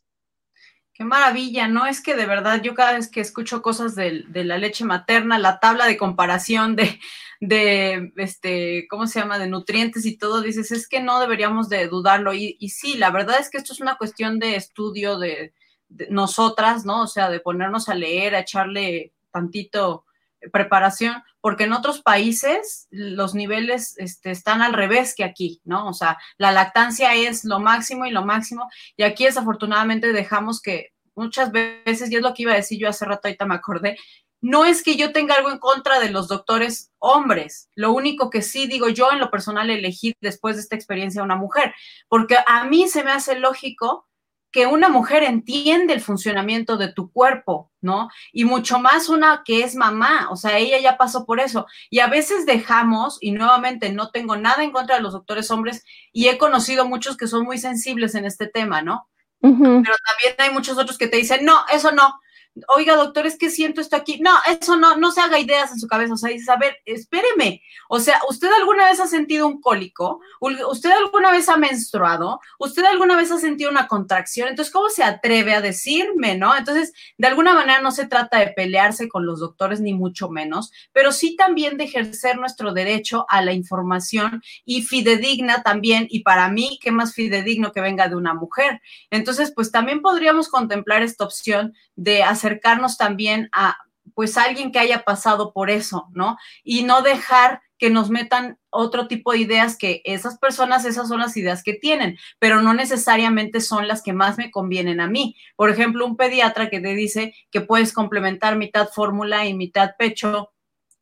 Qué 0.93 1.03
maravilla, 1.03 1.67
¿no? 1.67 1.85
Es 1.85 2.01
que 2.01 2.15
de 2.15 2.25
verdad 2.25 2.61
yo 2.61 2.73
cada 2.73 2.93
vez 2.93 3.11
que 3.11 3.19
escucho 3.19 3.61
cosas 3.61 3.95
de, 3.95 4.23
la 4.31 4.57
leche 4.57 4.85
materna, 4.85 5.37
la 5.37 5.59
tabla 5.59 5.87
de 5.87 5.97
comparación 5.97 6.77
de, 6.77 7.01
de, 7.41 8.13
este, 8.15 8.87
¿cómo 8.89 9.05
se 9.05 9.19
llama?, 9.19 9.37
de 9.37 9.49
nutrientes 9.49 10.05
y 10.05 10.17
todo, 10.17 10.41
dices, 10.41 10.71
es 10.71 10.87
que 10.87 11.01
no 11.01 11.19
deberíamos 11.19 11.67
de 11.67 11.87
dudarlo. 11.87 12.33
Y, 12.33 12.55
y 12.61 12.69
sí, 12.69 12.95
la 12.95 13.11
verdad 13.11 13.41
es 13.41 13.49
que 13.49 13.57
esto 13.57 13.73
es 13.73 13.81
una 13.81 13.97
cuestión 13.97 14.39
de 14.39 14.55
estudio 14.55 15.19
de, 15.19 15.53
de, 15.89 16.07
nosotras, 16.09 16.85
¿no? 16.85 17.03
O 17.03 17.07
sea, 17.07 17.29
de 17.29 17.41
ponernos 17.41 17.89
a 17.89 17.95
leer, 17.95 18.33
a 18.33 18.39
echarle 18.39 19.11
tantito 19.31 20.04
preparación, 20.51 21.23
porque 21.41 21.65
en 21.65 21.73
otros 21.73 22.01
países 22.01 22.87
los 22.89 23.35
niveles 23.35 23.95
este, 23.97 24.31
están 24.31 24.61
al 24.61 24.73
revés 24.73 25.13
que 25.15 25.23
aquí, 25.23 25.61
¿no? 25.63 25.87
O 25.87 25.93
sea, 25.93 26.17
la 26.37 26.51
lactancia 26.51 27.13
es 27.13 27.43
lo 27.43 27.59
máximo 27.59 28.05
y 28.05 28.11
lo 28.11 28.25
máximo, 28.25 28.69
y 28.97 29.03
aquí 29.03 29.25
desafortunadamente 29.25 30.13
dejamos 30.13 30.61
que 30.61 30.93
muchas 31.15 31.51
veces, 31.51 32.11
y 32.11 32.15
es 32.15 32.21
lo 32.21 32.33
que 32.33 32.43
iba 32.43 32.53
a 32.53 32.57
decir 32.57 32.79
yo 32.79 32.89
hace 32.89 33.05
rato, 33.05 33.27
ahorita 33.27 33.45
me 33.45 33.55
acordé, 33.55 33.97
no 34.41 34.65
es 34.65 34.83
que 34.83 34.95
yo 34.95 35.11
tenga 35.11 35.35
algo 35.35 35.49
en 35.49 35.57
contra 35.57 35.99
de 35.99 36.11
los 36.11 36.27
doctores 36.27 36.91
hombres, 36.99 37.69
lo 37.73 37.93
único 37.93 38.29
que 38.29 38.41
sí 38.41 38.67
digo 38.67 38.89
yo 38.89 39.11
en 39.11 39.19
lo 39.19 39.31
personal 39.31 39.69
elegí 39.69 40.13
después 40.21 40.55
de 40.55 40.61
esta 40.61 40.75
experiencia 40.75 41.23
una 41.23 41.35
mujer, 41.35 41.73
porque 42.07 42.37
a 42.45 42.65
mí 42.65 42.87
se 42.87 43.03
me 43.03 43.11
hace 43.11 43.39
lógico 43.39 44.07
que 44.55 44.67
una 44.67 44.87
mujer 44.87 45.23
entiende 45.23 45.93
el 45.93 45.99
funcionamiento 45.99 46.77
de 46.77 46.87
tu 46.87 47.11
cuerpo, 47.11 47.73
¿no? 47.81 48.07
Y 48.31 48.45
mucho 48.45 48.79
más 48.79 49.09
una 49.09 49.41
que 49.43 49.63
es 49.63 49.75
mamá, 49.75 50.29
o 50.31 50.37
sea, 50.37 50.57
ella 50.57 50.79
ya 50.79 50.95
pasó 50.95 51.25
por 51.25 51.41
eso. 51.41 51.67
Y 51.89 51.99
a 51.99 52.07
veces 52.07 52.45
dejamos, 52.45 53.17
y 53.19 53.33
nuevamente 53.33 53.91
no 53.91 54.11
tengo 54.11 54.37
nada 54.37 54.63
en 54.63 54.71
contra 54.71 54.95
de 54.95 55.01
los 55.01 55.11
doctores 55.11 55.51
hombres, 55.51 55.83
y 56.13 56.29
he 56.29 56.37
conocido 56.37 56.87
muchos 56.87 57.17
que 57.17 57.27
son 57.27 57.43
muy 57.43 57.57
sensibles 57.57 58.15
en 58.15 58.23
este 58.23 58.47
tema, 58.47 58.81
¿no? 58.81 59.09
Pero 59.41 59.59
también 59.59 60.35
hay 60.37 60.51
muchos 60.51 60.77
otros 60.77 60.97
que 60.97 61.07
te 61.07 61.17
dicen, 61.17 61.43
no, 61.43 61.65
eso 61.73 61.91
no, 61.91 62.21
oiga, 62.69 62.95
doctor, 62.95 63.25
es 63.25 63.37
que 63.37 63.49
siento 63.49 63.81
esto 63.81 63.95
aquí. 63.95 64.19
No, 64.21 64.31
eso 64.47 64.77
no, 64.77 64.95
no 64.97 65.11
se 65.11 65.21
haga 65.21 65.39
ideas 65.39 65.71
en 65.71 65.79
su 65.79 65.87
cabeza. 65.87 66.13
O 66.13 66.17
sea, 66.17 66.29
dices, 66.29 66.49
a 66.49 66.57
ver, 66.57 66.77
espéreme. 66.85 67.61
O 67.89 67.99
sea, 67.99 68.19
¿usted 68.29 68.49
alguna 68.51 68.85
vez 68.85 68.99
ha 68.99 69.07
sentido 69.07 69.47
un 69.47 69.59
cólico? 69.59 70.21
¿Usted 70.39 70.91
alguna 70.91 71.31
vez 71.31 71.49
ha 71.49 71.57
menstruado? 71.57 72.39
¿Usted 72.59 72.83
alguna 72.85 73.17
vez 73.17 73.31
ha 73.31 73.37
sentido 73.37 73.69
una 73.69 73.87
contracción? 73.87 74.47
Entonces, 74.47 74.73
¿cómo 74.73 74.89
se 74.89 75.03
atreve 75.03 75.53
a 75.53 75.61
decirme, 75.61 76.37
no? 76.37 76.55
Entonces, 76.55 76.93
de 77.17 77.27
alguna 77.27 77.53
manera 77.53 77.81
no 77.81 77.91
se 77.91 78.07
trata 78.07 78.39
de 78.39 78.47
pelearse 78.47 79.09
con 79.09 79.25
los 79.25 79.39
doctores, 79.39 79.81
ni 79.81 79.93
mucho 79.93 80.29
menos, 80.29 80.71
pero 80.93 81.11
sí 81.11 81.35
también 81.35 81.77
de 81.77 81.85
ejercer 81.85 82.37
nuestro 82.37 82.73
derecho 82.73 83.25
a 83.29 83.41
la 83.41 83.53
información 83.53 84.41
y 84.63 84.83
fidedigna 84.83 85.61
también. 85.63 86.07
Y 86.09 86.21
para 86.21 86.49
mí, 86.49 86.79
¿qué 86.81 86.91
más 86.91 87.13
fidedigno 87.13 87.71
que 87.71 87.81
venga 87.81 88.07
de 88.07 88.15
una 88.15 88.33
mujer? 88.33 88.81
Entonces, 89.09 89.51
pues 89.53 89.71
también 89.71 90.01
podríamos 90.01 90.47
contemplar 90.47 91.03
esta 91.03 91.25
opción 91.25 91.73
de 91.95 92.23
hacer 92.23 92.44
acercarnos 92.45 92.97
también 92.97 93.49
a 93.51 93.77
pues 94.13 94.37
alguien 94.37 94.71
que 94.71 94.79
haya 94.79 95.03
pasado 95.03 95.51
por 95.51 95.69
eso, 95.69 96.07
¿no? 96.13 96.37
Y 96.63 96.83
no 96.83 97.01
dejar 97.01 97.61
que 97.77 97.89
nos 97.89 98.09
metan 98.09 98.57
otro 98.69 99.07
tipo 99.07 99.31
de 99.31 99.39
ideas 99.39 99.77
que 99.77 100.01
esas 100.05 100.37
personas, 100.37 100.85
esas 100.85 101.09
son 101.09 101.19
las 101.19 101.35
ideas 101.35 101.63
que 101.63 101.73
tienen, 101.73 102.17
pero 102.39 102.61
no 102.61 102.73
necesariamente 102.73 103.59
son 103.59 103.87
las 103.87 104.01
que 104.01 104.13
más 104.13 104.37
me 104.37 104.51
convienen 104.51 105.01
a 105.01 105.07
mí. 105.07 105.35
Por 105.55 105.69
ejemplo, 105.69 106.05
un 106.05 106.15
pediatra 106.15 106.69
que 106.69 106.79
te 106.79 106.93
dice 106.93 107.33
que 107.51 107.61
puedes 107.61 107.91
complementar 107.91 108.55
mitad 108.55 108.87
fórmula 108.87 109.45
y 109.45 109.53
mitad 109.53 109.91
pecho, 109.97 110.51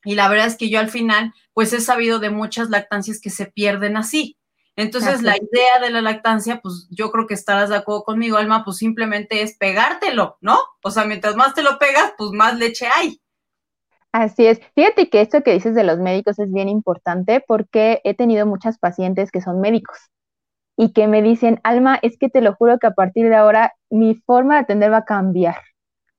y 0.03 0.15
la 0.15 0.29
verdad 0.29 0.47
es 0.47 0.57
que 0.57 0.69
yo 0.69 0.79
al 0.79 0.89
final, 0.89 1.33
pues 1.53 1.71
he 1.73 1.81
sabido 1.81 2.19
de 2.19 2.29
muchas 2.29 2.69
lactancias 2.69 3.21
que 3.21 3.29
se 3.29 3.45
pierden 3.45 3.97
así. 3.97 4.37
Entonces, 4.75 5.21
la 5.21 5.37
idea 5.37 5.79
de 5.81 5.91
la 5.91 6.01
lactancia, 6.01 6.59
pues 6.61 6.87
yo 6.89 7.11
creo 7.11 7.27
que 7.27 7.35
estarás 7.35 7.69
de 7.69 7.75
acuerdo 7.75 8.03
conmigo, 8.03 8.37
Alma, 8.37 8.65
pues 8.65 8.77
simplemente 8.77 9.43
es 9.43 9.55
pegártelo, 9.57 10.37
¿no? 10.41 10.57
O 10.83 10.89
sea, 10.89 11.05
mientras 11.05 11.35
más 11.35 11.53
te 11.53 11.61
lo 11.61 11.77
pegas, 11.77 12.13
pues 12.17 12.31
más 12.31 12.57
leche 12.57 12.87
hay. 12.87 13.21
Así 14.11 14.45
es. 14.45 14.61
Fíjate 14.75 15.09
que 15.09 15.21
esto 15.21 15.41
que 15.41 15.53
dices 15.53 15.75
de 15.75 15.83
los 15.83 15.99
médicos 15.99 16.39
es 16.39 16.51
bien 16.51 16.69
importante 16.69 17.43
porque 17.47 18.01
he 18.03 18.13
tenido 18.13 18.45
muchas 18.45 18.77
pacientes 18.77 19.31
que 19.31 19.41
son 19.41 19.59
médicos 19.59 19.97
y 20.77 20.91
que 20.93 21.07
me 21.07 21.21
dicen, 21.21 21.59
Alma, 21.63 21.99
es 22.01 22.17
que 22.17 22.29
te 22.29 22.41
lo 22.41 22.55
juro 22.55 22.79
que 22.79 22.87
a 22.87 22.93
partir 22.93 23.29
de 23.29 23.35
ahora 23.35 23.73
mi 23.89 24.15
forma 24.15 24.55
de 24.55 24.61
atender 24.61 24.91
va 24.91 24.97
a 24.97 25.05
cambiar. 25.05 25.57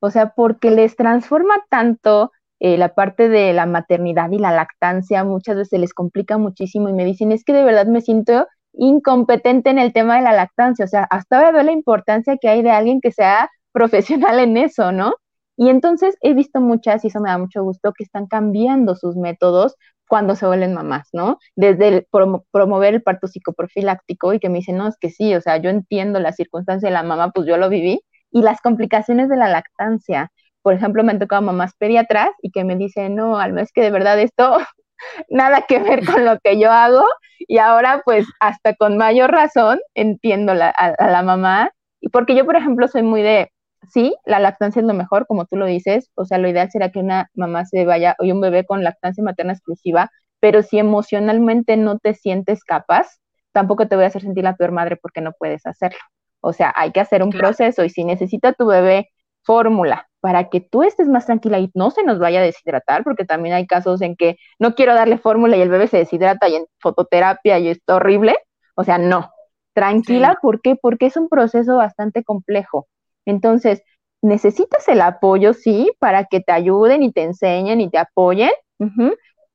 O 0.01 0.11
sea, 0.11 0.31
porque 0.35 0.71
les 0.71 0.97
transforma 0.97 1.65
tanto 1.71 2.31
eh, 2.65 2.79
la 2.79 2.95
parte 2.95 3.29
de 3.29 3.53
la 3.53 3.67
maternidad 3.67 4.31
y 4.31 4.39
la 4.39 4.51
lactancia, 4.51 5.23
muchas 5.23 5.55
veces 5.55 5.79
les 5.79 5.93
complica 5.93 6.39
muchísimo 6.39 6.89
y 6.89 6.95
me 6.95 7.05
dicen, 7.05 7.31
es 7.31 7.45
que 7.45 7.53
de 7.53 7.63
verdad 7.63 7.85
me 7.85 8.01
siento 8.01 8.47
incompetente 8.73 9.69
en 9.69 9.79
el 9.79 9.93
tema 9.93 10.17
de 10.17 10.23
la 10.23 10.33
lactancia. 10.33 10.87
O 10.87 10.89
sea, 10.89 11.03
hasta 11.11 11.37
ahora 11.37 11.53
veo 11.53 11.63
la 11.63 11.73
importancia 11.73 12.39
que 12.41 12.49
hay 12.49 12.63
de 12.63 12.71
alguien 12.71 13.03
que 13.03 13.13
sea 13.13 13.51
profesional 13.73 14.39
en 14.39 14.57
eso, 14.57 14.93
¿no? 14.93 15.13
Y 15.59 15.69
entonces 15.69 16.17
he 16.23 16.33
visto 16.33 16.63
muchas, 16.63 17.05
y 17.05 17.09
eso 17.09 17.21
me 17.21 17.29
da 17.29 17.37
mucho 17.37 17.63
gusto, 17.63 17.93
que 17.93 18.03
están 18.03 18.27
cambiando 18.29 18.95
sus 18.95 19.15
métodos 19.15 19.75
cuando 20.09 20.35
se 20.35 20.47
vuelven 20.47 20.73
mamás, 20.73 21.11
¿no? 21.13 21.37
Desde 21.57 21.89
el 21.89 22.07
promover 22.51 22.95
el 22.95 23.03
parto 23.03 23.27
psicoprofiláctico 23.29 24.33
y 24.33 24.41
que 24.41 24.49
me 24.49 24.61
dicen, 24.61 24.79
no, 24.79 24.89
es 24.89 24.97
que 24.99 25.11
sí, 25.11 25.35
o 25.35 25.41
sea, 25.43 25.59
yo 25.59 25.69
entiendo 25.69 26.19
la 26.19 26.33
circunstancia 26.33 26.89
de 26.89 26.95
la 26.95 27.03
mamá, 27.03 27.31
pues 27.31 27.47
yo 27.47 27.59
lo 27.59 27.69
viví, 27.69 28.01
y 28.31 28.41
las 28.41 28.63
complicaciones 28.63 29.29
de 29.29 29.37
la 29.37 29.49
lactancia. 29.51 30.33
Por 30.65 30.75
ejemplo, 30.75 31.05
me 31.05 31.13
han 31.13 31.19
tocado 31.19 31.43
mamás 31.43 31.75
pediatras 31.77 32.31
y 32.43 32.51
que 32.51 32.65
me 32.65 32.77
dicen, 32.77 33.17
no, 33.17 33.39
Alma, 33.39 33.61
es 33.61 33.71
que 33.71 33.83
de 33.83 33.91
verdad 33.91 34.19
esto 34.19 34.57
nada 35.29 35.63
que 35.69 35.79
ver 35.79 36.07
con 36.07 36.25
lo 36.25 36.39
que 36.41 36.59
yo 36.59 36.73
hago, 36.73 37.05
y 37.41 37.59
ahora 37.59 38.01
pues 38.07 38.27
hasta 38.41 38.75
con 38.75 38.97
mayor 38.97 39.31
razón 39.31 39.79
entiendo 39.95 40.53
a, 40.53 40.71
a 40.71 41.11
la 41.11 41.23
mamá, 41.23 41.71
y 42.01 42.09
porque 42.09 42.35
yo, 42.35 42.47
por 42.47 42.57
ejemplo, 42.57 42.89
soy 42.89 43.03
muy 43.03 43.21
de, 43.21 43.51
sí, 43.93 44.17
la 44.25 44.39
lactancia 44.39 44.81
es 44.81 44.87
lo 44.87 44.95
mejor, 44.95 45.27
como 45.27 45.45
tú 45.45 45.57
lo 45.57 45.67
dices, 45.67 46.11
o 46.15 46.25
sea, 46.25 46.39
lo 46.39 46.49
ideal 46.49 46.71
será 46.71 46.91
que 46.91 47.01
una 47.01 47.29
mamá 47.35 47.67
se 47.67 47.85
vaya, 47.85 48.17
o 48.19 48.25
un 48.25 48.41
bebé 48.41 48.65
con 48.65 48.83
lactancia 48.85 49.23
materna 49.23 49.53
exclusiva, 49.53 50.11
pero 50.41 50.63
si 50.63 50.79
emocionalmente 50.79 51.77
no 51.77 51.99
te 51.99 52.15
sientes 52.15 52.65
capaz, 52.65 53.19
tampoco 53.53 53.87
te 53.87 53.97
voy 53.97 54.07
a 54.07 54.09
hacer 54.09 54.23
sentir 54.23 54.45
la 54.45 54.57
peor 54.57 54.73
madre 54.73 54.97
porque 54.97 55.21
no 55.21 55.33
puedes 55.39 55.67
hacerlo. 55.67 55.99
O 56.41 56.53
sea, 56.53 56.73
hay 56.77 56.93
que 56.93 57.01
hacer 57.01 57.23
un 57.23 57.31
proceso 57.31 57.85
y 57.85 57.91
si 57.91 58.05
necesita 58.05 58.53
tu 58.53 58.67
bebé 58.67 59.11
fórmula 59.45 60.09
para 60.21 60.49
que 60.49 60.61
tú 60.61 60.83
estés 60.83 61.07
más 61.07 61.27
tranquila 61.27 61.59
y 61.59 61.71
no 61.75 61.91
se 61.91 62.03
nos 62.03 62.19
vaya 62.19 62.41
a 62.41 62.43
deshidratar, 62.43 63.05
porque 63.05 63.27
también 63.27 63.55
hay 63.55 63.67
casos 63.67 64.01
en 64.01 64.17
que 64.17 64.39
no 64.59 64.75
quiero 64.75 64.95
darle 64.95 65.19
fórmula 65.19 65.57
y 65.57 65.61
el 65.61 65.69
bebé 65.69 65.87
se 65.87 65.99
deshidrata 65.99 66.49
y 66.49 66.57
en 66.57 66.67
fototerapia 66.81 67.59
y 67.59 67.69
es 67.69 67.81
horrible. 67.87 68.35
O 68.75 68.85
sea, 68.85 68.97
no. 68.97 69.31
Tranquila, 69.75 70.39
¿por 70.41 70.63
qué? 70.63 70.77
Porque 70.77 71.07
es 71.07 71.17
un 71.17 71.29
proceso 71.29 71.77
bastante 71.77 72.25
complejo. 72.25 72.87
Entonces, 73.27 73.83
necesitas 74.23 74.89
el 74.89 75.03
apoyo, 75.03 75.53
sí, 75.53 75.93
para 75.99 76.25
que 76.25 76.41
te 76.41 76.53
ayuden 76.53 77.03
y 77.03 77.13
te 77.13 77.23
enseñen 77.23 77.83
y 77.83 77.91
te 77.91 77.99
apoyen, 77.99 78.51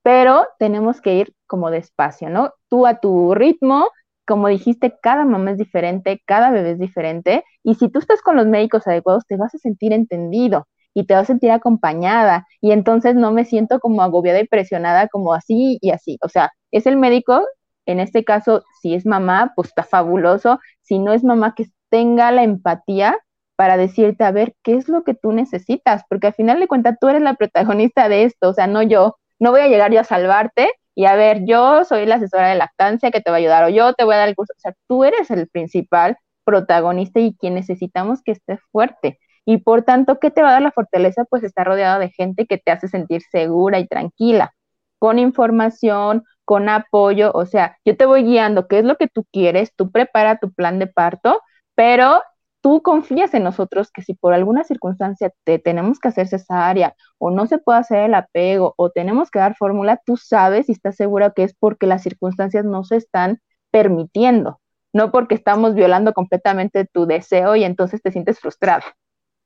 pero 0.03 0.45
tenemos 0.59 1.01
que 1.01 1.15
ir 1.15 1.33
como 1.47 1.71
despacio, 1.71 2.29
¿no? 2.29 2.53
Tú 2.67 2.85
a 2.85 2.99
tu 2.99 3.33
ritmo, 3.33 3.89
como 4.29 4.47
dijiste, 4.47 4.95
cada 5.01 5.25
mamá 5.25 5.51
es 5.51 5.57
diferente, 5.57 6.21
cada 6.27 6.51
bebé 6.51 6.73
es 6.73 6.79
diferente, 6.79 7.43
y 7.63 7.73
si 7.75 7.89
tú 7.89 7.97
estás 7.97 8.21
con 8.21 8.35
los 8.35 8.45
médicos 8.45 8.85
adecuados, 8.85 9.25
te 9.25 9.37
vas 9.37 9.55
a 9.55 9.57
sentir 9.57 9.91
entendido 9.91 10.67
y 10.93 11.07
te 11.07 11.15
vas 11.15 11.23
a 11.23 11.25
sentir 11.25 11.49
acompañada, 11.49 12.45
y 12.61 12.71
entonces 12.71 13.15
no 13.15 13.31
me 13.31 13.43
siento 13.45 13.79
como 13.79 14.03
agobiada 14.03 14.39
y 14.39 14.47
presionada 14.47 15.07
como 15.07 15.33
así 15.33 15.79
y 15.81 15.89
así. 15.89 16.19
O 16.21 16.29
sea, 16.29 16.51
es 16.71 16.85
el 16.85 16.97
médico, 16.97 17.43
en 17.87 17.99
este 17.99 18.23
caso, 18.23 18.63
si 18.83 18.93
es 18.93 19.07
mamá, 19.07 19.51
pues 19.55 19.69
está 19.69 19.81
fabuloso, 19.83 20.59
si 20.81 20.99
no 20.99 21.11
es 21.13 21.23
mamá, 21.23 21.55
que 21.55 21.65
tenga 21.89 22.31
la 22.31 22.43
empatía 22.43 23.17
para 23.55 23.77
decirte, 23.77 24.25
a 24.25 24.31
ver, 24.31 24.53
¿qué 24.63 24.75
es 24.75 24.89
lo 24.89 25.03
que 25.03 25.15
tú 25.15 25.31
necesitas? 25.31 26.03
Porque 26.07 26.27
al 26.27 26.33
final 26.35 26.59
de 26.59 26.67
cuentas 26.67 26.97
tú 27.01 27.07
eres 27.07 27.23
la 27.23 27.33
protagonista 27.33 28.09
de 28.09 28.25
esto, 28.25 28.49
o 28.49 28.53
sea, 28.53 28.67
no 28.67 28.83
yo, 28.83 29.17
no 29.39 29.49
voy 29.51 29.61
a 29.61 29.67
llegar 29.67 29.91
yo 29.91 30.01
a 30.01 30.03
salvarte 30.03 30.69
y 30.99 31.05
a 31.05 31.15
ver, 31.15 31.45
yo 31.45 31.85
soy 31.85 32.05
la 32.05 32.15
asesora 32.15 32.49
de 32.49 32.55
lactancia 32.55 33.09
que 33.09 33.21
te 33.21 33.31
va 33.31 33.37
a 33.37 33.39
ayudar 33.39 33.63
o 33.63 33.69
yo 33.69 33.93
te 33.93 34.03
voy 34.03 34.15
a 34.15 34.17
dar 34.17 34.27
el 34.27 34.35
curso, 34.35 34.51
o 34.57 34.59
sea, 34.59 34.73
tú 34.85 35.05
eres 35.05 35.31
el 35.31 35.47
principal 35.47 36.17
protagonista 36.43 37.21
y 37.21 37.37
quien 37.37 37.53
necesitamos 37.53 38.21
que 38.21 38.33
esté 38.33 38.57
fuerte. 38.73 39.17
Y 39.45 39.59
por 39.59 39.83
tanto, 39.83 40.19
¿qué 40.19 40.29
te 40.29 40.41
va 40.41 40.49
a 40.49 40.51
dar 40.51 40.61
la 40.61 40.73
fortaleza? 40.73 41.23
Pues 41.29 41.43
estar 41.43 41.65
rodeado 41.65 42.01
de 42.01 42.09
gente 42.09 42.45
que 42.47 42.57
te 42.57 42.71
hace 42.71 42.89
sentir 42.89 43.21
segura 43.31 43.79
y 43.79 43.87
tranquila, 43.87 44.51
con 44.99 45.19
información, 45.19 46.25
con 46.43 46.67
apoyo, 46.67 47.31
o 47.33 47.45
sea, 47.45 47.77
yo 47.85 47.95
te 47.95 48.05
voy 48.05 48.23
guiando 48.25 48.67
qué 48.67 48.79
es 48.79 48.83
lo 48.83 48.97
que 48.97 49.07
tú 49.07 49.25
quieres, 49.31 49.73
tú 49.77 49.91
prepara 49.91 50.37
tu 50.39 50.51
plan 50.51 50.79
de 50.79 50.87
parto, 50.87 51.41
pero 51.75 52.21
tú 52.61 52.81
confías 52.81 53.33
en 53.33 53.43
nosotros 53.43 53.91
que 53.91 54.01
si 54.01 54.13
por 54.13 54.33
alguna 54.33 54.63
circunstancia 54.63 55.31
te 55.43 55.59
tenemos 55.59 55.99
que 55.99 56.09
hacer 56.09 56.27
cesárea 56.27 56.95
o 57.17 57.31
no 57.31 57.47
se 57.47 57.57
puede 57.57 57.79
hacer 57.79 57.99
el 57.99 58.13
apego 58.15 58.73
o 58.77 58.89
tenemos 58.91 59.31
que 59.31 59.39
dar 59.39 59.55
fórmula, 59.55 60.01
tú 60.05 60.17
sabes 60.17 60.69
y 60.69 60.73
estás 60.73 60.95
segura 60.95 61.31
que 61.31 61.43
es 61.43 61.55
porque 61.57 61.87
las 61.87 62.03
circunstancias 62.03 62.65
no 62.65 62.83
se 62.83 62.97
están 62.97 63.39
permitiendo, 63.71 64.59
no 64.93 65.11
porque 65.11 65.35
estamos 65.35 65.75
violando 65.75 66.13
completamente 66.13 66.85
tu 66.85 67.05
deseo 67.05 67.55
y 67.55 67.63
entonces 67.63 68.01
te 68.01 68.11
sientes 68.11 68.39
frustrada. 68.39 68.83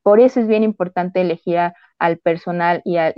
Por 0.01 0.19
eso 0.19 0.39
es 0.39 0.47
bien 0.47 0.63
importante 0.63 1.21
elegir 1.21 1.59
al 1.99 2.17
personal 2.19 2.81
y, 2.83 2.97
al, 2.97 3.13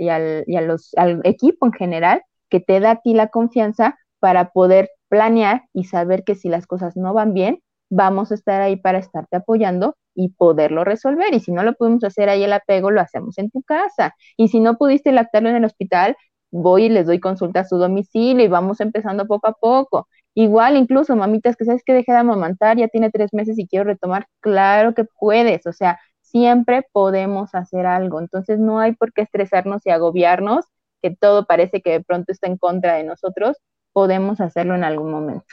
al 0.96 1.20
equipo 1.24 1.66
en 1.66 1.72
general 1.72 2.22
que 2.48 2.60
te 2.60 2.80
da 2.80 2.92
a 2.92 3.00
ti 3.00 3.14
la 3.14 3.28
confianza 3.28 3.98
para 4.20 4.50
poder 4.50 4.90
planear 5.08 5.64
y 5.72 5.84
saber 5.84 6.24
que 6.24 6.34
si 6.34 6.48
las 6.48 6.66
cosas 6.66 6.96
no 6.96 7.12
van 7.12 7.34
bien, 7.34 7.60
vamos 7.90 8.32
a 8.32 8.34
estar 8.34 8.60
ahí 8.60 8.76
para 8.76 8.98
estarte 8.98 9.36
apoyando 9.36 9.96
y 10.14 10.30
poderlo 10.30 10.84
resolver. 10.84 11.34
Y 11.34 11.40
si 11.40 11.52
no 11.52 11.62
lo 11.62 11.74
podemos 11.74 12.04
hacer 12.04 12.28
ahí 12.28 12.42
el 12.44 12.52
apego, 12.52 12.90
lo 12.90 13.00
hacemos 13.00 13.38
en 13.38 13.50
tu 13.50 13.62
casa. 13.62 14.14
Y 14.36 14.48
si 14.48 14.60
no 14.60 14.76
pudiste 14.78 15.12
lactarlo 15.12 15.48
en 15.50 15.56
el 15.56 15.64
hospital, 15.64 16.16
voy 16.50 16.84
y 16.84 16.88
les 16.88 17.06
doy 17.06 17.20
consulta 17.20 17.60
a 17.60 17.64
su 17.64 17.76
domicilio 17.78 18.44
y 18.44 18.48
vamos 18.48 18.80
empezando 18.80 19.26
poco 19.26 19.48
a 19.48 19.52
poco. 19.52 20.08
Igual, 20.34 20.76
incluso, 20.76 21.16
mamitas, 21.16 21.56
que 21.56 21.64
sabes 21.64 21.82
que 21.84 21.94
dejé 21.94 22.12
de 22.12 22.18
amamantar, 22.18 22.76
ya 22.76 22.88
tiene 22.88 23.10
tres 23.10 23.32
meses 23.32 23.58
y 23.58 23.66
quiero 23.66 23.84
retomar, 23.86 24.26
claro 24.40 24.94
que 24.94 25.04
puedes, 25.04 25.66
o 25.66 25.72
sea, 25.72 25.98
siempre 26.20 26.86
podemos 26.92 27.54
hacer 27.54 27.86
algo. 27.86 28.20
Entonces, 28.20 28.58
no 28.58 28.78
hay 28.80 28.94
por 28.94 29.12
qué 29.12 29.22
estresarnos 29.22 29.86
y 29.86 29.90
agobiarnos, 29.90 30.66
que 31.02 31.10
todo 31.16 31.46
parece 31.46 31.80
que 31.82 31.90
de 31.92 32.04
pronto 32.04 32.32
está 32.32 32.48
en 32.48 32.58
contra 32.58 32.96
de 32.96 33.04
nosotros, 33.04 33.56
podemos 33.92 34.40
hacerlo 34.40 34.74
en 34.74 34.84
algún 34.84 35.10
momento. 35.10 35.46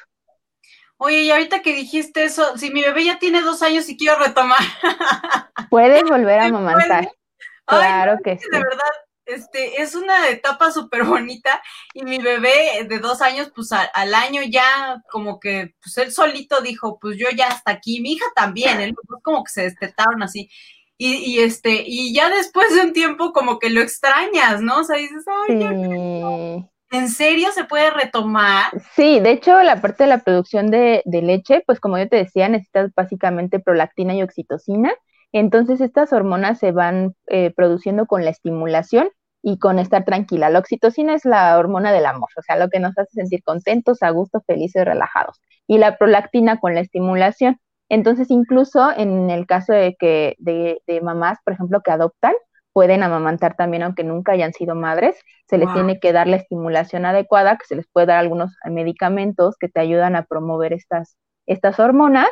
Oye, 0.98 1.22
y 1.22 1.32
ahorita 1.32 1.62
que 1.62 1.76
dijiste 1.76 2.24
eso, 2.24 2.58
si 2.58 2.72
mi 2.72 2.82
bebé 2.82 3.06
ya 3.06 3.20
tiene 3.20 3.42
dos 3.42 3.62
años 3.62 3.90
y 3.90 3.98
quiero 3.98 4.20
retomar. 4.20 4.60
Puedes 5.70 6.04
volver 6.04 6.40
a 6.40 6.46
amamantar. 6.46 7.12
Claro 7.66 8.18
que 8.24 8.38
sí. 8.38 8.46
De 8.52 8.60
verdad, 8.60 8.92
este, 9.26 9.82
es 9.82 9.96
una 9.96 10.30
etapa 10.30 10.72
súper 10.72 11.04
bonita 11.04 11.62
y 11.94 12.04
mi 12.04 12.18
bebé 12.20 12.86
de 12.88 13.00
dos 13.00 13.22
años, 13.22 13.52
pues 13.56 13.72
al 13.72 14.14
año 14.14 14.42
ya 14.44 15.02
como 15.10 15.40
que, 15.40 15.76
pues 15.82 15.98
él 15.98 16.12
solito 16.12 16.62
dijo, 16.62 17.00
pues 17.00 17.18
yo 17.18 17.28
ya 17.36 17.48
hasta 17.48 17.72
aquí, 17.72 18.02
mi 18.02 18.14
hija 18.14 18.26
también, 18.36 18.82
él 18.82 18.96
como 19.24 19.44
que 19.44 19.52
se 19.52 19.64
destetaron 19.64 20.24
así. 20.24 20.50
Y, 20.98 21.16
y, 21.16 21.40
este, 21.40 21.84
y 21.86 22.14
ya 22.14 22.30
después 22.30 22.74
de 22.76 22.82
un 22.82 22.94
tiempo 22.94 23.34
como 23.34 23.60
que 23.60 23.70
lo 23.70 23.82
extrañas, 23.82 24.62
¿no? 24.62 24.80
O 24.80 24.84
sea, 24.84 24.98
dices, 24.98 25.26
ay, 25.28 25.58
sí. 25.58 26.70
¿En 26.94 27.10
serio 27.10 27.48
se 27.52 27.64
puede 27.64 27.90
retomar? 27.90 28.66
Sí, 28.96 29.20
de 29.20 29.32
hecho, 29.32 29.64
la 29.64 29.82
parte 29.82 30.04
de 30.04 30.10
la 30.10 30.20
producción 30.20 30.70
de, 30.70 31.02
leche, 31.06 31.64
pues 31.66 31.80
como 31.80 31.98
yo 31.98 32.08
te 32.08 32.18
decía, 32.18 32.48
necesitas 32.48 32.92
básicamente 32.96 33.60
prolactina 33.60 34.14
y 34.14 34.22
oxitocina. 34.22 34.94
Entonces, 35.32 35.82
estas 35.82 36.14
hormonas 36.14 36.60
se 36.60 36.72
van 36.72 37.16
eh, 37.26 37.52
produciendo 37.56 38.06
con 38.06 38.24
la 38.24 38.30
estimulación 38.30 39.10
y 39.42 39.58
con 39.58 39.80
estar 39.80 40.06
tranquila. 40.06 40.52
La 40.52 40.60
oxitocina 40.60 41.16
es 41.16 41.26
la 41.26 41.58
hormona 41.58 41.92
del 41.92 42.06
amor, 42.06 42.30
o 42.38 42.44
sea, 42.44 42.58
lo 42.58 42.70
que 42.70 42.80
nos 42.80 42.96
hace 42.96 43.10
sentir 43.14 43.42
contentos, 43.44 44.04
a 44.04 44.12
gusto, 44.12 44.44
felices, 44.46 44.86
relajados. 44.86 45.42
Y 45.66 45.80
la 45.80 45.98
prolactina 45.98 46.60
con 46.60 46.76
la 46.76 46.82
estimulación. 46.82 47.60
Entonces, 47.90 48.30
incluso 48.30 48.92
en 48.96 49.32
el 49.32 49.48
caso 49.48 49.74
de 49.74 49.96
que 49.98 50.36
de, 50.38 50.80
de 50.86 51.02
mamás, 51.02 51.40
por 51.44 51.56
ejemplo, 51.56 51.82
que 51.84 51.90
adoptan, 51.90 52.34
pueden 52.74 53.04
amamantar 53.04 53.56
también 53.56 53.84
aunque 53.84 54.04
nunca 54.04 54.34
hayan 54.34 54.52
sido 54.54 54.76
madres. 54.76 55.16
Se 55.48 55.58
les 55.58 55.72
tiene 55.74 56.00
que 56.00 56.12
dar 56.12 56.28
la 56.28 56.38
estimulación 56.38 57.06
adecuada, 57.06 57.58
que 57.58 57.66
se 57.66 57.76
les 57.76 57.88
puede 57.88 58.08
dar 58.08 58.18
algunos 58.18 58.56
medicamentos 58.66 59.56
que 59.60 59.70
te 59.70 59.80
ayudan 59.80 60.16
a 60.16 60.24
promover 60.24 60.74
estas, 60.74 61.16
estas 61.46 61.80
hormonas 61.80 62.30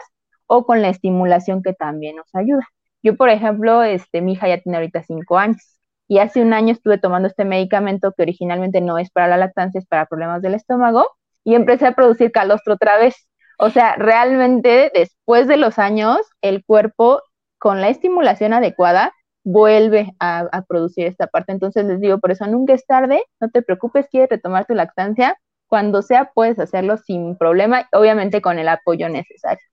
o 0.47 0.65
con 0.65 0.81
la 0.81 0.89
estimulación 0.89 1.61
que 1.61 1.73
también 1.73 2.17
nos 2.17 2.33
ayuda. 2.33 2.67
Yo, 3.03 3.15
por 3.15 3.29
ejemplo, 3.29 3.83
este, 3.83 4.21
mi 4.21 4.33
hija 4.33 4.47
ya 4.47 4.59
tiene 4.59 4.77
ahorita 4.77 5.03
cinco 5.03 5.37
años 5.37 5.79
y 6.07 6.19
hace 6.19 6.41
un 6.41 6.53
año 6.53 6.73
estuve 6.73 6.97
tomando 6.97 7.27
este 7.27 7.45
medicamento 7.45 8.11
que 8.11 8.23
originalmente 8.23 8.81
no 8.81 8.97
es 8.97 9.09
para 9.11 9.27
la 9.27 9.37
lactancia, 9.37 9.79
es 9.79 9.87
para 9.87 10.07
problemas 10.07 10.41
del 10.41 10.55
estómago 10.55 11.05
y 11.43 11.55
empecé 11.55 11.87
a 11.87 11.95
producir 11.95 12.31
calostro 12.31 12.73
otra 12.73 12.97
vez. 12.97 13.27
O 13.57 13.69
sea, 13.69 13.95
realmente 13.95 14.91
después 14.93 15.47
de 15.47 15.57
los 15.57 15.79
años, 15.79 16.17
el 16.41 16.65
cuerpo 16.65 17.21
con 17.59 17.79
la 17.79 17.89
estimulación 17.89 18.53
adecuada 18.53 19.13
vuelve 19.43 20.13
a, 20.19 20.63
producir 20.67 21.05
esta 21.05 21.27
parte. 21.27 21.51
Entonces 21.51 21.85
les 21.85 21.99
digo, 21.99 22.19
por 22.19 22.31
eso 22.31 22.45
nunca 22.47 22.73
es 22.73 22.85
tarde, 22.85 23.23
no 23.39 23.49
te 23.49 23.61
preocupes, 23.61 24.07
quieres 24.09 24.29
retomar 24.29 24.65
tu 24.65 24.73
lactancia, 24.73 25.37
cuando 25.67 26.01
sea 26.01 26.31
puedes 26.33 26.59
hacerlo 26.59 26.97
sin 26.97 27.37
problema, 27.37 27.87
obviamente 27.93 28.41
con 28.41 28.59
el 28.59 28.67
apoyo 28.67 29.09
necesario. 29.09 29.63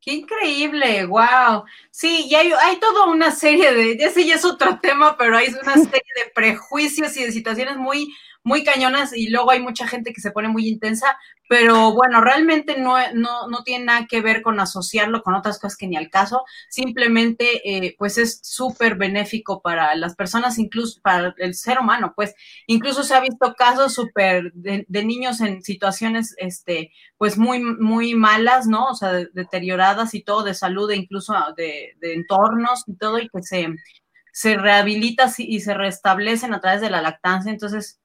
Qué 0.00 0.12
increíble, 0.14 1.04
wow. 1.06 1.64
Sí, 1.90 2.26
y 2.30 2.34
hay, 2.34 2.52
hay 2.62 2.78
toda 2.78 3.06
una 3.06 3.30
serie 3.32 3.74
de, 3.74 3.98
ya 3.98 4.10
sé, 4.10 4.24
ya 4.24 4.36
es 4.36 4.44
otro 4.44 4.78
tema, 4.82 5.16
pero 5.18 5.36
hay 5.36 5.48
una 5.48 5.74
serie 5.74 6.12
de 6.16 6.30
prejuicios 6.34 7.16
y 7.16 7.24
de 7.24 7.32
situaciones 7.32 7.76
muy, 7.76 8.14
muy 8.48 8.64
cañonas 8.64 9.16
y 9.16 9.28
luego 9.28 9.50
hay 9.50 9.60
mucha 9.60 9.86
gente 9.86 10.12
que 10.12 10.22
se 10.22 10.30
pone 10.32 10.48
muy 10.48 10.66
intensa, 10.66 11.18
pero 11.48 11.92
bueno, 11.92 12.20
realmente 12.20 12.78
no, 12.78 12.96
no, 13.14 13.48
no 13.48 13.62
tiene 13.62 13.84
nada 13.84 14.06
que 14.08 14.22
ver 14.22 14.42
con 14.42 14.58
asociarlo 14.58 15.22
con 15.22 15.34
otras 15.34 15.58
cosas 15.58 15.76
que 15.76 15.86
ni 15.86 15.96
al 15.96 16.10
caso, 16.10 16.44
simplemente 16.68 17.60
eh, 17.64 17.94
pues 17.98 18.18
es 18.18 18.40
súper 18.42 18.96
benéfico 18.96 19.60
para 19.60 19.94
las 19.94 20.16
personas, 20.16 20.58
incluso 20.58 21.00
para 21.02 21.34
el 21.38 21.54
ser 21.54 21.78
humano, 21.78 22.14
pues. 22.16 22.34
Incluso 22.66 23.02
se 23.02 23.14
ha 23.14 23.20
visto 23.20 23.54
casos 23.54 23.94
súper 23.94 24.52
de, 24.54 24.86
niños 25.04 25.40
en 25.40 25.62
situaciones 25.62 26.34
este 26.38 26.92
pues 27.18 27.38
muy, 27.38 27.60
muy 27.60 28.14
malas, 28.14 28.66
¿no? 28.66 28.86
O 28.88 28.94
sea, 28.94 29.12
deterioradas 29.32 30.14
y 30.14 30.22
todo 30.22 30.42
de 30.42 30.54
salud 30.54 30.90
e 30.90 30.96
incluso 30.96 31.34
de, 31.56 31.94
de 32.00 32.14
entornos 32.14 32.84
y 32.86 32.94
todo 32.96 33.18
y 33.18 33.28
que 33.28 33.42
se, 33.42 33.68
se 34.32 34.56
rehabilita 34.56 35.32
y 35.38 35.60
se 35.60 35.74
restablecen 35.74 36.54
a 36.54 36.60
través 36.60 36.80
de 36.80 36.90
la 36.90 37.02
lactancia, 37.02 37.50
entonces 37.50 38.00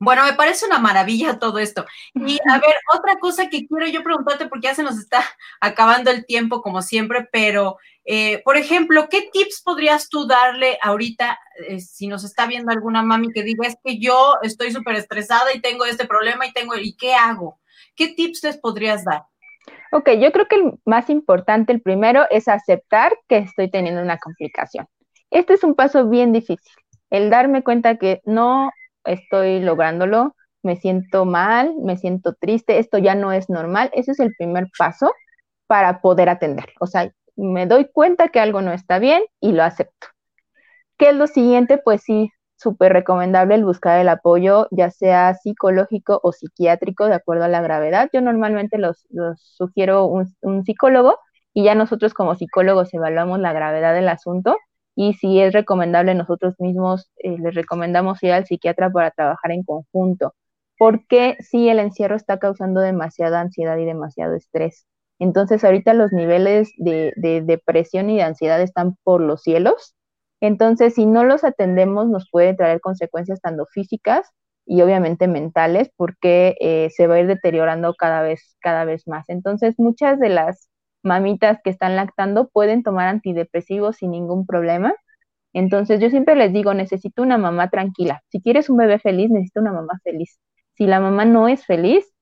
bueno, 0.00 0.24
me 0.24 0.32
parece 0.32 0.64
una 0.64 0.78
maravilla 0.78 1.38
todo 1.38 1.58
esto. 1.58 1.84
Y 2.14 2.38
a 2.48 2.58
ver, 2.58 2.74
otra 2.96 3.16
cosa 3.20 3.50
que 3.50 3.66
quiero 3.66 3.86
yo 3.86 4.02
preguntarte, 4.02 4.46
porque 4.46 4.68
ya 4.68 4.74
se 4.74 4.82
nos 4.82 4.98
está 4.98 5.22
acabando 5.60 6.10
el 6.10 6.24
tiempo 6.24 6.62
como 6.62 6.80
siempre, 6.80 7.28
pero, 7.30 7.76
eh, 8.06 8.42
por 8.42 8.56
ejemplo, 8.56 9.08
¿qué 9.10 9.28
tips 9.30 9.60
podrías 9.62 10.08
tú 10.08 10.26
darle 10.26 10.78
ahorita 10.82 11.38
eh, 11.68 11.80
si 11.80 12.06
nos 12.06 12.24
está 12.24 12.46
viendo 12.46 12.72
alguna 12.72 13.02
mami 13.02 13.30
que 13.30 13.42
diga, 13.42 13.68
es 13.68 13.76
que 13.84 13.98
yo 13.98 14.36
estoy 14.42 14.72
súper 14.72 14.96
estresada 14.96 15.52
y 15.54 15.60
tengo 15.60 15.84
este 15.84 16.06
problema 16.06 16.46
y 16.46 16.52
tengo, 16.52 16.74
¿y 16.76 16.96
qué 16.96 17.14
hago? 17.14 17.60
¿Qué 17.94 18.08
tips 18.08 18.42
les 18.44 18.56
podrías 18.56 19.04
dar? 19.04 19.24
Ok, 19.92 20.10
yo 20.18 20.32
creo 20.32 20.46
que 20.48 20.56
el 20.56 20.72
más 20.86 21.10
importante, 21.10 21.72
el 21.72 21.82
primero, 21.82 22.26
es 22.30 22.48
aceptar 22.48 23.12
que 23.28 23.38
estoy 23.38 23.70
teniendo 23.70 24.00
una 24.00 24.18
complicación. 24.18 24.86
Este 25.30 25.54
es 25.54 25.62
un 25.62 25.74
paso 25.74 26.08
bien 26.08 26.32
difícil, 26.32 26.72
el 27.10 27.28
darme 27.28 27.62
cuenta 27.62 27.96
que 27.98 28.22
no 28.24 28.70
estoy 29.04 29.60
lográndolo, 29.60 30.34
me 30.62 30.76
siento 30.76 31.24
mal, 31.24 31.74
me 31.82 31.96
siento 31.96 32.34
triste, 32.34 32.78
esto 32.78 32.98
ya 32.98 33.14
no 33.14 33.32
es 33.32 33.48
normal. 33.48 33.90
Ese 33.94 34.12
es 34.12 34.20
el 34.20 34.34
primer 34.36 34.68
paso 34.78 35.12
para 35.66 36.00
poder 36.00 36.28
atenderlo. 36.28 36.74
O 36.80 36.86
sea, 36.86 37.10
me 37.36 37.66
doy 37.66 37.88
cuenta 37.90 38.28
que 38.28 38.40
algo 38.40 38.60
no 38.62 38.72
está 38.72 38.98
bien 38.98 39.22
y 39.40 39.52
lo 39.52 39.62
acepto. 39.62 40.08
¿Qué 40.98 41.10
es 41.10 41.14
lo 41.14 41.26
siguiente? 41.26 41.78
Pues 41.78 42.02
sí, 42.02 42.30
súper 42.56 42.92
recomendable 42.92 43.54
el 43.54 43.64
buscar 43.64 44.00
el 44.00 44.08
apoyo, 44.08 44.68
ya 44.70 44.90
sea 44.90 45.34
psicológico 45.34 46.20
o 46.22 46.32
psiquiátrico, 46.32 47.06
de 47.06 47.14
acuerdo 47.14 47.44
a 47.44 47.48
la 47.48 47.62
gravedad. 47.62 48.10
Yo 48.12 48.20
normalmente 48.20 48.78
los, 48.78 49.06
sugiero 49.38 50.06
un 50.06 50.64
psicólogo 50.64 51.18
y 51.54 51.64
ya 51.64 51.74
nosotros 51.74 52.14
como 52.14 52.34
psicólogos 52.34 52.92
evaluamos 52.92 53.38
la 53.40 53.52
gravedad 53.52 53.94
del 53.94 54.08
asunto 54.08 54.56
y 54.96 55.14
si 55.14 55.40
es 55.40 55.52
recomendable 55.52 56.14
nosotros 56.14 56.54
mismos 56.58 57.10
eh, 57.18 57.36
les 57.38 57.54
recomendamos 57.54 58.22
ir 58.22 58.32
al 58.32 58.46
psiquiatra 58.46 58.90
para 58.90 59.10
trabajar 59.10 59.52
en 59.52 59.62
conjunto, 59.64 60.34
porque 60.78 61.36
si 61.40 61.68
el 61.68 61.78
encierro 61.78 62.16
está 62.16 62.38
causando 62.38 62.80
demasiada 62.80 63.40
ansiedad 63.40 63.76
y 63.78 63.84
demasiado 63.84 64.34
estrés. 64.34 64.86
Entonces 65.18 65.64
ahorita 65.64 65.94
los 65.94 66.12
niveles 66.12 66.70
de, 66.78 67.12
de 67.16 67.42
depresión 67.42 68.08
y 68.10 68.16
de 68.16 68.22
ansiedad 68.22 68.60
están 68.62 68.96
por 69.04 69.20
los 69.20 69.42
cielos. 69.42 69.94
Entonces 70.40 70.94
si 70.94 71.06
no 71.06 71.24
los 71.24 71.44
atendemos 71.44 72.08
nos 72.08 72.28
puede 72.30 72.54
traer 72.54 72.80
consecuencias 72.80 73.40
tanto 73.42 73.66
físicas 73.66 74.30
y 74.66 74.82
obviamente 74.82 75.28
mentales 75.28 75.90
porque 75.96 76.56
eh, 76.60 76.90
se 76.96 77.06
va 77.06 77.16
a 77.16 77.20
ir 77.20 77.26
deteriorando 77.26 77.94
cada 77.94 78.22
vez, 78.22 78.56
cada 78.60 78.84
vez 78.84 79.06
más. 79.08 79.28
Entonces 79.28 79.74
muchas 79.78 80.18
de 80.18 80.30
las 80.30 80.69
mamitas 81.02 81.58
que 81.62 81.70
están 81.70 81.96
lactando 81.96 82.48
pueden 82.48 82.82
tomar 82.82 83.08
antidepresivos 83.08 83.96
sin 83.96 84.12
ningún 84.12 84.46
problema. 84.46 84.94
Entonces 85.52 86.00
yo 86.00 86.10
siempre 86.10 86.36
les 86.36 86.52
digo, 86.52 86.74
necesito 86.74 87.22
una 87.22 87.38
mamá 87.38 87.70
tranquila. 87.70 88.22
Si 88.30 88.40
quieres 88.40 88.70
un 88.70 88.76
bebé 88.76 88.98
feliz, 88.98 89.30
necesito 89.30 89.60
una 89.60 89.72
mamá 89.72 90.00
feliz. 90.04 90.38
Si 90.76 90.86
la 90.86 91.00
mamá 91.00 91.24
no 91.24 91.48
es 91.48 91.66
feliz, 91.66 92.12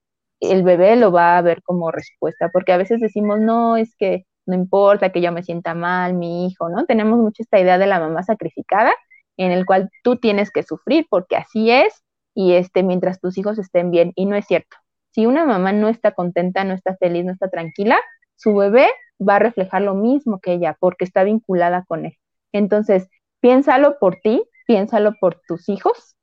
el 0.41 0.63
bebé 0.63 0.97
lo 0.97 1.13
va 1.13 1.39
a 1.39 1.43
ver 1.43 1.63
como 1.63 1.91
respuesta, 1.91 2.51
porque 2.53 2.73
a 2.73 2.77
veces 2.77 3.01
decimos, 3.01 3.41
no, 3.41 3.77
es 3.77 3.95
que 3.97 4.25
no 4.47 4.55
importa 4.55 5.11
que 5.11 5.21
yo 5.21 5.33
me 5.33 5.43
sienta 5.43 5.75
mal, 5.75 6.15
mi 6.15 6.47
hijo, 6.47 6.69
¿no? 6.71 6.87
Tenemos 6.87 7.19
mucho 7.19 7.43
esta 7.43 7.61
idea 7.61 7.79
de 7.79 7.87
la 7.87 8.01
mamá 8.01 8.23
sacrificada, 8.23 8.93
en 9.37 9.53
el 9.53 9.67
cual 9.67 9.91
tú 10.03 10.17
tienes 10.17 10.51
que 10.51 10.63
sufrir, 10.63 11.07
porque 11.11 11.37
así 11.37 11.71
es, 11.71 12.03
y 12.35 12.55
este, 12.55 12.83
mientras 12.83 13.21
tus 13.21 13.37
hijos 13.39 13.59
estén 13.59 13.91
bien, 13.91 14.13
y 14.17 14.27
no 14.27 14.37
es 14.37 14.47
cierto. 14.47 14.77
Si 15.13 15.27
una 15.27 15.45
mamá 15.45 15.73
no 15.73 15.89
está 15.89 16.13
contenta, 16.13 16.65
no 16.65 16.75
está 16.75 16.97
feliz, 16.97 17.25
no 17.25 17.33
está 17.33 17.49
tranquila, 17.51 17.99
su 18.39 18.55
bebé 18.55 18.89
va 19.21 19.37
a 19.37 19.41
reflejar 19.41 19.83
lo 19.83 19.95
mismo 19.95 20.41
que 20.41 20.55
ella 20.55 20.77
porque 20.79 21.05
está 21.05 21.25
vinculada 21.25 21.85
con 21.87 22.07
él. 22.07 22.17
Entonces, 22.53 23.09
piénsalo 23.41 23.99
por 23.99 24.17
ti, 24.23 24.43
piénsalo 24.67 25.15
por 25.21 25.41
tus 25.47 25.69
hijos. 25.69 26.17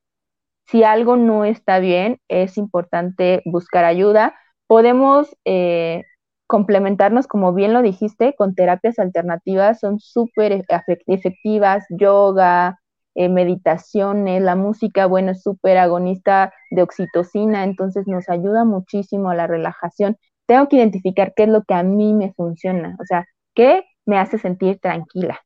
Si 0.67 0.83
algo 0.83 1.17
no 1.17 1.45
está 1.45 1.79
bien, 1.79 2.19
es 2.27 2.57
importante 2.57 3.41
buscar 3.45 3.85
ayuda. 3.85 4.35
Podemos 4.67 5.35
eh, 5.45 6.03
complementarnos, 6.47 7.27
como 7.27 7.53
bien 7.53 7.73
lo 7.73 7.81
dijiste, 7.81 8.33
con 8.35 8.55
terapias 8.55 8.97
alternativas, 8.97 9.79
son 9.79 9.99
súper 9.99 10.63
efectivas, 11.07 11.85
yoga, 11.89 12.79
eh, 13.15 13.29
meditaciones, 13.29 14.41
la 14.41 14.55
música, 14.55 15.05
bueno, 15.05 15.31
es 15.31 15.41
súper 15.43 15.77
agonista 15.77 16.53
de 16.71 16.81
oxitocina, 16.81 17.63
entonces 17.63 18.07
nos 18.07 18.29
ayuda 18.29 18.65
muchísimo 18.65 19.29
a 19.29 19.35
la 19.35 19.47
relajación 19.47 20.17
tengo 20.45 20.67
que 20.67 20.77
identificar 20.77 21.33
qué 21.35 21.43
es 21.43 21.49
lo 21.49 21.63
que 21.63 21.73
a 21.73 21.83
mí 21.83 22.13
me 22.13 22.33
funciona, 22.33 22.95
o 23.01 23.05
sea, 23.05 23.25
qué 23.55 23.83
me 24.05 24.17
hace 24.17 24.37
sentir 24.37 24.79
tranquila. 24.79 25.39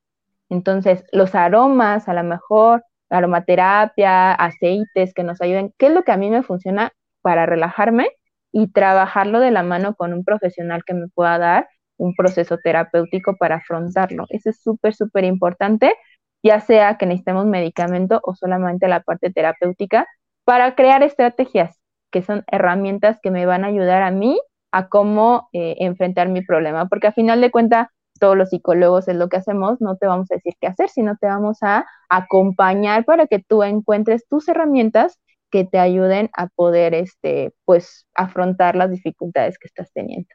Entonces, 0.50 1.06
los 1.12 1.36
aromas, 1.36 2.10
a 2.10 2.14
lo 2.14 2.24
mejor, 2.24 2.84
aromaterapia, 3.10 4.34
aceites 4.34 5.14
que 5.14 5.24
nos 5.24 5.42
ayuden, 5.42 5.74
qué 5.78 5.88
es 5.88 5.94
lo 5.94 6.04
que 6.04 6.12
a 6.12 6.18
mí 6.18 6.30
me 6.30 6.44
funciona 6.44 6.92
para 7.22 7.46
relajarme 7.46 8.10
y 8.52 8.72
trabajarlo 8.72 9.40
de 9.40 9.52
la 9.52 9.64
mano 9.64 9.96
con 9.96 10.14
un 10.14 10.24
profesional 10.24 10.84
que 10.86 10.94
me 10.94 11.08
pueda 11.08 11.38
dar 11.38 11.70
un 11.98 12.16
proceso 12.16 12.58
terapéutico 12.58 13.36
para 13.38 13.58
afrontarlo. 13.58 14.26
Eso 14.30 14.50
es 14.50 14.62
súper, 14.62 14.96
súper 14.96 15.26
importante, 15.26 15.94
ya 16.44 16.60
sea 16.62 16.98
que 16.98 17.06
necesitemos 17.06 17.46
medicamento 17.46 18.20
o 18.24 18.36
solamente 18.36 18.88
la 18.88 19.02
parte 19.02 19.32
terapéutica, 19.32 20.08
para 20.46 20.76
crear 20.76 21.04
estrategias 21.04 21.80
que 22.12 22.24
son 22.24 22.44
herramientas 22.48 23.20
que 23.22 23.32
me 23.32 23.46
van 23.46 23.64
a 23.64 23.68
ayudar 23.68 24.02
a 24.02 24.12
mí 24.12 24.40
a 24.72 24.90
cómo 24.90 25.50
eh, 25.54 25.76
enfrentar 25.80 26.30
mi 26.30 26.42
problema, 26.42 26.88
porque 26.88 27.08
a 27.08 27.12
final 27.12 27.42
de 27.42 27.52
cuentas 27.52 27.88
todos 28.20 28.38
los 28.38 28.50
psicólogos 28.50 29.08
es 29.08 29.16
lo 29.16 29.30
que 29.30 29.38
hacemos, 29.38 29.82
no 29.82 29.96
te 29.98 30.06
vamos 30.06 30.30
a 30.32 30.36
decir 30.36 30.54
qué 30.60 30.68
hacer, 30.68 30.90
sino 30.90 31.16
te 31.18 31.28
vamos 31.28 31.60
a 31.62 31.88
acompañar 32.10 33.06
para 33.06 33.28
que 33.28 33.40
tú 33.40 33.64
encuentres 33.64 34.28
tus 34.28 34.48
herramientas 34.48 35.20
que 35.50 35.64
te 35.64 35.80
ayuden 35.80 36.30
a 36.34 36.48
poder, 36.48 36.94
este, 36.94 37.54
pues, 37.66 38.08
afrontar 38.14 38.76
las 38.76 38.92
dificultades 38.92 39.58
que 39.58 39.68
estás 39.68 39.92
teniendo. 39.94 40.30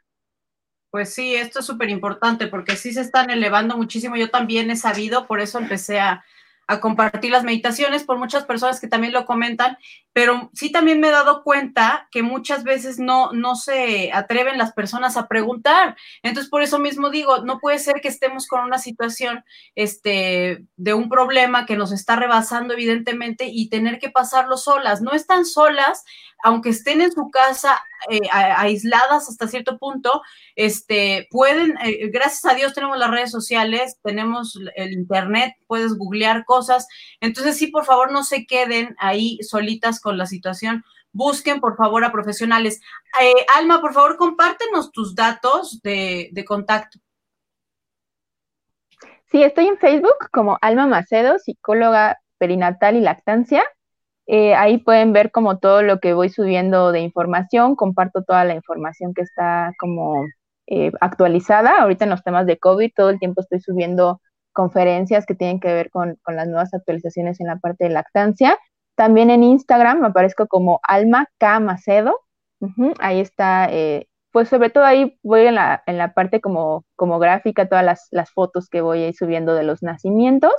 Pues 0.90 1.12
sí, 1.12 1.34
esto 1.34 1.60
es 1.60 1.66
súper 1.66 1.90
importante 1.90 2.46
porque 2.46 2.76
sí 2.76 2.92
se 2.92 3.00
están 3.00 3.30
elevando 3.30 3.76
muchísimo. 3.76 4.16
Yo 4.16 4.30
también 4.30 4.70
he 4.70 4.76
sabido, 4.76 5.26
por 5.26 5.40
eso 5.40 5.58
empecé 5.58 6.00
a, 6.00 6.24
a 6.66 6.80
compartir 6.80 7.32
las 7.32 7.44
meditaciones 7.44 8.04
por 8.04 8.18
muchas 8.18 8.44
personas 8.44 8.80
que 8.80 8.88
también 8.88 9.12
lo 9.12 9.24
comentan, 9.24 9.76
pero 10.14 10.48
sí 10.54 10.70
también 10.70 11.00
me 11.00 11.08
he 11.08 11.10
dado 11.10 11.42
cuenta 11.42 12.08
que 12.12 12.22
muchas 12.22 12.62
veces 12.62 13.00
no, 13.00 13.32
no 13.32 13.56
se 13.56 14.12
atreven 14.12 14.58
las 14.58 14.72
personas 14.72 15.16
a 15.16 15.26
preguntar. 15.26 15.96
Entonces, 16.22 16.48
por 16.48 16.62
eso 16.62 16.78
mismo 16.78 17.10
digo, 17.10 17.38
no 17.44 17.58
puede 17.58 17.80
ser 17.80 17.96
que 18.00 18.06
estemos 18.06 18.46
con 18.46 18.62
una 18.62 18.78
situación 18.78 19.44
este, 19.74 20.64
de 20.76 20.94
un 20.94 21.08
problema 21.08 21.66
que 21.66 21.76
nos 21.76 21.90
está 21.90 22.14
rebasando, 22.14 22.74
evidentemente, 22.74 23.46
y 23.50 23.68
tener 23.68 23.98
que 23.98 24.08
pasarlo 24.08 24.56
solas. 24.56 25.02
No 25.02 25.14
están 25.14 25.44
solas, 25.44 26.04
aunque 26.44 26.68
estén 26.68 27.00
en 27.00 27.10
su 27.10 27.30
casa 27.30 27.82
eh, 28.10 28.20
aisladas 28.30 29.28
hasta 29.28 29.48
cierto 29.48 29.78
punto, 29.78 30.22
este, 30.56 31.26
pueden, 31.30 31.74
eh, 31.82 32.10
gracias 32.12 32.44
a 32.44 32.54
Dios 32.54 32.74
tenemos 32.74 32.98
las 32.98 33.10
redes 33.10 33.30
sociales, 33.30 33.98
tenemos 34.02 34.60
el 34.76 34.92
internet, 34.92 35.54
puedes 35.66 35.94
googlear 35.96 36.44
cosas. 36.44 36.86
Entonces, 37.20 37.56
sí, 37.56 37.68
por 37.68 37.86
favor, 37.86 38.12
no 38.12 38.22
se 38.22 38.46
queden 38.46 38.94
ahí 38.98 39.38
solitas 39.42 40.00
con 40.04 40.18
la 40.18 40.26
situación. 40.26 40.84
Busquen, 41.12 41.60
por 41.60 41.76
favor, 41.76 42.04
a 42.04 42.12
profesionales. 42.12 42.80
Eh, 43.20 43.46
Alma, 43.56 43.80
por 43.80 43.94
favor, 43.94 44.16
compártenos 44.16 44.92
tus 44.92 45.14
datos 45.14 45.80
de, 45.82 46.28
de 46.32 46.44
contacto. 46.44 46.98
Sí, 49.30 49.42
estoy 49.42 49.66
en 49.66 49.78
Facebook 49.78 50.28
como 50.30 50.58
Alma 50.60 50.86
Macedo, 50.86 51.38
psicóloga 51.38 52.18
perinatal 52.38 52.96
y 52.96 53.00
lactancia. 53.00 53.64
Eh, 54.26 54.54
ahí 54.54 54.78
pueden 54.78 55.12
ver 55.12 55.30
como 55.30 55.58
todo 55.58 55.82
lo 55.82 55.98
que 56.00 56.14
voy 56.14 56.28
subiendo 56.28 56.92
de 56.92 57.00
información, 57.00 57.76
comparto 57.76 58.22
toda 58.22 58.44
la 58.44 58.54
información 58.54 59.12
que 59.14 59.22
está 59.22 59.72
como 59.78 60.24
eh, 60.66 60.92
actualizada. 61.00 61.80
Ahorita 61.80 62.04
en 62.04 62.10
los 62.10 62.22
temas 62.22 62.46
de 62.46 62.58
COVID, 62.58 62.92
todo 62.94 63.10
el 63.10 63.18
tiempo 63.18 63.40
estoy 63.42 63.60
subiendo 63.60 64.20
conferencias 64.52 65.26
que 65.26 65.34
tienen 65.34 65.60
que 65.60 65.74
ver 65.74 65.90
con, 65.90 66.18
las 66.26 66.46
nuevas 66.46 66.72
actualizaciones 66.72 67.40
en 67.40 67.48
la 67.48 67.56
parte 67.56 67.84
de 67.84 67.90
lactancia. 67.90 68.58
También 68.94 69.30
en 69.30 69.42
Instagram 69.42 70.04
aparezco 70.04 70.46
como 70.46 70.80
Alma 70.82 71.28
K. 71.38 71.60
Macedo, 71.60 72.20
ahí 72.98 73.20
está, 73.20 73.68
eh, 73.70 74.08
pues 74.32 74.48
sobre 74.48 74.70
todo 74.70 74.84
ahí 74.84 75.18
voy 75.22 75.46
en 75.46 75.56
la, 75.56 75.82
en 75.86 75.98
la 75.98 76.14
parte 76.14 76.40
como, 76.40 76.84
como 76.96 77.18
gráfica, 77.18 77.68
todas 77.68 77.84
las, 77.84 78.08
las 78.10 78.30
fotos 78.30 78.68
que 78.68 78.80
voy 78.80 79.02
a 79.02 79.08
ir 79.08 79.14
subiendo 79.14 79.54
de 79.54 79.64
los 79.64 79.82
nacimientos. 79.82 80.54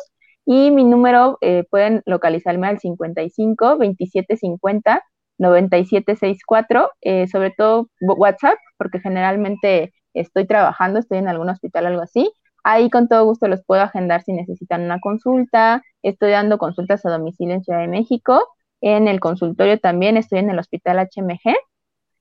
Y 0.45 0.69
mi 0.71 0.83
número 0.83 1.37
eh, 1.41 1.65
pueden 1.69 2.03
localizarme 2.05 2.67
al 2.67 2.79
55 2.79 3.77
27 3.77 4.37
50 4.37 5.03
97 5.37 6.15
64, 6.15 6.91
sobre 7.31 7.51
todo 7.51 7.89
WhatsApp, 8.01 8.57
porque 8.77 8.99
generalmente 8.99 9.93
estoy 10.13 10.47
trabajando, 10.47 10.99
estoy 10.99 11.19
en 11.19 11.27
algún 11.27 11.49
hospital, 11.49 11.87
algo 11.87 12.01
así. 12.01 12.31
Ahí 12.63 12.89
con 12.89 13.07
todo 13.07 13.25
gusto 13.25 13.47
los 13.47 13.63
puedo 13.63 13.81
agendar 13.81 14.23
si 14.23 14.33
necesitan 14.33 14.81
una 14.83 14.99
consulta. 14.99 15.83
Estoy 16.05 16.29
dando 16.29 16.59
consultas 16.59 17.03
a 17.07 17.09
domicilio 17.09 17.55
en 17.55 17.63
Ciudad 17.63 17.79
de 17.79 17.87
México. 17.87 18.47
En 18.79 19.07
el 19.07 19.19
consultorio 19.19 19.79
también 19.79 20.17
estoy 20.17 20.37
en 20.37 20.51
el 20.51 20.59
hospital 20.59 20.99
HMG. 20.99 21.55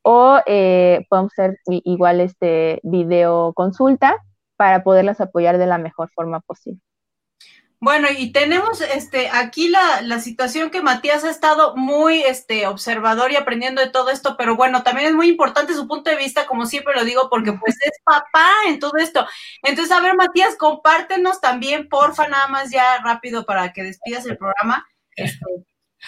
O 0.00 0.38
eh, 0.46 1.04
podemos 1.10 1.32
hacer 1.32 1.58
igual 1.66 2.20
este 2.20 2.80
video 2.82 3.52
consulta 3.52 4.16
para 4.56 4.84
poderlas 4.84 5.20
apoyar 5.20 5.58
de 5.58 5.66
la 5.66 5.76
mejor 5.76 6.08
forma 6.14 6.40
posible. 6.40 6.80
Bueno, 7.84 8.08
y 8.16 8.32
tenemos 8.32 8.80
este 8.80 9.28
aquí 9.28 9.68
la, 9.68 10.00
la, 10.00 10.18
situación 10.18 10.70
que 10.70 10.80
Matías 10.80 11.22
ha 11.22 11.28
estado 11.28 11.76
muy 11.76 12.22
este 12.22 12.66
observador 12.66 13.30
y 13.30 13.36
aprendiendo 13.36 13.82
de 13.82 13.90
todo 13.90 14.08
esto, 14.08 14.36
pero 14.38 14.56
bueno, 14.56 14.82
también 14.82 15.08
es 15.08 15.12
muy 15.12 15.28
importante 15.28 15.74
su 15.74 15.86
punto 15.86 16.08
de 16.08 16.16
vista, 16.16 16.46
como 16.46 16.64
siempre 16.64 16.94
lo 16.94 17.04
digo, 17.04 17.28
porque 17.28 17.52
pues 17.52 17.76
es 17.84 18.00
papá 18.02 18.48
en 18.68 18.78
todo 18.78 18.96
esto. 18.96 19.26
Entonces, 19.62 19.94
a 19.94 20.00
ver, 20.00 20.16
Matías, 20.16 20.56
compártenos 20.56 21.42
también, 21.42 21.90
porfa, 21.90 22.26
nada 22.26 22.48
más 22.48 22.70
ya 22.70 23.02
rápido 23.04 23.44
para 23.44 23.74
que 23.74 23.82
despidas 23.82 24.24
el 24.24 24.38
programa. 24.38 24.86
Este, 25.14 25.44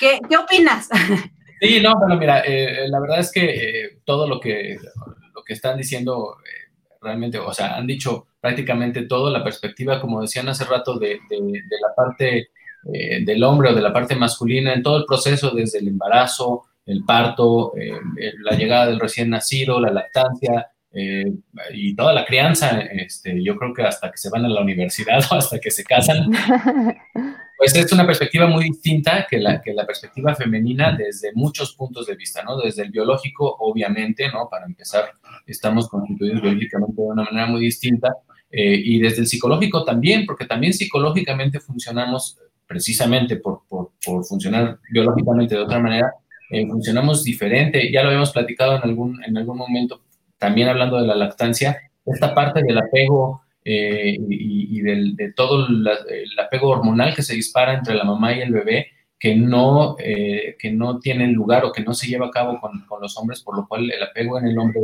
¿qué, 0.01 0.19
¿qué, 0.27 0.37
opinas? 0.39 0.89
Sí, 1.61 1.81
no, 1.81 1.95
bueno, 1.99 2.17
mira, 2.17 2.41
eh, 2.41 2.87
la 2.89 3.01
verdad 3.01 3.21
es 3.21 3.33
que 3.33 3.45
eh, 3.45 3.99
todo 4.05 4.29
lo 4.29 4.41
que, 4.41 4.79
lo 5.35 5.43
que 5.43 5.55
están 5.55 5.79
diciendo 5.79 6.37
eh, 6.45 6.66
realmente, 7.07 7.39
o 7.39 7.53
sea, 7.53 7.77
han 7.77 7.87
dicho 7.87 8.27
prácticamente 8.41 9.03
todo, 9.03 9.31
la 9.31 9.43
perspectiva, 9.43 10.01
como 10.01 10.21
decían 10.21 10.49
hace 10.49 10.65
rato, 10.65 10.99
de, 10.99 11.19
la 11.31 11.95
parte 11.97 12.51
eh, 12.93 13.25
del 13.25 13.43
hombre 13.45 13.71
o 13.71 13.75
de 13.75 13.81
la 13.81 13.93
parte 13.93 14.15
masculina 14.17 14.75
en 14.75 14.83
todo 14.83 14.99
el 14.99 15.07
proceso, 15.07 15.51
desde 15.51 15.79
el 15.79 15.89
embarazo, 15.89 16.65
el 16.85 17.05
parto, 17.05 17.73
eh, 17.77 17.93
la 18.43 18.57
llegada 18.57 18.87
del 18.87 19.01
recién 19.01 19.31
nacido, 19.31 19.81
la 19.81 19.91
lactancia 19.91 20.69
eh, 20.99 21.31
y 21.75 21.95
toda 21.95 22.15
la 22.15 22.25
crianza, 22.25 22.81
este, 22.81 23.43
yo 23.43 23.55
creo 23.57 23.75
que 23.75 23.83
hasta 23.83 24.11
que 24.11 24.17
se 24.17 24.31
van 24.31 24.47
a 24.47 24.49
la 24.49 24.63
universidad 24.63 25.23
o 25.31 25.35
hasta 25.35 25.59
que 25.59 25.71
se 25.71 25.85
casan, 25.85 26.31
pues 27.59 27.77
es 27.77 27.93
una 27.93 28.07
perspectiva 28.07 28.47
muy 28.47 28.65
distinta 28.65 29.27
que 29.29 29.39
la, 29.39 29.61
que 29.61 29.75
la 29.75 29.87
perspectiva 29.87 30.35
femenina 30.35 30.97
desde 30.97 31.33
muchos 31.35 31.75
puntos 31.75 32.07
de 32.07 32.17
vista, 32.17 32.43
¿no? 32.43 32.57
Desde 32.57 32.83
el 32.83 32.91
biológico, 32.91 33.57
obviamente, 33.61 34.31
¿no? 34.31 34.49
Para 34.51 34.65
empezar, 34.65 35.11
estamos 35.47 35.87
constituidos 35.89 36.41
biológicamente 36.41 37.03
de 37.03 37.09
una 37.09 37.25
manera 37.25 37.47
muy 37.47 37.61
distinta, 37.61 38.15
eh, 38.51 38.81
y 38.83 38.99
desde 38.99 39.21
el 39.21 39.27
psicológico 39.27 39.85
también, 39.85 40.25
porque 40.25 40.47
también 40.47 40.73
psicológicamente 40.73 41.61
funcionamos, 41.61 42.39
precisamente 42.67 43.37
por, 43.37 43.65
por, 43.69 43.91
por 44.03 44.25
funcionar 44.25 44.79
biológicamente 44.91 45.57
de 45.57 45.61
otra 45.61 45.79
manera, 45.79 46.11
eh, 46.51 46.67
funcionamos 46.67 47.23
diferente. 47.23 47.91
Ya 47.93 48.03
lo 48.03 48.09
habíamos 48.09 48.31
platicado 48.31 48.77
en 48.77 48.83
algún, 48.83 49.23
en 49.25 49.37
algún 49.37 49.59
momento, 49.59 50.01
también 50.39 50.69
hablando 50.69 51.01
de 51.01 51.07
la 51.07 51.15
lactancia, 51.15 51.79
esta 52.05 52.35
parte 52.35 52.63
del 52.63 52.79
apego 52.79 53.43
eh, 53.65 54.17
y, 54.29 54.81
del, 54.81 55.17
de 55.17 55.33
todo 55.33 55.67
el 55.67 56.39
apego 56.39 56.69
hormonal 56.69 57.15
que 57.15 57.23
se 57.23 57.35
dispara 57.35 57.75
entre 57.75 57.95
la 57.95 58.05
mamá 58.05 58.33
y 58.33 58.41
el 58.41 58.53
bebé, 58.53 58.89
que 59.19 59.35
no, 59.35 59.97
eh, 59.99 60.57
que 60.59 60.71
no 60.71 61.01
tiene 61.01 61.27
lugar 61.29 61.65
o 61.65 61.73
que 61.73 61.83
no 61.83 61.95
se 61.95 62.07
lleva 62.07 62.27
a 62.27 62.31
cabo 62.31 62.61
con, 62.61 62.85
con, 62.87 63.01
los 63.01 63.17
hombres, 63.19 63.43
por 63.43 63.57
lo 63.57 63.67
cual 63.67 63.91
el 63.91 64.03
apego 64.03 64.39
en 64.39 64.47
el 64.47 64.59
hombre 64.59 64.81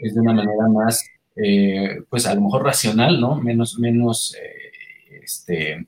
es 0.00 0.14
de 0.14 0.20
una 0.20 0.32
manera 0.32 0.68
más, 0.72 1.04
eh, 1.36 1.98
pues 2.08 2.26
a 2.26 2.34
lo 2.34 2.40
mejor 2.42 2.64
racional, 2.64 3.20
¿no? 3.20 3.36
Menos, 3.36 3.78
menos, 3.78 4.34
este, 5.22 5.86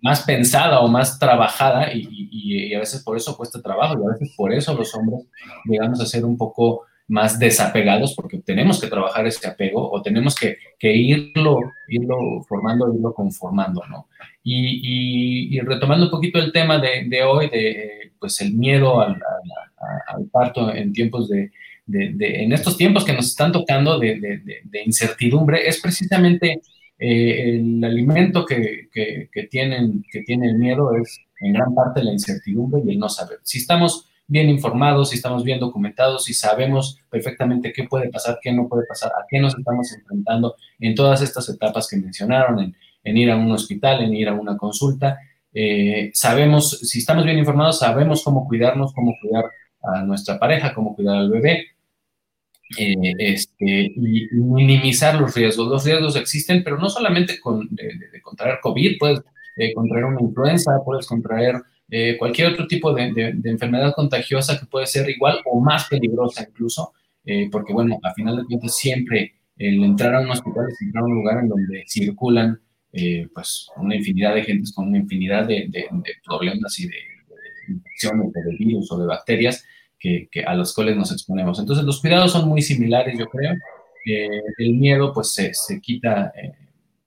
más 0.00 0.22
pensada 0.22 0.80
o 0.80 0.88
más 0.88 1.18
trabajada 1.18 1.92
y, 1.92 2.08
y, 2.10 2.74
a 2.74 2.80
veces 2.80 3.02
por 3.02 3.16
eso 3.16 3.36
cuesta 3.36 3.60
trabajo 3.62 3.94
y 3.94 4.06
a 4.06 4.12
veces 4.12 4.34
por 4.36 4.52
eso 4.52 4.74
los 4.74 4.94
hombres 4.94 5.26
llegamos 5.64 6.00
a 6.00 6.06
ser 6.06 6.24
un 6.24 6.36
poco 6.36 6.86
más 7.08 7.38
desapegados 7.38 8.14
porque 8.14 8.38
tenemos 8.38 8.80
que 8.80 8.86
trabajar 8.86 9.26
ese 9.26 9.48
apego 9.48 9.90
o 9.90 10.02
tenemos 10.02 10.34
que, 10.34 10.58
que 10.78 10.94
irlo, 10.94 11.58
irlo 11.88 12.42
formando, 12.46 12.94
irlo 12.94 13.14
conformando, 13.14 13.82
¿no? 13.88 14.08
Y, 14.42 15.56
y, 15.56 15.60
retomando 15.60 16.04
un 16.06 16.10
poquito 16.10 16.38
el 16.38 16.52
tema 16.52 16.78
de, 16.78 17.04
de 17.06 17.22
hoy, 17.22 17.48
de 17.48 18.12
pues 18.18 18.40
el 18.40 18.54
miedo 18.54 19.00
al, 19.00 19.20
al, 20.08 20.26
parto 20.30 20.72
en 20.74 20.92
tiempos 20.92 21.28
de, 21.28 21.50
de, 21.86 22.42
en 22.42 22.52
estos 22.52 22.76
tiempos 22.76 23.04
que 23.04 23.12
nos 23.12 23.26
están 23.26 23.52
tocando 23.52 23.98
de, 23.98 24.42
incertidumbre, 24.84 25.66
es 25.66 25.80
precisamente 25.80 26.60
eh, 26.98 27.56
el 27.56 27.84
alimento 27.84 28.44
que, 28.44 28.88
que, 28.92 29.28
que, 29.32 29.42
tienen, 29.44 30.04
que 30.10 30.22
tiene 30.22 30.48
el 30.48 30.58
miedo, 30.58 30.94
es 30.94 31.20
en 31.40 31.52
gran 31.52 31.74
parte 31.74 32.02
la 32.02 32.12
incertidumbre 32.12 32.82
y 32.84 32.90
el 32.90 32.98
no 32.98 33.08
saber. 33.08 33.38
Si 33.42 33.58
estamos 33.58 34.08
bien 34.28 34.50
informados, 34.50 35.10
si 35.10 35.16
estamos 35.16 35.42
bien 35.42 35.58
documentados, 35.58 36.24
si 36.24 36.34
sabemos 36.34 37.00
perfectamente 37.10 37.72
qué 37.72 37.84
puede 37.84 38.10
pasar, 38.10 38.38
qué 38.42 38.52
no 38.52 38.68
puede 38.68 38.86
pasar, 38.86 39.10
a 39.12 39.24
qué 39.28 39.40
nos 39.40 39.56
estamos 39.58 39.90
enfrentando 39.92 40.54
en 40.78 40.94
todas 40.94 41.22
estas 41.22 41.48
etapas 41.48 41.88
que 41.88 41.96
mencionaron, 41.96 42.74
en, 43.02 43.16
ir 43.16 43.30
a 43.30 43.36
un 43.36 43.50
hospital, 43.50 44.02
en 44.02 44.14
ir 44.14 44.28
a 44.28 44.34
una 44.34 44.56
consulta. 44.58 45.18
Eh, 45.52 46.10
sabemos, 46.12 46.78
si 46.80 46.98
estamos 46.98 47.24
bien 47.24 47.38
informados, 47.38 47.78
sabemos 47.78 48.22
cómo 48.22 48.46
cuidarnos, 48.46 48.92
cómo 48.92 49.14
cuidar 49.20 49.46
a 49.82 50.02
nuestra 50.02 50.38
pareja, 50.38 50.74
cómo 50.74 50.94
cuidar 50.94 51.16
al 51.16 51.30
bebé. 51.30 51.68
Eh, 52.76 53.14
este, 53.18 53.92
y 53.96 54.28
minimizar 54.32 55.18
los 55.18 55.34
riesgos. 55.34 55.68
Los 55.68 55.86
riesgos 55.86 56.16
existen, 56.16 56.62
pero 56.62 56.76
no 56.76 56.90
solamente 56.90 57.40
con, 57.40 57.66
de, 57.70 58.20
contraer 58.22 58.58
COVID, 58.60 58.98
puedes 58.98 59.20
eh, 59.56 59.72
contraer 59.72 60.04
una 60.04 60.20
influenza, 60.20 60.72
puedes 60.84 61.06
contraer 61.06 61.62
eh, 61.90 62.16
cualquier 62.18 62.48
otro 62.48 62.66
tipo 62.66 62.92
de, 62.92 63.34
enfermedad 63.44 63.94
contagiosa 63.94 64.58
que 64.58 64.66
puede 64.66 64.86
ser 64.86 65.08
igual 65.08 65.40
o 65.46 65.58
más 65.60 65.86
peligrosa 65.88 66.46
incluso, 66.48 66.92
eh, 67.24 67.48
porque 67.50 67.72
bueno, 67.72 67.98
a 68.02 68.12
final 68.12 68.36
de 68.36 68.44
cuentas 68.44 68.76
siempre 68.76 69.34
el 69.56 69.82
entrar 69.82 70.14
a 70.14 70.20
un 70.20 70.30
hospital 70.30 70.66
es 70.70 70.82
entrar 70.82 71.02
a 71.02 71.06
un 71.06 71.14
lugar 71.14 71.38
en 71.38 71.48
donde 71.48 71.84
circulan 71.88 72.60
eh, 72.92 73.26
pues 73.34 73.68
una 73.76 73.96
infinidad 73.96 74.34
de 74.34 74.44
gentes 74.44 74.72
con 74.72 74.88
una 74.88 74.98
infinidad 74.98 75.46
de, 75.46 75.70
problemas 76.24 76.78
y 76.78 76.88
de, 76.88 76.96
infecciones 77.68 78.32
de 78.32 78.56
virus 78.56 78.90
o 78.92 78.98
de 78.98 79.06
bacterias 79.06 79.64
que, 79.98 80.28
a 80.46 80.54
los 80.54 80.74
cuales 80.74 80.96
nos 80.96 81.10
exponemos. 81.10 81.58
Entonces 81.58 81.84
los 81.84 82.00
cuidados 82.00 82.32
son 82.32 82.48
muy 82.48 82.60
similares, 82.62 83.18
yo 83.18 83.26
creo. 83.26 83.54
el 84.58 84.74
miedo 84.74 85.12
pues 85.12 85.32
se, 85.34 85.52
se 85.54 85.80
quita 85.80 86.32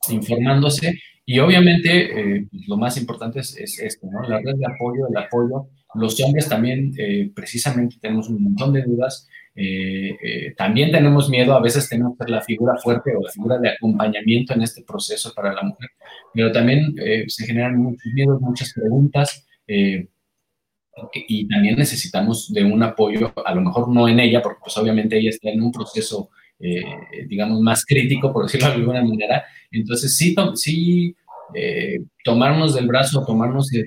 informándose 0.09 0.93
y 1.25 1.39
obviamente 1.39 2.35
eh, 2.37 2.47
pues, 2.49 2.67
lo 2.67 2.77
más 2.77 2.97
importante 2.97 3.39
es, 3.39 3.55
esto, 3.57 4.07
¿no? 4.11 4.21
La 4.27 4.39
red 4.39 4.55
de 4.55 4.65
apoyo, 4.65 5.07
el 5.07 5.17
apoyo. 5.17 5.67
Los 5.93 6.19
hombres 6.21 6.47
también 6.47 6.93
eh, 6.97 7.31
precisamente 7.35 7.97
tenemos 8.01 8.29
un 8.29 8.41
montón 8.43 8.73
de 8.73 8.81
dudas. 8.83 9.27
Eh, 9.53 10.53
también 10.57 10.91
tenemos 10.91 11.29
miedo, 11.29 11.53
a 11.53 11.61
veces 11.61 11.89
tenemos 11.89 12.15
la 12.25 12.41
figura 12.41 12.75
fuerte 12.81 13.15
o 13.15 13.21
la 13.21 13.31
figura 13.31 13.57
de 13.59 13.69
acompañamiento 13.69 14.53
en 14.53 14.61
este 14.61 14.83
proceso 14.83 15.33
para 15.35 15.53
la 15.53 15.61
mujer, 15.61 15.89
pero 16.33 16.51
también 16.53 16.95
se 17.27 17.45
generan 17.45 17.75
muchos 17.75 18.13
miedos, 18.13 18.39
muchas 18.39 18.71
preguntas 18.73 19.45
y 19.67 21.47
también 21.47 21.75
necesitamos 21.75 22.51
de 22.53 22.63
un 22.63 22.81
apoyo, 22.83 23.33
a 23.45 23.53
lo 23.53 23.61
mejor 23.61 23.89
no 23.89 24.07
en 24.07 24.21
ella, 24.21 24.41
porque 24.41 24.59
pues 24.63 24.77
obviamente 24.77 25.17
ella 25.17 25.29
está 25.29 25.49
en 25.49 25.61
un 25.61 25.71
proceso 25.71 26.29
eh, 26.61 27.25
digamos, 27.27 27.59
más 27.61 27.85
crítico, 27.85 28.31
por 28.31 28.43
decirlo 28.43 28.67
de 28.67 28.73
alguna 28.75 29.03
manera. 29.03 29.43
Entonces, 29.71 30.15
sí, 30.15 30.35
sí 30.55 31.15
eh, 31.53 31.99
tomarnos 32.23 32.75
del 32.75 32.87
brazo, 32.87 33.25
tomarnos 33.25 33.67
de, 33.69 33.83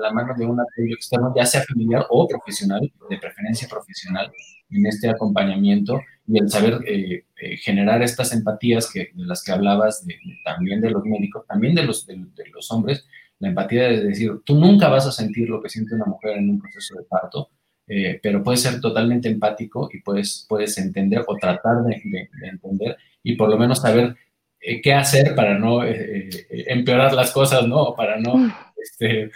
la 0.00 0.12
mano 0.12 0.34
de 0.36 0.46
un 0.46 0.60
apoyo 0.60 0.94
externo, 0.94 1.32
ya 1.34 1.46
sea 1.46 1.62
familiar 1.62 2.06
o 2.10 2.28
profesional, 2.28 2.80
de 3.08 3.18
preferencia 3.18 3.68
profesional, 3.68 4.30
en 4.70 4.86
este 4.86 5.08
acompañamiento 5.08 6.00
y 6.26 6.38
el 6.38 6.48
saber 6.48 6.78
eh, 6.86 7.24
generar 7.58 8.02
estas 8.02 8.32
empatías 8.32 8.90
que, 8.90 9.10
de 9.12 9.26
las 9.26 9.42
que 9.42 9.52
hablabas, 9.52 10.06
también 10.44 10.80
de 10.80 10.90
los 10.90 11.04
médicos, 11.04 11.46
también 11.46 11.74
de 11.74 11.84
los, 11.84 12.06
de, 12.06 12.16
los 12.52 12.70
hombres, 12.70 13.04
la 13.38 13.48
empatía 13.48 13.88
de 13.88 14.04
decir, 14.04 14.30
tú 14.44 14.54
nunca 14.54 14.88
vas 14.88 15.06
a 15.06 15.12
sentir 15.12 15.48
lo 15.48 15.60
que 15.60 15.68
siente 15.68 15.94
una 15.94 16.06
mujer 16.06 16.38
en 16.38 16.50
un 16.50 16.60
proceso 16.60 16.96
de 16.96 17.04
parto, 17.04 17.50
eh, 17.86 18.20
pero 18.22 18.42
puedes 18.42 18.62
ser 18.62 18.80
totalmente 18.80 19.28
empático 19.28 19.88
y 19.92 20.00
puedes, 20.00 20.46
puedes 20.48 20.78
entender 20.78 21.24
o 21.26 21.36
tratar 21.36 21.82
de, 21.84 22.28
entender 22.42 22.96
y 23.22 23.36
por 23.36 23.48
lo 23.48 23.58
menos 23.58 23.80
saber 23.80 24.16
eh, 24.60 24.80
qué 24.80 24.94
hacer 24.94 25.34
para 25.34 25.58
no 25.58 25.84
eh, 25.84 26.28
empeorar 26.68 27.12
las 27.12 27.32
cosas, 27.32 27.66
¿no? 27.66 27.82
O 27.82 27.96
para 27.96 28.18
no 28.18 28.36
mm. 28.36 28.52
este, 28.82 29.30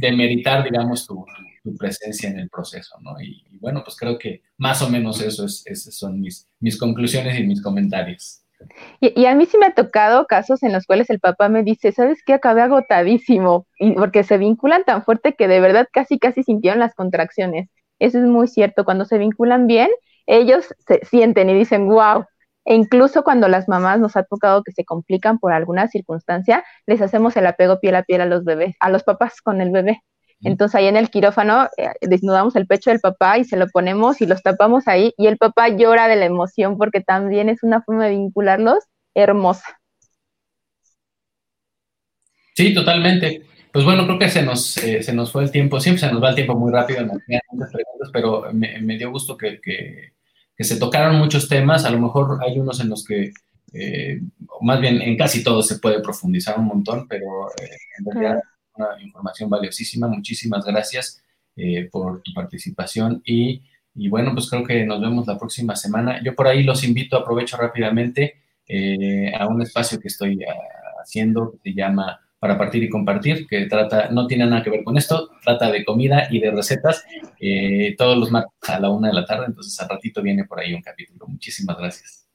demeritar, 0.00 0.64
digamos, 0.64 1.06
tu, 1.06 1.24
presencia 1.78 2.28
en 2.28 2.40
el 2.40 2.48
proceso, 2.48 2.98
¿no? 3.00 3.20
Y, 3.20 3.44
bueno, 3.60 3.82
pues 3.84 3.96
creo 3.96 4.18
que 4.18 4.42
más 4.58 4.82
o 4.82 4.88
menos 4.88 5.20
eso 5.20 5.46
es, 5.46 5.62
esas 5.64 5.94
son 5.94 6.20
mis, 6.20 6.48
mis 6.58 6.76
conclusiones 6.76 7.38
y 7.38 7.44
mis 7.44 7.62
comentarios. 7.62 8.41
Y, 9.00 9.26
a 9.26 9.34
mí 9.34 9.46
sí 9.46 9.58
me 9.58 9.66
ha 9.66 9.74
tocado 9.74 10.26
casos 10.26 10.62
en 10.62 10.72
los 10.72 10.86
cuales 10.86 11.10
el 11.10 11.20
papá 11.20 11.48
me 11.48 11.62
dice, 11.62 11.92
¿sabes 11.92 12.22
qué? 12.24 12.34
Acabé 12.34 12.62
agotadísimo, 12.62 13.66
y 13.78 13.92
porque 13.92 14.24
se 14.24 14.38
vinculan 14.38 14.84
tan 14.84 15.04
fuerte 15.04 15.34
que 15.34 15.48
de 15.48 15.60
verdad 15.60 15.88
casi, 15.92 16.18
casi 16.18 16.42
sintieron 16.42 16.80
las 16.80 16.94
contracciones. 16.94 17.68
Eso 17.98 18.18
es 18.18 18.24
muy 18.24 18.48
cierto. 18.48 18.84
Cuando 18.84 19.04
se 19.04 19.18
vinculan 19.18 19.66
bien, 19.66 19.88
ellos 20.26 20.74
se 20.86 21.00
sienten 21.04 21.50
y 21.50 21.54
dicen, 21.54 21.88
wow. 21.88 22.24
E 22.64 22.74
incluso 22.74 23.24
cuando 23.24 23.48
las 23.48 23.68
mamás 23.68 24.00
nos 24.00 24.16
ha 24.16 24.24
tocado 24.24 24.62
que 24.62 24.72
se 24.72 24.84
complican 24.84 25.38
por 25.38 25.52
alguna 25.52 25.88
circunstancia, 25.88 26.64
les 26.86 27.00
hacemos 27.02 27.36
el 27.36 27.46
apego 27.46 27.80
piel 27.80 27.96
a 27.96 28.04
piel 28.04 28.20
a 28.20 28.26
los 28.26 28.44
bebés, 28.44 28.76
a 28.80 28.90
los 28.90 29.02
papás 29.04 29.40
con 29.42 29.60
el 29.60 29.70
bebé. 29.70 30.02
Entonces 30.44 30.74
ahí 30.74 30.86
en 30.86 30.96
el 30.96 31.10
quirófano 31.10 31.68
eh, 31.76 31.90
desnudamos 32.00 32.56
el 32.56 32.66
pecho 32.66 32.90
del 32.90 33.00
papá 33.00 33.38
y 33.38 33.44
se 33.44 33.56
lo 33.56 33.68
ponemos 33.68 34.20
y 34.20 34.26
los 34.26 34.42
tapamos 34.42 34.88
ahí 34.88 35.14
y 35.16 35.26
el 35.26 35.38
papá 35.38 35.68
llora 35.68 36.08
de 36.08 36.16
la 36.16 36.24
emoción 36.24 36.76
porque 36.78 37.00
también 37.00 37.48
es 37.48 37.62
una 37.62 37.82
forma 37.82 38.06
de 38.06 38.10
vincularlos 38.10 38.84
hermosa. 39.14 39.78
Sí, 42.54 42.74
totalmente. 42.74 43.42
Pues 43.72 43.84
bueno, 43.84 44.04
creo 44.04 44.18
que 44.18 44.28
se 44.28 44.42
nos, 44.42 44.76
eh, 44.78 45.02
se 45.02 45.14
nos 45.14 45.32
fue 45.32 45.44
el 45.44 45.50
tiempo, 45.50 45.80
siempre 45.80 46.00
se 46.00 46.12
nos 46.12 46.22
va 46.22 46.30
el 46.30 46.34
tiempo 46.34 46.54
muy 46.54 46.70
rápido, 46.70 47.00
nos 47.02 47.18
muchas 47.50 47.72
preguntas, 47.72 48.10
pero 48.12 48.52
me, 48.52 48.98
dio 48.98 49.10
gusto 49.10 49.36
que, 49.36 49.60
que, 49.62 50.12
se 50.62 50.76
tocaron 50.76 51.16
muchos 51.16 51.48
temas, 51.48 51.84
a 51.84 51.90
lo 51.90 51.98
mejor 51.98 52.38
hay 52.42 52.58
unos 52.58 52.78
en 52.80 52.90
los 52.90 53.04
que, 53.04 53.32
eh, 53.72 54.20
más 54.60 54.80
bien 54.80 55.00
en 55.00 55.16
casi 55.16 55.42
todos 55.42 55.66
se 55.66 55.78
puede 55.78 56.00
profundizar 56.00 56.58
un 56.58 56.66
montón, 56.66 57.08
pero 57.08 57.48
en 57.98 58.04
realidad 58.04 58.42
una 58.74 59.00
información 59.00 59.50
valiosísima. 59.50 60.08
Muchísimas 60.08 60.64
gracias 60.64 61.22
eh, 61.56 61.88
por 61.90 62.22
tu 62.22 62.32
participación 62.32 63.22
y, 63.24 63.62
bueno, 64.08 64.32
pues 64.34 64.48
creo 64.48 64.64
que 64.64 64.84
nos 64.84 65.00
vemos 65.00 65.26
la 65.26 65.38
próxima 65.38 65.76
semana. 65.76 66.22
Yo 66.22 66.34
por 66.34 66.46
ahí 66.46 66.62
los 66.62 66.84
invito, 66.84 67.16
aprovecho 67.16 67.56
rápidamente 67.56 68.42
eh, 68.66 69.32
a 69.34 69.46
un 69.48 69.62
espacio 69.62 70.00
que 70.00 70.08
estoy 70.08 70.42
ah, 70.44 70.54
haciendo 71.02 71.52
que 71.52 71.58
se 71.70 71.74
llama 71.74 72.20
para 72.38 72.58
partir 72.58 72.82
y 72.82 72.90
compartir, 72.90 73.46
que 73.46 73.66
trata, 73.66 74.08
no 74.10 74.26
tiene 74.26 74.46
nada 74.46 74.64
que 74.64 74.70
ver 74.70 74.82
con 74.82 74.98
esto, 74.98 75.30
trata 75.44 75.70
de 75.70 75.84
comida 75.84 76.26
y 76.28 76.40
de 76.40 76.50
recetas 76.50 77.04
eh, 77.38 77.94
todos 77.96 78.18
los 78.18 78.32
martes 78.32 78.68
a 78.68 78.80
la 78.80 78.90
una 78.90 79.08
de 79.08 79.14
la 79.14 79.24
tarde, 79.24 79.46
entonces 79.46 79.78
al 79.78 79.88
ratito 79.88 80.22
viene 80.22 80.44
por 80.44 80.58
ahí 80.58 80.74
un 80.74 80.82
capítulo. 80.82 81.26
Muchísimas 81.28 81.78
gracias. 81.78 82.31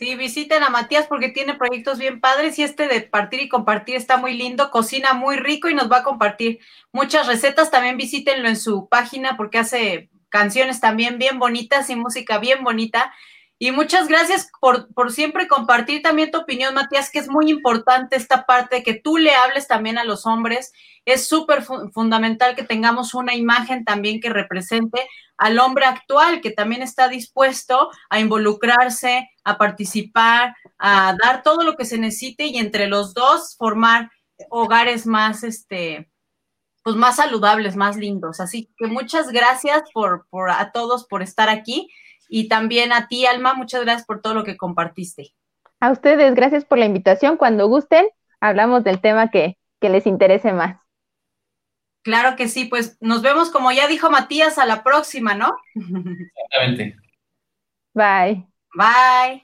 Sí, 0.00 0.14
visiten 0.14 0.62
a 0.62 0.70
Matías 0.70 1.06
porque 1.08 1.28
tiene 1.28 1.56
proyectos 1.56 1.98
bien 1.98 2.22
padres 2.22 2.58
y 2.58 2.62
este 2.62 2.88
de 2.88 3.02
partir 3.02 3.42
y 3.42 3.50
compartir 3.50 3.96
está 3.96 4.16
muy 4.16 4.32
lindo, 4.32 4.70
cocina 4.70 5.12
muy 5.12 5.36
rico 5.36 5.68
y 5.68 5.74
nos 5.74 5.92
va 5.92 5.98
a 5.98 6.02
compartir 6.02 6.58
muchas 6.90 7.26
recetas. 7.26 7.70
También 7.70 7.98
visítenlo 7.98 8.48
en 8.48 8.56
su 8.56 8.88
página 8.88 9.36
porque 9.36 9.58
hace 9.58 10.08
canciones 10.30 10.80
también 10.80 11.18
bien 11.18 11.38
bonitas 11.38 11.90
y 11.90 11.96
música 11.96 12.38
bien 12.38 12.64
bonita. 12.64 13.12
Y 13.58 13.72
muchas 13.72 14.08
gracias 14.08 14.50
por, 14.58 14.90
por, 14.94 15.12
siempre 15.12 15.46
compartir 15.46 16.00
también 16.00 16.30
tu 16.30 16.38
opinión, 16.38 16.72
Matías, 16.72 17.10
que 17.10 17.18
es 17.18 17.28
muy 17.28 17.50
importante 17.50 18.16
esta 18.16 18.46
parte 18.46 18.76
de 18.76 18.82
que 18.82 18.94
tú 18.94 19.18
le 19.18 19.34
hables 19.34 19.68
también 19.68 19.98
a 19.98 20.04
los 20.04 20.24
hombres. 20.24 20.72
Es 21.04 21.28
súper 21.28 21.62
fundamental 21.62 22.56
que 22.56 22.62
tengamos 22.62 23.12
una 23.12 23.34
imagen 23.34 23.84
también 23.84 24.18
que 24.18 24.30
represente 24.30 25.06
al 25.36 25.58
hombre 25.58 25.84
actual, 25.84 26.40
que 26.40 26.50
también 26.50 26.82
está 26.82 27.08
dispuesto 27.08 27.90
a 28.08 28.18
involucrarse, 28.18 29.30
a 29.50 29.58
participar, 29.58 30.54
a 30.78 31.14
dar 31.22 31.42
todo 31.42 31.62
lo 31.62 31.76
que 31.76 31.84
se 31.84 31.98
necesite 31.98 32.46
y 32.46 32.58
entre 32.58 32.86
los 32.86 33.14
dos 33.14 33.56
formar 33.56 34.10
hogares 34.48 35.06
más, 35.06 35.44
este, 35.44 36.10
pues 36.82 36.96
más 36.96 37.16
saludables, 37.16 37.76
más 37.76 37.96
lindos. 37.96 38.40
Así 38.40 38.70
que 38.78 38.86
muchas 38.86 39.30
gracias 39.30 39.82
por, 39.92 40.26
por 40.30 40.50
a 40.50 40.72
todos 40.72 41.06
por 41.06 41.22
estar 41.22 41.48
aquí 41.48 41.88
y 42.28 42.48
también 42.48 42.92
a 42.92 43.08
ti, 43.08 43.26
Alma, 43.26 43.54
muchas 43.54 43.82
gracias 43.82 44.06
por 44.06 44.22
todo 44.22 44.34
lo 44.34 44.44
que 44.44 44.56
compartiste. 44.56 45.34
A 45.80 45.90
ustedes, 45.90 46.34
gracias 46.34 46.64
por 46.64 46.78
la 46.78 46.86
invitación. 46.86 47.36
Cuando 47.36 47.66
gusten, 47.66 48.06
hablamos 48.40 48.84
del 48.84 49.00
tema 49.00 49.30
que, 49.30 49.58
que 49.80 49.88
les 49.88 50.06
interese 50.06 50.52
más. 50.52 50.80
Claro 52.02 52.36
que 52.36 52.48
sí, 52.48 52.64
pues 52.64 52.96
nos 53.00 53.20
vemos, 53.20 53.50
como 53.50 53.72
ya 53.72 53.86
dijo 53.86 54.10
Matías, 54.10 54.58
a 54.58 54.64
la 54.64 54.82
próxima, 54.82 55.34
¿no? 55.34 55.56
Exactamente. 55.74 56.96
Bye. 57.92 58.49
Bye. 58.76 59.42